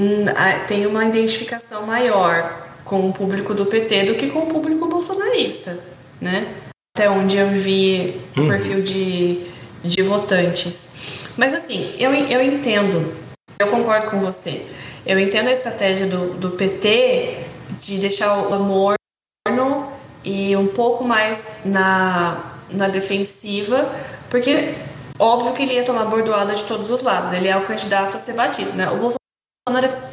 [0.00, 0.26] hum,
[0.68, 5.76] tem uma identificação maior com o público do PT do que com o público bolsonarista,
[6.20, 6.69] né?
[6.96, 8.48] Até onde eu vi o uhum.
[8.48, 9.46] perfil de,
[9.84, 11.26] de votantes.
[11.36, 13.14] Mas assim, eu, eu entendo,
[13.58, 14.66] eu concordo com você.
[15.06, 17.38] Eu entendo a estratégia do, do PT
[17.80, 19.92] de deixar o morno
[20.22, 23.90] e um pouco mais na, na defensiva,
[24.28, 24.74] porque
[25.18, 28.20] óbvio que ele ia tomar bordoada de todos os lados, ele é o candidato a
[28.20, 28.86] ser batido, né?
[28.88, 29.19] O Bolsonaro,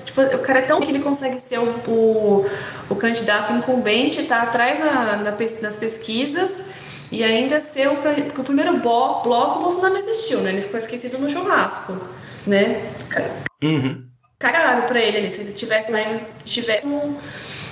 [0.05, 2.45] tipo, o cara é tão que ele consegue ser o, o,
[2.89, 8.77] o candidato incumbente, tá atrás na, na, nas pesquisas e ainda ser o, o primeiro
[8.77, 10.51] bloco, bloco o Bolsonaro não existiu, né?
[10.51, 11.97] Ele ficou esquecido no churrasco,
[12.45, 12.91] né?
[13.63, 14.05] Uhum.
[14.37, 17.17] Cagaram pra ele ali, se ele tivesse lá e tivesse, não,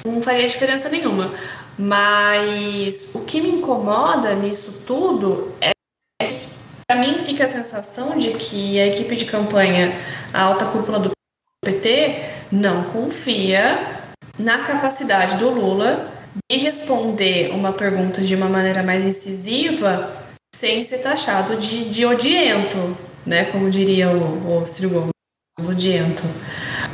[0.05, 1.33] não faria diferença nenhuma.
[1.77, 5.75] Mas o que me incomoda nisso tudo é
[6.87, 9.91] para mim fica a sensação de que a equipe de campanha,
[10.33, 11.14] a alta cúpula do
[11.65, 13.99] PT, não confia
[14.37, 16.11] na capacidade do Lula
[16.49, 20.13] de responder uma pergunta de uma maneira mais incisiva
[20.55, 23.45] sem ser taxado de, de odiento, né?
[23.45, 25.09] Como diria o, o Ciro Gomes,
[25.59, 26.23] odiento.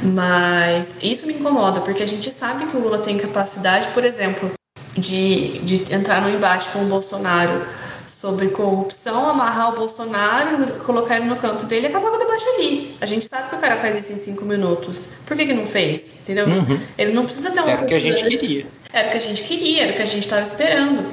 [0.01, 4.51] Mas isso me incomoda, porque a gente sabe que o Lula tem capacidade, por exemplo,
[4.97, 7.65] de, de entrar no embate com o Bolsonaro
[8.21, 12.45] sobre corrupção, amarrar o Bolsonaro, colocar ele no canto dele e acabar com o debate
[12.55, 12.95] ali.
[13.01, 15.09] A gente sabe que o cara faz isso em cinco minutos.
[15.25, 16.21] Por que, que não fez?
[16.21, 16.45] Entendeu?
[16.45, 16.79] Uhum.
[16.99, 17.71] Ele não precisa ter uma.
[17.71, 18.67] Era o que a gente queria.
[18.93, 21.07] Era o que a gente queria, era o que a gente estava esperando.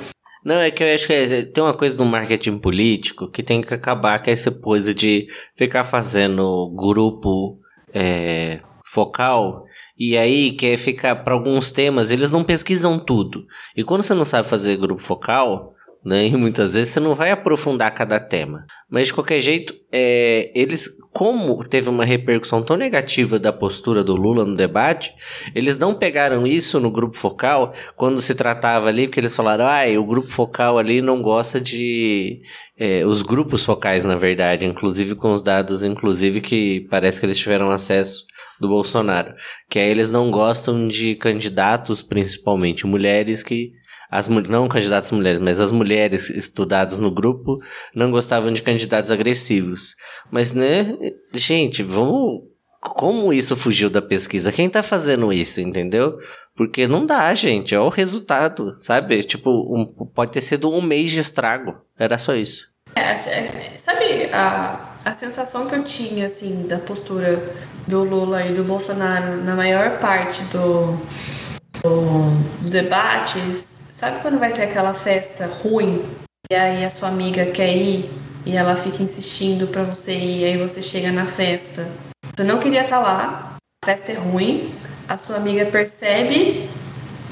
[0.45, 3.63] Não, é que eu acho que é, tem uma coisa no marketing político que tem
[3.63, 7.59] que acabar com essa coisa de ficar fazendo grupo
[7.95, 9.65] é, focal
[9.99, 13.47] e aí quer ficar para alguns temas, eles não pesquisam tudo.
[13.75, 16.27] E quando você não sabe fazer grupo focal, né?
[16.27, 18.65] E muitas vezes você não vai aprofundar cada tema.
[18.91, 24.15] Mas de qualquer jeito, é, eles, como teve uma repercussão tão negativa da postura do
[24.15, 25.13] Lula no debate,
[25.55, 29.99] eles não pegaram isso no grupo focal quando se tratava ali, porque eles falaram, ah,
[29.99, 32.41] o grupo focal ali não gosta de.
[32.79, 37.39] É, os grupos focais, na verdade, inclusive com os dados, inclusive que parece que eles
[37.39, 38.25] tiveram acesso
[38.61, 39.35] do Bolsonaro,
[39.69, 43.73] que aí eles não gostam de candidatos, principalmente mulheres, que
[44.11, 47.59] as não candidatas mulheres, mas as mulheres estudadas no grupo
[47.95, 49.97] não gostavam de candidatos agressivos.
[50.31, 50.97] Mas, né,
[51.35, 52.43] gente, vamos.
[52.81, 54.53] Como isso fugiu da pesquisa?
[54.53, 56.17] Quem tá fazendo isso, entendeu?
[56.55, 57.75] Porque não dá, gente.
[57.75, 59.21] É o resultado, sabe?
[59.25, 61.75] Tipo, um, pode ter sido um mês de estrago.
[61.99, 62.69] Era só isso.
[62.95, 63.17] É,
[63.77, 67.53] sabe a, a sensação que eu tinha, assim, da postura
[67.85, 70.93] do Lula e do Bolsonaro na maior parte do,
[71.83, 73.68] do dos debates
[73.99, 76.05] Sabe quando vai ter aquela festa ruim
[76.49, 78.09] e aí a sua amiga quer ir
[78.47, 81.85] e ela fica insistindo para você ir, e aí você chega na festa.
[82.33, 84.73] Você não queria estar tá lá, a festa é ruim,
[85.09, 86.71] a sua amiga percebe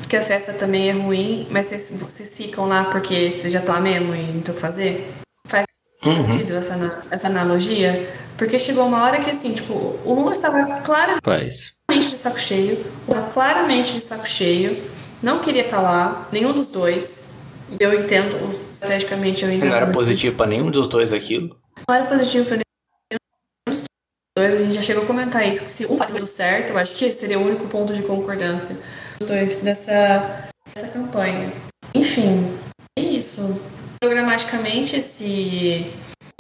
[0.09, 3.81] que a festa também é ruim, mas vocês, vocês ficam lá porque vocês já estão
[3.81, 5.15] mesmo e não tem o que fazer?
[5.47, 5.67] Faz
[6.05, 6.17] uhum.
[6.17, 8.13] sentido essa, essa analogia?
[8.37, 9.73] Porque chegou uma hora que assim, tipo,
[10.05, 11.77] o Lula estava claramente Faz.
[11.89, 12.85] de saco cheio,
[13.33, 17.43] claramente de saco cheio não queria estar lá, nenhum dos dois.
[17.81, 19.71] Eu entendo, estrategicamente eu entendo.
[19.71, 21.57] Não era positivo para nenhum dos dois aquilo?
[21.89, 23.83] Não era positivo para nenhum dos
[24.37, 24.55] dois.
[24.55, 25.65] A gente já chegou a comentar isso.
[25.65, 28.81] Que se um faz tudo certo, eu acho que seria o único ponto de concordância
[29.19, 31.53] dos dois dessa, dessa campanha.
[31.95, 32.57] Enfim,
[32.99, 33.61] é isso.
[34.01, 35.91] Programaticamente, esse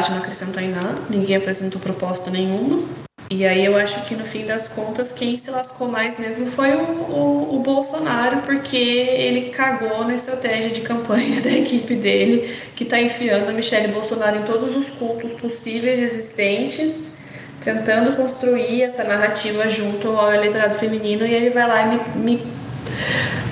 [0.08, 2.86] não acrescentou em nada, ninguém apresentou proposta nenhuma.
[3.28, 6.76] E aí eu acho que no fim das contas quem se lascou mais mesmo foi
[6.76, 12.84] o, o, o, Bolsonaro, porque ele cagou na estratégia de campanha da equipe dele, que
[12.84, 17.18] está enfiando a Michelle Bolsonaro em todos os cultos possíveis existentes,
[17.60, 22.46] tentando construir essa narrativa junto ao eleitorado feminino, e ele vai lá e me, me,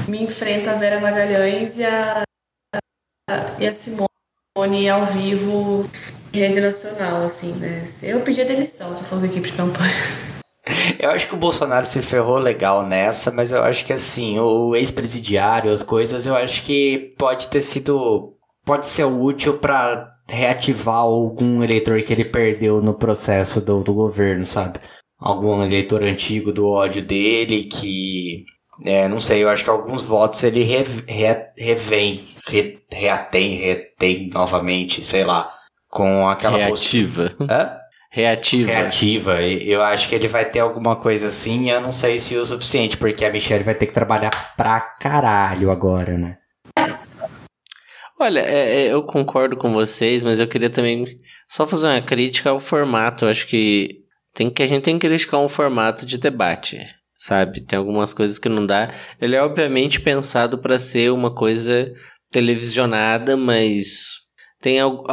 [0.06, 2.22] me enfrenta a Vera Magalhães e a,
[3.28, 5.90] a, e a Simone ao vivo
[6.38, 7.84] rede nacional, assim, né?
[8.02, 9.92] Eu pedia demissão se eu fosse equipe de campanha.
[10.98, 14.74] Eu acho que o Bolsonaro se ferrou legal nessa, mas eu acho que assim, o
[14.74, 18.34] ex-presidiário, as coisas, eu acho que pode ter sido.
[18.64, 24.46] Pode ser útil para reativar algum eleitor que ele perdeu no processo do, do governo,
[24.46, 24.80] sabe?
[25.18, 28.44] Algum eleitor antigo do ódio dele que.
[28.86, 34.30] É, não sei, eu acho que alguns votos ele re, re, revém, re, reatém, retém
[34.32, 35.54] novamente, sei lá
[35.94, 37.30] com aquela reativa.
[37.30, 37.52] Postura.
[37.54, 37.78] Hã?
[38.10, 38.70] Reativa.
[38.70, 39.42] Reativa.
[39.42, 42.96] Eu acho que ele vai ter alguma coisa assim, eu não sei se o suficiente,
[42.96, 46.38] porque a Michelle vai ter que trabalhar pra caralho agora, né?
[48.20, 51.04] Olha, é, é, eu concordo com vocês, mas eu queria também
[51.48, 53.24] só fazer uma crítica ao formato.
[53.24, 54.00] Eu acho que
[54.34, 56.78] tem que a gente tem que criticar um formato de debate,
[57.16, 57.64] sabe?
[57.64, 58.90] Tem algumas coisas que não dá.
[59.20, 61.92] Ele é obviamente pensado para ser uma coisa
[62.30, 64.22] televisionada, mas
[64.60, 65.04] tem algo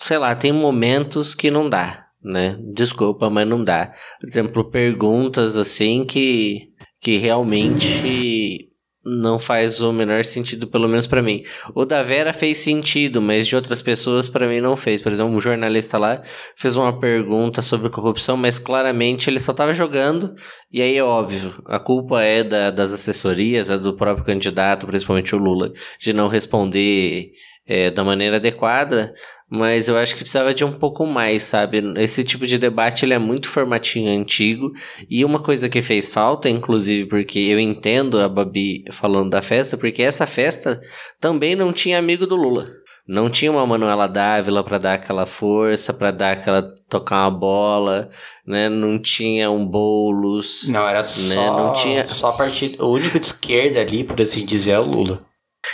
[0.00, 2.58] sei lá, tem momentos que não dá, né?
[2.74, 3.92] Desculpa, mas não dá.
[4.20, 6.70] Por exemplo, perguntas assim que,
[7.00, 8.68] que realmente
[9.08, 11.42] não faz o menor sentido, pelo menos para mim.
[11.74, 15.00] O da Vera fez sentido, mas de outras pessoas para mim não fez.
[15.00, 16.22] Por exemplo, um jornalista lá
[16.56, 20.34] fez uma pergunta sobre corrupção, mas claramente ele só tava jogando,
[20.70, 25.34] e aí é óbvio, a culpa é da, das assessorias, é do próprio candidato, principalmente
[25.34, 27.30] o Lula, de não responder
[27.66, 29.12] é, da maneira adequada,
[29.50, 31.82] mas eu acho que precisava de um pouco mais, sabe?
[31.96, 34.72] Esse tipo de debate ele é muito formatinho antigo
[35.08, 39.76] e uma coisa que fez falta, inclusive porque eu entendo a Babi falando da festa,
[39.76, 40.80] porque essa festa
[41.20, 42.68] também não tinha amigo do Lula.
[43.08, 48.10] Não tinha uma Manuela Dávila para dar aquela força, para dar aquela tocar uma bola,
[48.46, 48.68] né?
[48.68, 50.68] Não tinha um bolos.
[50.68, 51.02] Não, era né?
[51.02, 52.76] só, Não tinha só a partir.
[52.78, 55.26] O único de esquerda ali, por assim dizer, é o Lula.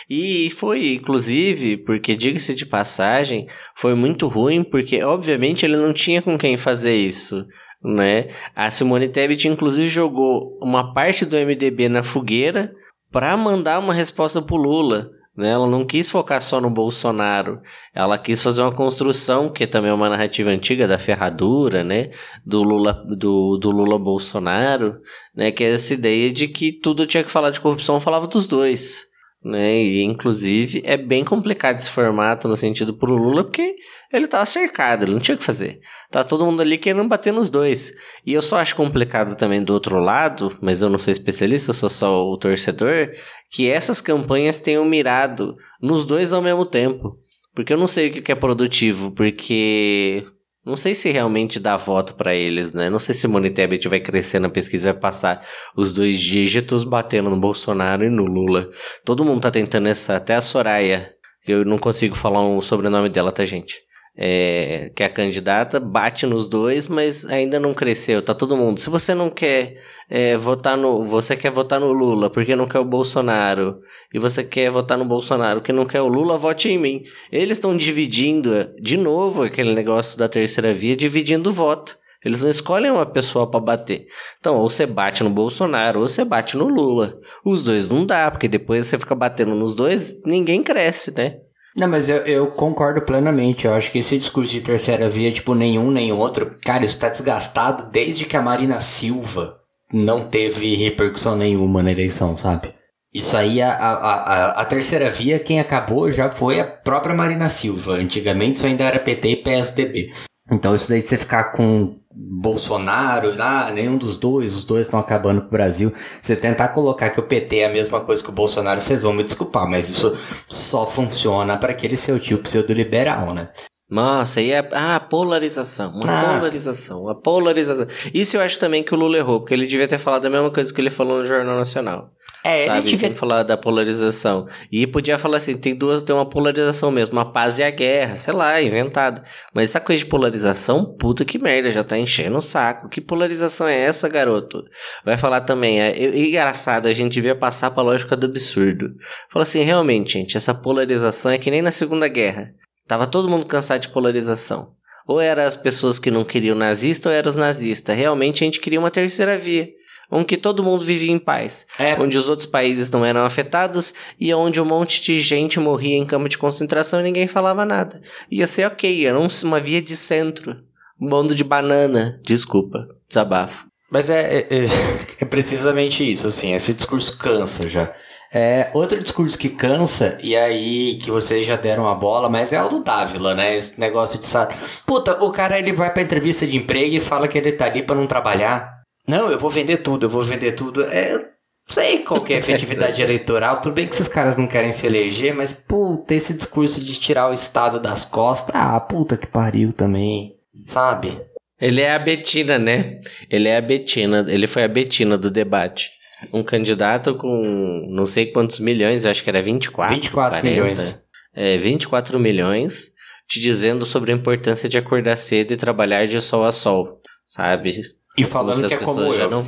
[0.08, 3.46] E foi, inclusive, porque, diga-se de passagem,
[3.76, 7.46] foi muito ruim, porque, obviamente, ele não tinha com quem fazer isso,
[7.82, 8.28] né?
[8.54, 12.72] A Simone Tebet, inclusive, jogou uma parte do MDB na fogueira
[13.10, 15.10] para mandar uma resposta pro Lula.
[15.36, 15.50] Né?
[15.50, 17.60] Ela não quis focar só no Bolsonaro,
[17.92, 22.10] ela quis fazer uma construção, que também é uma narrativa antiga da ferradura, né?
[22.46, 25.00] Do Lula, do, do Lula Bolsonaro,
[25.34, 25.50] né?
[25.50, 29.12] Que é essa ideia de que tudo tinha que falar de corrupção, falava dos dois
[29.44, 29.82] né?
[29.82, 33.76] E inclusive é bem complicado esse formato no sentido pro Lula, porque
[34.12, 35.80] ele tava cercado, ele não tinha o que fazer.
[36.10, 37.92] Tá todo mundo ali querendo bater nos dois.
[38.24, 41.74] E eu só acho complicado também do outro lado, mas eu não sou especialista, eu
[41.74, 43.10] sou só o torcedor,
[43.50, 47.18] que essas campanhas tenham mirado nos dois ao mesmo tempo.
[47.54, 50.26] Porque eu não sei o que é produtivo, porque
[50.64, 52.88] não sei se realmente dá voto para eles, né?
[52.88, 55.46] Não sei se Simone Tebet vai crescer na pesquisa e vai passar
[55.76, 58.70] os dois dígitos batendo no Bolsonaro e no Lula.
[59.04, 61.12] Todo mundo tá tentando essa, até a Soraya.
[61.46, 63.82] Eu não consigo falar o um sobrenome dela, tá, gente?
[64.16, 68.22] É, que é a candidata, bate nos dois, mas ainda não cresceu.
[68.22, 68.80] Tá todo mundo.
[68.80, 69.76] Se você não quer
[70.08, 71.04] é, votar no.
[71.04, 73.80] Você quer votar no Lula porque não quer o Bolsonaro
[74.12, 77.02] e você quer votar no Bolsonaro, que não quer o Lula, vote em mim.
[77.32, 78.50] Eles estão dividindo,
[78.80, 81.98] de novo, aquele negócio da terceira via, dividindo o voto.
[82.24, 84.06] Eles não escolhem uma pessoa para bater.
[84.40, 87.18] Então, ou você bate no Bolsonaro, ou você bate no Lula.
[87.44, 91.36] Os dois não dá, porque depois você fica batendo nos dois, ninguém cresce, né?
[91.76, 93.66] Não, mas eu, eu concordo plenamente.
[93.66, 97.10] Eu acho que esse discurso de terceira via, tipo, nenhum nem outro, cara, isso tá
[97.10, 99.63] desgastado desde que a Marina Silva
[99.94, 102.74] não teve repercussão nenhuma na eleição, sabe?
[103.14, 107.92] Isso aí, a, a, a, terceira via, quem acabou já foi a própria Marina Silva.
[107.92, 110.10] Antigamente isso ainda era PT e PSDB.
[110.50, 114.98] Então isso daí de você ficar com Bolsonaro, ah, nenhum dos dois, os dois estão
[114.98, 115.92] acabando com o Brasil.
[116.20, 119.12] Você tentar colocar que o PT é a mesma coisa que o Bolsonaro, vocês vão
[119.12, 120.16] me desculpar, mas isso
[120.48, 123.48] só funciona para aquele seu tio pseudo-liberal, né?
[123.94, 126.34] Nossa, aí é ah, polarização, uma ah.
[126.34, 127.86] polarização, a polarização.
[128.12, 130.50] Isso eu acho também que o Lula errou, porque ele devia ter falado a mesma
[130.50, 132.10] coisa que ele falou no Jornal Nacional.
[132.42, 132.78] É, sabe?
[132.78, 132.98] ele devia...
[132.98, 134.48] Sempre falar da polarização.
[134.70, 138.16] E podia falar assim, tem duas, tem uma polarização mesmo, a paz e a guerra,
[138.16, 139.22] sei lá, inventado.
[139.54, 142.88] Mas essa coisa de polarização, puta que merda, já tá enchendo o saco.
[142.88, 144.64] Que polarização é essa, garoto?
[145.04, 148.90] Vai falar também, é, é engraçado, a gente devia passar pra lógica do absurdo.
[149.30, 152.52] Fala assim, realmente, gente, essa polarização é que nem na Segunda Guerra.
[152.86, 154.72] Tava todo mundo cansado de polarização.
[155.06, 157.96] Ou eram as pessoas que não queriam nazista ou eram os nazistas.
[157.96, 159.68] Realmente a gente queria uma terceira via
[160.10, 162.00] onde todo mundo vivia em paz, é.
[162.00, 166.06] onde os outros países não eram afetados e onde um monte de gente morria em
[166.06, 168.00] campo de concentração e ninguém falava nada.
[168.30, 170.56] Ia ser ok, era uma via de centro.
[171.00, 172.20] Um bando de banana.
[172.24, 173.66] Desculpa, desabafo.
[173.90, 174.66] Mas é, é, é,
[175.20, 177.92] é precisamente isso, assim, esse discurso cansa já.
[178.34, 182.60] É, outro discurso que cansa, e aí que vocês já deram a bola, mas é
[182.60, 183.56] o do Dávila, né?
[183.56, 184.56] Esse negócio de sabe.
[184.84, 187.84] Puta, o cara ele vai pra entrevista de emprego e fala que ele tá ali
[187.84, 188.82] pra não trabalhar.
[189.06, 190.82] Não, eu vou vender tudo, eu vou vender tudo.
[190.82, 191.30] É,
[191.68, 193.60] sei qual que é a efetividade eleitoral.
[193.60, 197.30] Tudo bem que esses caras não querem se eleger, mas puta, esse discurso de tirar
[197.30, 200.34] o Estado das costas, ah, puta que pariu também,
[200.66, 201.20] sabe?
[201.60, 202.94] Ele é a Betina, né?
[203.30, 205.90] Ele é a Betina, ele foi a Betina do debate.
[206.32, 209.94] Um candidato com não sei quantos milhões, acho que era 24.
[209.94, 211.02] 24 40, milhões.
[211.34, 212.92] É, 24 milhões,
[213.28, 217.82] te dizendo sobre a importância de acordar cedo e trabalhar de sol a sol, sabe?
[218.16, 219.30] E falando que é como eu.
[219.30, 219.44] Não...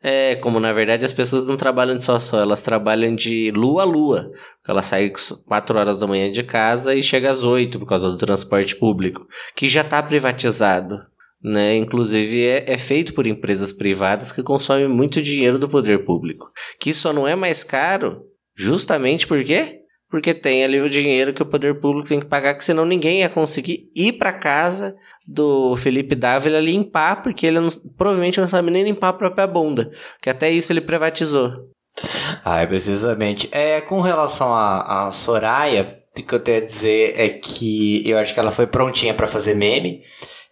[0.00, 3.50] É, como na verdade as pessoas não trabalham de sol a sol, elas trabalham de
[3.52, 4.30] lua a lua.
[4.66, 5.12] Ela sai
[5.46, 9.26] 4 horas da manhã de casa e chega às 8 por causa do transporte público,
[9.56, 11.00] que já está privatizado.
[11.42, 11.76] Né?
[11.76, 16.50] Inclusive é, é feito por empresas privadas que consomem muito dinheiro do poder público.
[16.80, 18.22] Que só não é mais caro
[18.56, 19.80] justamente por quê?
[20.10, 23.20] Porque tem ali o dinheiro que o poder público tem que pagar, que senão ninguém
[23.20, 24.96] ia conseguir ir para casa
[25.26, 29.90] do Felipe Dávila limpar, porque ele não, provavelmente não sabe nem limpar a própria bunda,
[30.22, 31.52] que até isso ele privatizou.
[32.44, 33.48] Ah, precisamente.
[33.52, 38.18] É, com relação a, a Soraya, o que eu tenho a dizer é que eu
[38.18, 40.00] acho que ela foi prontinha para fazer meme.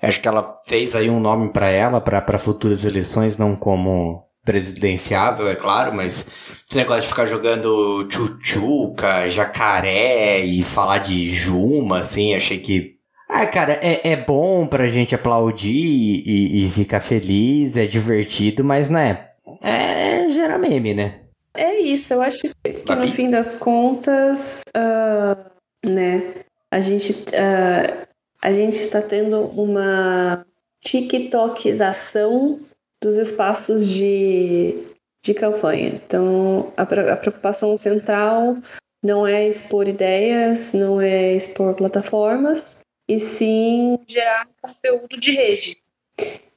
[0.06, 5.48] Acho que ela fez aí um nome para ela, para futuras eleições, não como presidenciável,
[5.48, 6.24] é claro, mas
[6.68, 12.94] esse negócio de ficar jogando tchutchuca, jacaré e falar de Juma, assim, achei que.
[13.28, 18.88] Ah, cara, é, é bom pra gente aplaudir e, e ficar feliz, é divertido, mas,
[18.88, 19.30] né?
[19.60, 21.22] É gera meme, né?
[21.52, 26.22] É isso, eu acho que no fim das contas, uh, né,
[26.70, 28.06] a gente, uh,
[28.40, 30.44] a gente está tendo uma
[30.80, 32.60] TikTokização
[33.02, 34.86] dos espaços de,
[35.22, 36.00] de campanha.
[36.04, 38.56] Então, a, a preocupação central
[39.02, 45.78] não é expor ideias, não é expor plataformas, e sim gerar conteúdo de rede.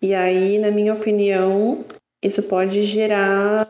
[0.02, 1.84] E aí, na minha opinião,
[2.22, 3.70] isso pode gerar,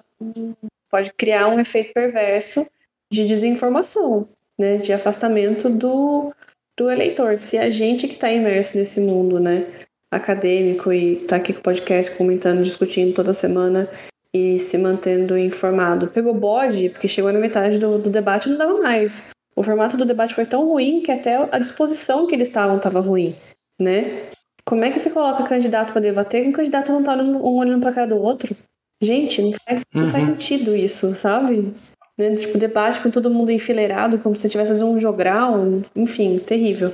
[0.89, 2.65] pode criar um efeito perverso
[3.11, 6.33] de desinformação, né, de afastamento do,
[6.79, 7.37] do eleitor.
[7.37, 9.67] Se a gente que está imerso nesse mundo, né,
[10.09, 13.87] acadêmico e tá aqui com o podcast comentando, discutindo toda semana
[14.33, 16.07] e se mantendo informado.
[16.07, 19.23] Pegou bode, porque chegou na metade do, do debate e não dava mais.
[19.55, 23.01] O formato do debate foi tão ruim que até a disposição que eles estavam estava
[23.01, 23.35] ruim,
[23.79, 24.23] né?
[24.65, 27.57] Como é que você coloca candidato para debater e o candidato não tá olhando, um
[27.57, 28.55] olhando pra cara do outro?
[29.01, 30.01] Gente, não faz, uhum.
[30.03, 30.33] não faz uhum.
[30.33, 31.73] sentido isso, sabe?
[32.19, 32.35] Né?
[32.35, 35.55] Tipo, debate com todo mundo enfileirado, como se você estivesse fazendo um jogral,
[35.95, 36.93] enfim, terrível.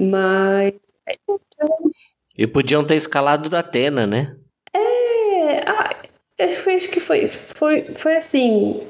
[0.00, 0.74] Mas
[2.38, 4.36] e podiam ter escalado da Atena, né?
[4.72, 5.68] É.
[5.68, 5.96] Ah,
[6.40, 8.80] acho que foi, foi, foi assim.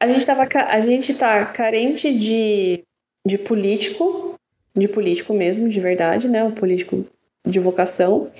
[0.00, 2.84] A gente, tava, a gente tá carente de,
[3.26, 4.34] de político,
[4.76, 6.42] de político mesmo, de verdade, né?
[6.44, 7.04] Um político
[7.46, 8.30] de vocação.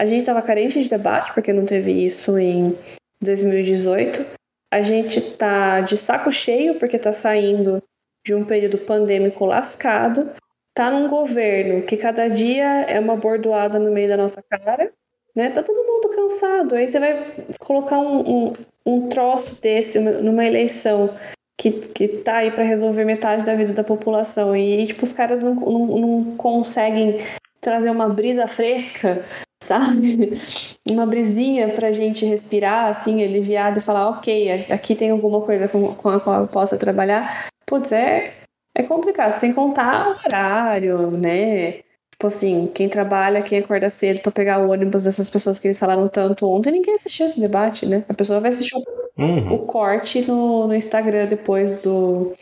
[0.00, 2.76] A gente tava carente de debate, porque não teve isso em
[3.20, 4.37] 2018.
[4.70, 7.82] A gente tá de saco cheio, porque tá saindo
[8.26, 10.30] de um período pandêmico lascado
[10.78, 14.92] tá num governo que cada dia é uma bordoada no meio da nossa cara,
[15.34, 15.50] né?
[15.50, 16.76] Tá todo mundo cansado.
[16.76, 17.20] Aí você vai
[17.58, 18.52] colocar um, um,
[18.86, 21.12] um troço desse numa eleição
[21.58, 24.54] que, que tá aí para resolver metade da vida da população.
[24.54, 27.16] E, tipo, os caras não, não, não conseguem
[27.60, 29.24] trazer uma brisa fresca,
[29.62, 30.40] sabe?
[30.88, 35.94] Uma brisinha pra gente respirar, assim, aliviado e falar, ok, aqui tem alguma coisa com,
[35.94, 37.48] com a qual eu possa trabalhar.
[37.66, 38.34] Putz, é,
[38.74, 41.82] é complicado, sem contar o horário, né?
[42.18, 45.78] Tipo assim, quem trabalha, quem acorda cedo pra pegar o ônibus dessas pessoas que eles
[45.78, 48.04] falaram tanto ontem, ninguém assistiu esse debate, né?
[48.08, 48.74] A pessoa vai assistir
[49.16, 49.54] uhum.
[49.54, 52.34] o corte no, no Instagram depois do,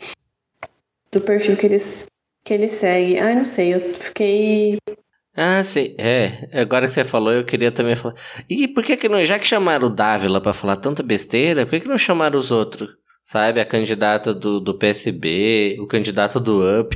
[1.11, 2.07] do perfil que eles,
[2.43, 3.19] que eles seguem.
[3.19, 4.79] Ah, não sei, eu fiquei
[5.37, 5.95] ah, sim.
[5.97, 8.15] É, agora que você falou, eu queria também falar.
[8.49, 11.71] E por que que não, já que chamaram o Dávila para falar tanta besteira, por
[11.71, 12.97] que que não chamaram os outros?
[13.27, 13.59] sabe?
[13.59, 16.95] A candidata do, do PSB, o candidato do UP.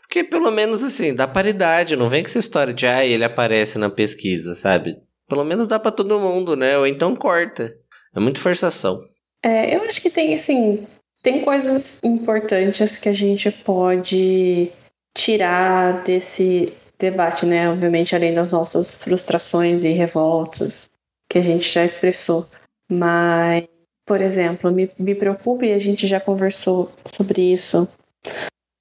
[0.00, 3.76] Porque pelo menos assim, dá paridade, não vem com essa história de ah, ele aparece
[3.76, 4.96] na pesquisa, sabe?
[5.28, 6.78] Pelo menos dá para todo mundo, né?
[6.78, 7.76] Ou então corta.
[8.16, 8.98] É muita forçação.
[9.42, 10.86] É, eu acho que tem assim,
[11.22, 14.70] tem coisas importantes que a gente pode
[15.14, 16.72] tirar desse
[17.10, 17.70] debate, né?
[17.70, 20.90] Obviamente, além das nossas frustrações e revoltas
[21.28, 22.46] que a gente já expressou.
[22.90, 23.64] Mas
[24.06, 27.88] por exemplo, me, me preocupa, e a gente já conversou sobre isso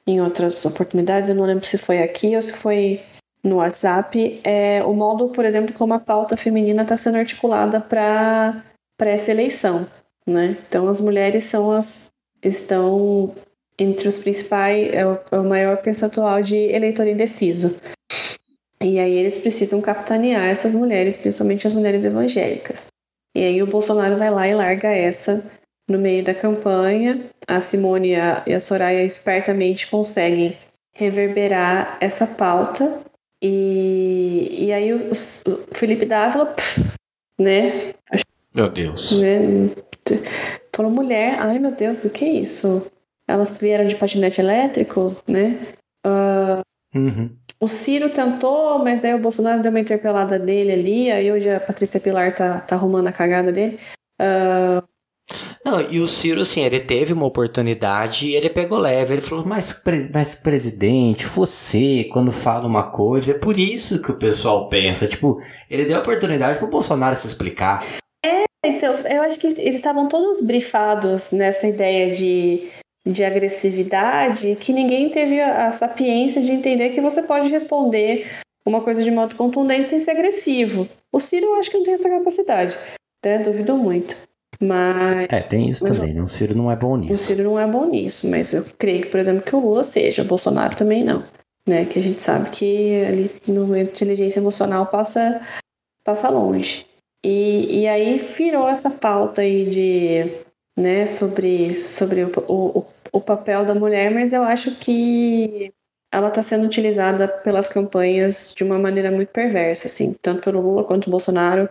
[0.06, 3.02] em outras oportunidades, eu não lembro se foi aqui ou se foi
[3.42, 8.64] no WhatsApp, é o modo, por exemplo, como a pauta feminina está sendo articulada para
[9.00, 9.88] essa eleição.
[10.28, 10.58] Né?
[10.68, 13.34] Então, as mulheres são as estão
[13.80, 17.80] entre os principais, é o, é o maior percentual de eleitor indeciso.
[18.84, 22.88] E aí eles precisam capitanear essas mulheres, principalmente as mulheres evangélicas.
[23.36, 25.44] E aí o Bolsonaro vai lá e larga essa
[25.90, 27.30] no meio da campanha.
[27.48, 30.58] A Simone e a, e a Soraya espertamente conseguem
[30.94, 33.02] reverberar essa pauta.
[33.42, 35.16] E, e aí o, o
[35.72, 36.82] Felipe Dávila, pff,
[37.40, 37.94] né?
[38.54, 39.20] Meu Deus.
[39.20, 39.70] Né?
[40.76, 42.86] Falou mulher, ai meu Deus, o que é isso?
[43.28, 45.58] Elas vieram de patinete elétrico, né?
[46.06, 47.36] Uh, uhum.
[47.64, 51.62] O Ciro tentou, mas aí o Bolsonaro deu uma interpelada dele ali, aí hoje a
[51.62, 53.80] Patrícia Pilar tá, tá arrumando a cagada dele.
[54.22, 54.84] Uh...
[55.66, 59.14] Não, e o Ciro, assim, ele teve uma oportunidade e ele pegou leve.
[59.14, 59.82] Ele falou, mas,
[60.14, 65.08] mas presidente, você, quando fala uma coisa, é por isso que o pessoal pensa.
[65.08, 67.82] Tipo, ele deu a oportunidade pro Bolsonaro se explicar.
[68.26, 72.70] É, então, eu acho que eles estavam todos brifados nessa ideia de
[73.06, 78.28] de agressividade que ninguém teve a, a sapiência de entender que você pode responder
[78.66, 80.88] uma coisa de modo contundente sem ser agressivo.
[81.12, 82.78] O Ciro eu acho que não tem essa capacidade,
[83.24, 83.40] né?
[83.40, 84.16] Duvido muito.
[84.62, 85.28] Mas.
[85.30, 86.22] É, tem isso Mas- também, né?
[86.22, 87.26] O Ciro não é bom O nisso.
[87.26, 90.26] Ciro não é bom nisso, mas eu creio, por exemplo, que o Lula seja, o
[90.26, 91.24] Bolsonaro também não.
[91.68, 91.86] Né?
[91.86, 95.42] Que a gente sabe que ali no inteligência emocional passa,
[96.06, 96.86] passa longe.
[97.26, 100.44] E, e aí virou essa pauta aí de,
[100.78, 105.72] né, sobre, sobre o, o, o papel da mulher, mas eu acho que
[106.12, 110.84] ela está sendo utilizada pelas campanhas de uma maneira muito perversa, assim, tanto pelo Lula
[110.84, 111.70] quanto o Bolsonaro,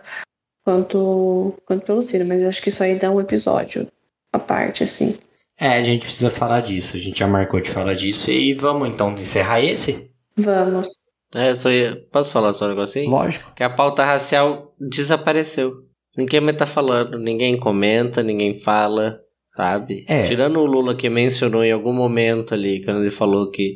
[0.63, 2.25] quanto, quanto pelo Ciro.
[2.25, 3.87] Mas eu acho que isso aí dá um episódio
[4.31, 5.17] à parte, assim.
[5.59, 6.95] É, a gente precisa falar disso.
[6.95, 8.31] A gente já marcou de falar disso.
[8.31, 10.09] E vamos então encerrar esse?
[10.35, 10.93] Vamos.
[11.35, 11.95] É, só ia...
[12.11, 13.09] Posso falar só um negocinho?
[13.09, 13.53] Lógico.
[13.53, 15.85] Que a pauta racial desapareceu.
[16.17, 19.22] Ninguém mais tá falando, ninguém comenta, ninguém fala,
[19.53, 20.03] sabe?
[20.07, 20.23] É.
[20.23, 23.75] Tirando o Lula que mencionou em algum momento ali, quando ele falou que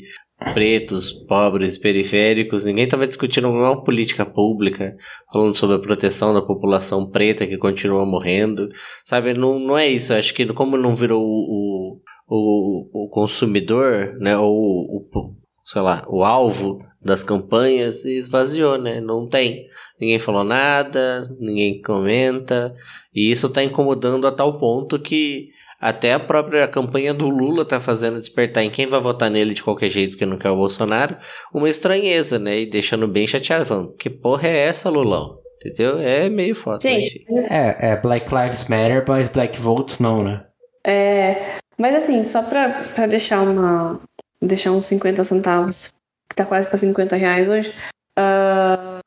[0.51, 4.95] pretos, pobres, periféricos, ninguém tava discutindo alguma política pública,
[5.31, 8.67] falando sobre a proteção da população preta que continua morrendo,
[9.05, 9.35] sabe?
[9.35, 10.13] Não, não é isso.
[10.13, 14.35] Acho que como não virou o, o, o consumidor, né?
[14.35, 18.99] Ou o, o, sei lá, o alvo das campanhas, esvaziou, né?
[18.99, 19.67] Não tem.
[20.01, 22.73] Ninguém falou nada, ninguém comenta,
[23.13, 25.49] e isso tá incomodando a tal ponto que
[25.79, 29.63] até a própria campanha do Lula tá fazendo despertar em quem vai votar nele de
[29.63, 31.17] qualquer jeito que não quer o Bolsonaro,
[31.53, 32.59] uma estranheza, né?
[32.59, 35.37] E deixando bem chateado, falando, que porra é essa, Lulão?
[35.57, 35.99] Entendeu?
[35.99, 36.79] É meio foda.
[36.81, 40.45] Gente, É, é Black Lives Matter, mas Black Votes não, né?
[40.85, 43.99] É, mas assim, só pra, pra deixar uma.
[44.41, 45.91] deixar uns 50 centavos,
[46.29, 47.73] que tá quase pra 50 reais hoje.
[48.17, 48.99] ah,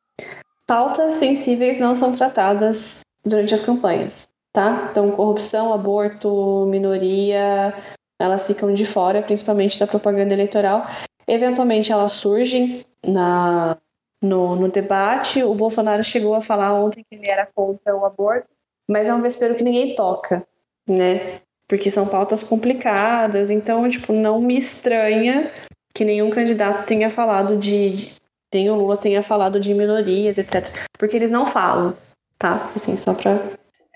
[0.66, 4.88] pautas sensíveis não são tratadas durante as campanhas, tá?
[4.90, 7.74] Então, corrupção, aborto, minoria,
[8.18, 10.86] elas ficam de fora, principalmente da propaganda eleitoral.
[11.26, 13.76] Eventualmente elas surgem na,
[14.22, 15.42] no, no debate.
[15.42, 18.48] O Bolsonaro chegou a falar ontem que ele era contra o aborto,
[18.88, 20.46] mas é um vespeiro que ninguém toca,
[20.86, 21.40] né?
[21.70, 25.52] porque são pautas complicadas, então, tipo, não me estranha
[25.94, 28.12] que nenhum candidato tenha falado de, de
[28.52, 30.66] nem o Lula tenha falado de minorias, etc.
[30.98, 31.96] Porque eles não falam,
[32.36, 32.72] tá?
[32.74, 33.38] Assim, só pra.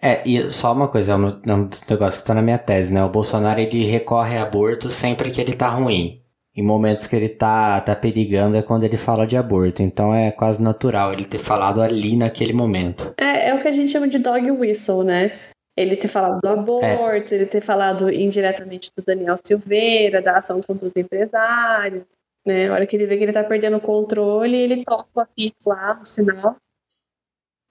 [0.05, 2.93] É, e só uma coisa, é um, é um negócio que tá na minha tese,
[2.93, 3.03] né?
[3.03, 6.21] O Bolsonaro, ele recorre a aborto sempre que ele tá ruim.
[6.55, 9.83] Em momentos que ele tá, tá perigando é quando ele fala de aborto.
[9.83, 13.15] Então é quase natural ele ter falado ali naquele momento.
[13.19, 15.33] É, é o que a gente chama de dog whistle, né?
[15.75, 20.87] Ele ter falado do aborto, ele ter falado indiretamente do Daniel Silveira, da ação contra
[20.87, 22.05] os empresários,
[22.47, 22.69] né?
[22.69, 25.57] A hora que ele vê que ele tá perdendo o controle, ele toca o apito
[25.67, 26.57] lá no sinal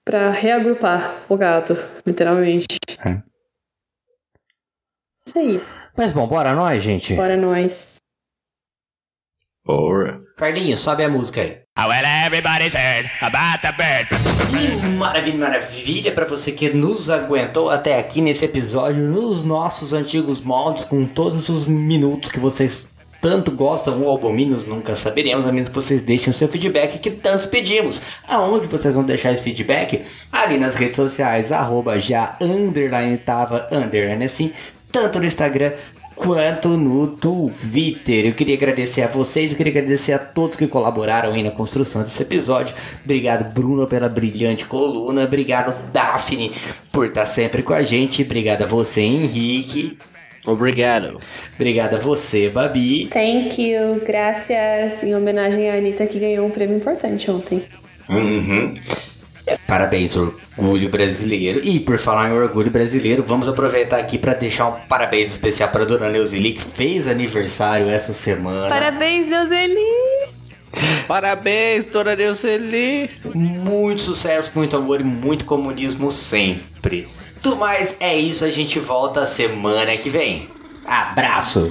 [0.04, 1.76] pra reagrupar o gado,
[2.06, 2.76] literalmente.
[3.04, 3.22] É.
[5.26, 5.68] Isso é isso.
[5.96, 7.14] Mas bom, bora nós, gente?
[7.14, 7.96] Bora nós.
[9.64, 10.20] Bora.
[10.36, 11.64] Carlinhos, sobe a música aí.
[11.76, 14.08] Well, everybody's heard about the bird.
[14.54, 20.40] E maravilha, maravilha pra você que nos aguentou até aqui nesse episódio, nos nossos antigos
[20.40, 22.93] moldes, com todos os minutos que vocês
[23.24, 27.10] tanto gostam ou abominam, nunca saberemos, a menos que vocês deixem o seu feedback que
[27.10, 28.02] tantos pedimos.
[28.28, 30.02] Aonde vocês vão deixar esse feedback?
[30.30, 34.52] Ali nas redes sociais, arroba já underline tava underline assim,
[34.92, 35.72] tanto no Instagram
[36.14, 38.26] quanto no Twitter.
[38.26, 42.02] Eu queria agradecer a vocês, eu queria agradecer a todos que colaboraram aí na construção
[42.02, 42.76] desse episódio.
[43.02, 45.24] Obrigado, Bruno, pela brilhante coluna.
[45.24, 46.52] Obrigado, Daphne,
[46.92, 48.20] por estar sempre com a gente.
[48.20, 49.96] Obrigado a você, Henrique.
[50.46, 51.20] Obrigado.
[51.54, 53.06] Obrigado a você, Babi.
[53.06, 57.62] Thank you, graças, em homenagem à Anitta que ganhou um prêmio importante ontem.
[58.08, 58.74] Uhum.
[59.66, 61.60] Parabéns, Orgulho Brasileiro.
[61.64, 65.84] E por falar em Orgulho Brasileiro, vamos aproveitar aqui para deixar um parabéns especial para
[65.84, 68.68] Dona Neuzeli, que fez aniversário essa semana.
[68.68, 69.80] Parabéns, Deuseli!
[71.06, 73.10] Parabéns, Dona Neuceli!
[73.34, 77.06] Muito sucesso, muito amor e muito comunismo sempre.
[77.44, 80.50] Do mais, é isso, a gente volta semana que vem.
[80.86, 81.70] Abraço!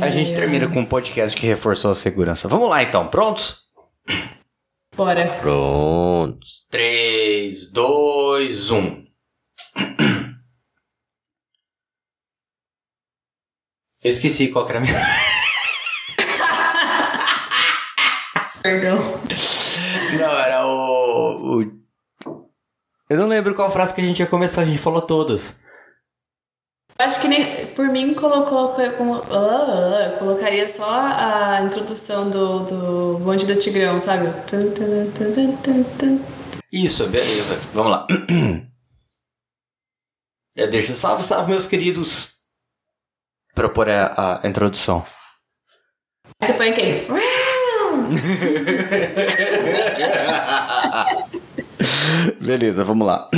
[0.00, 2.48] A gente termina com um podcast que reforçou a segurança.
[2.48, 3.64] Vamos lá então, prontos?
[4.96, 5.36] Bora.
[5.42, 6.38] Pronto.
[6.70, 9.06] 3, 2, 1.
[14.02, 14.94] Eu esqueci qual que era a minha.
[18.66, 18.98] Perdão.
[20.18, 21.76] Não, era o, o.
[23.08, 25.56] Eu não lembro qual frase que a gente ia começar, a gente falou todas.
[26.98, 27.66] Acho que nem.
[27.68, 34.00] Por mim, colo, coloca- como- ah, colocaria só a introdução do, do bonde do Tigrão,
[34.00, 34.26] sabe?
[36.72, 37.60] Isso, beleza.
[37.72, 38.06] Vamos lá.
[40.56, 42.34] Eu deixo salve, salve, meus queridos.
[43.54, 45.06] Propor a, a introdução.
[46.42, 47.06] Você põe aquele.
[52.40, 53.30] Beleza, vamos lá.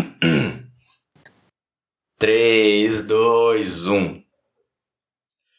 [2.18, 4.27] 3, 2, 1.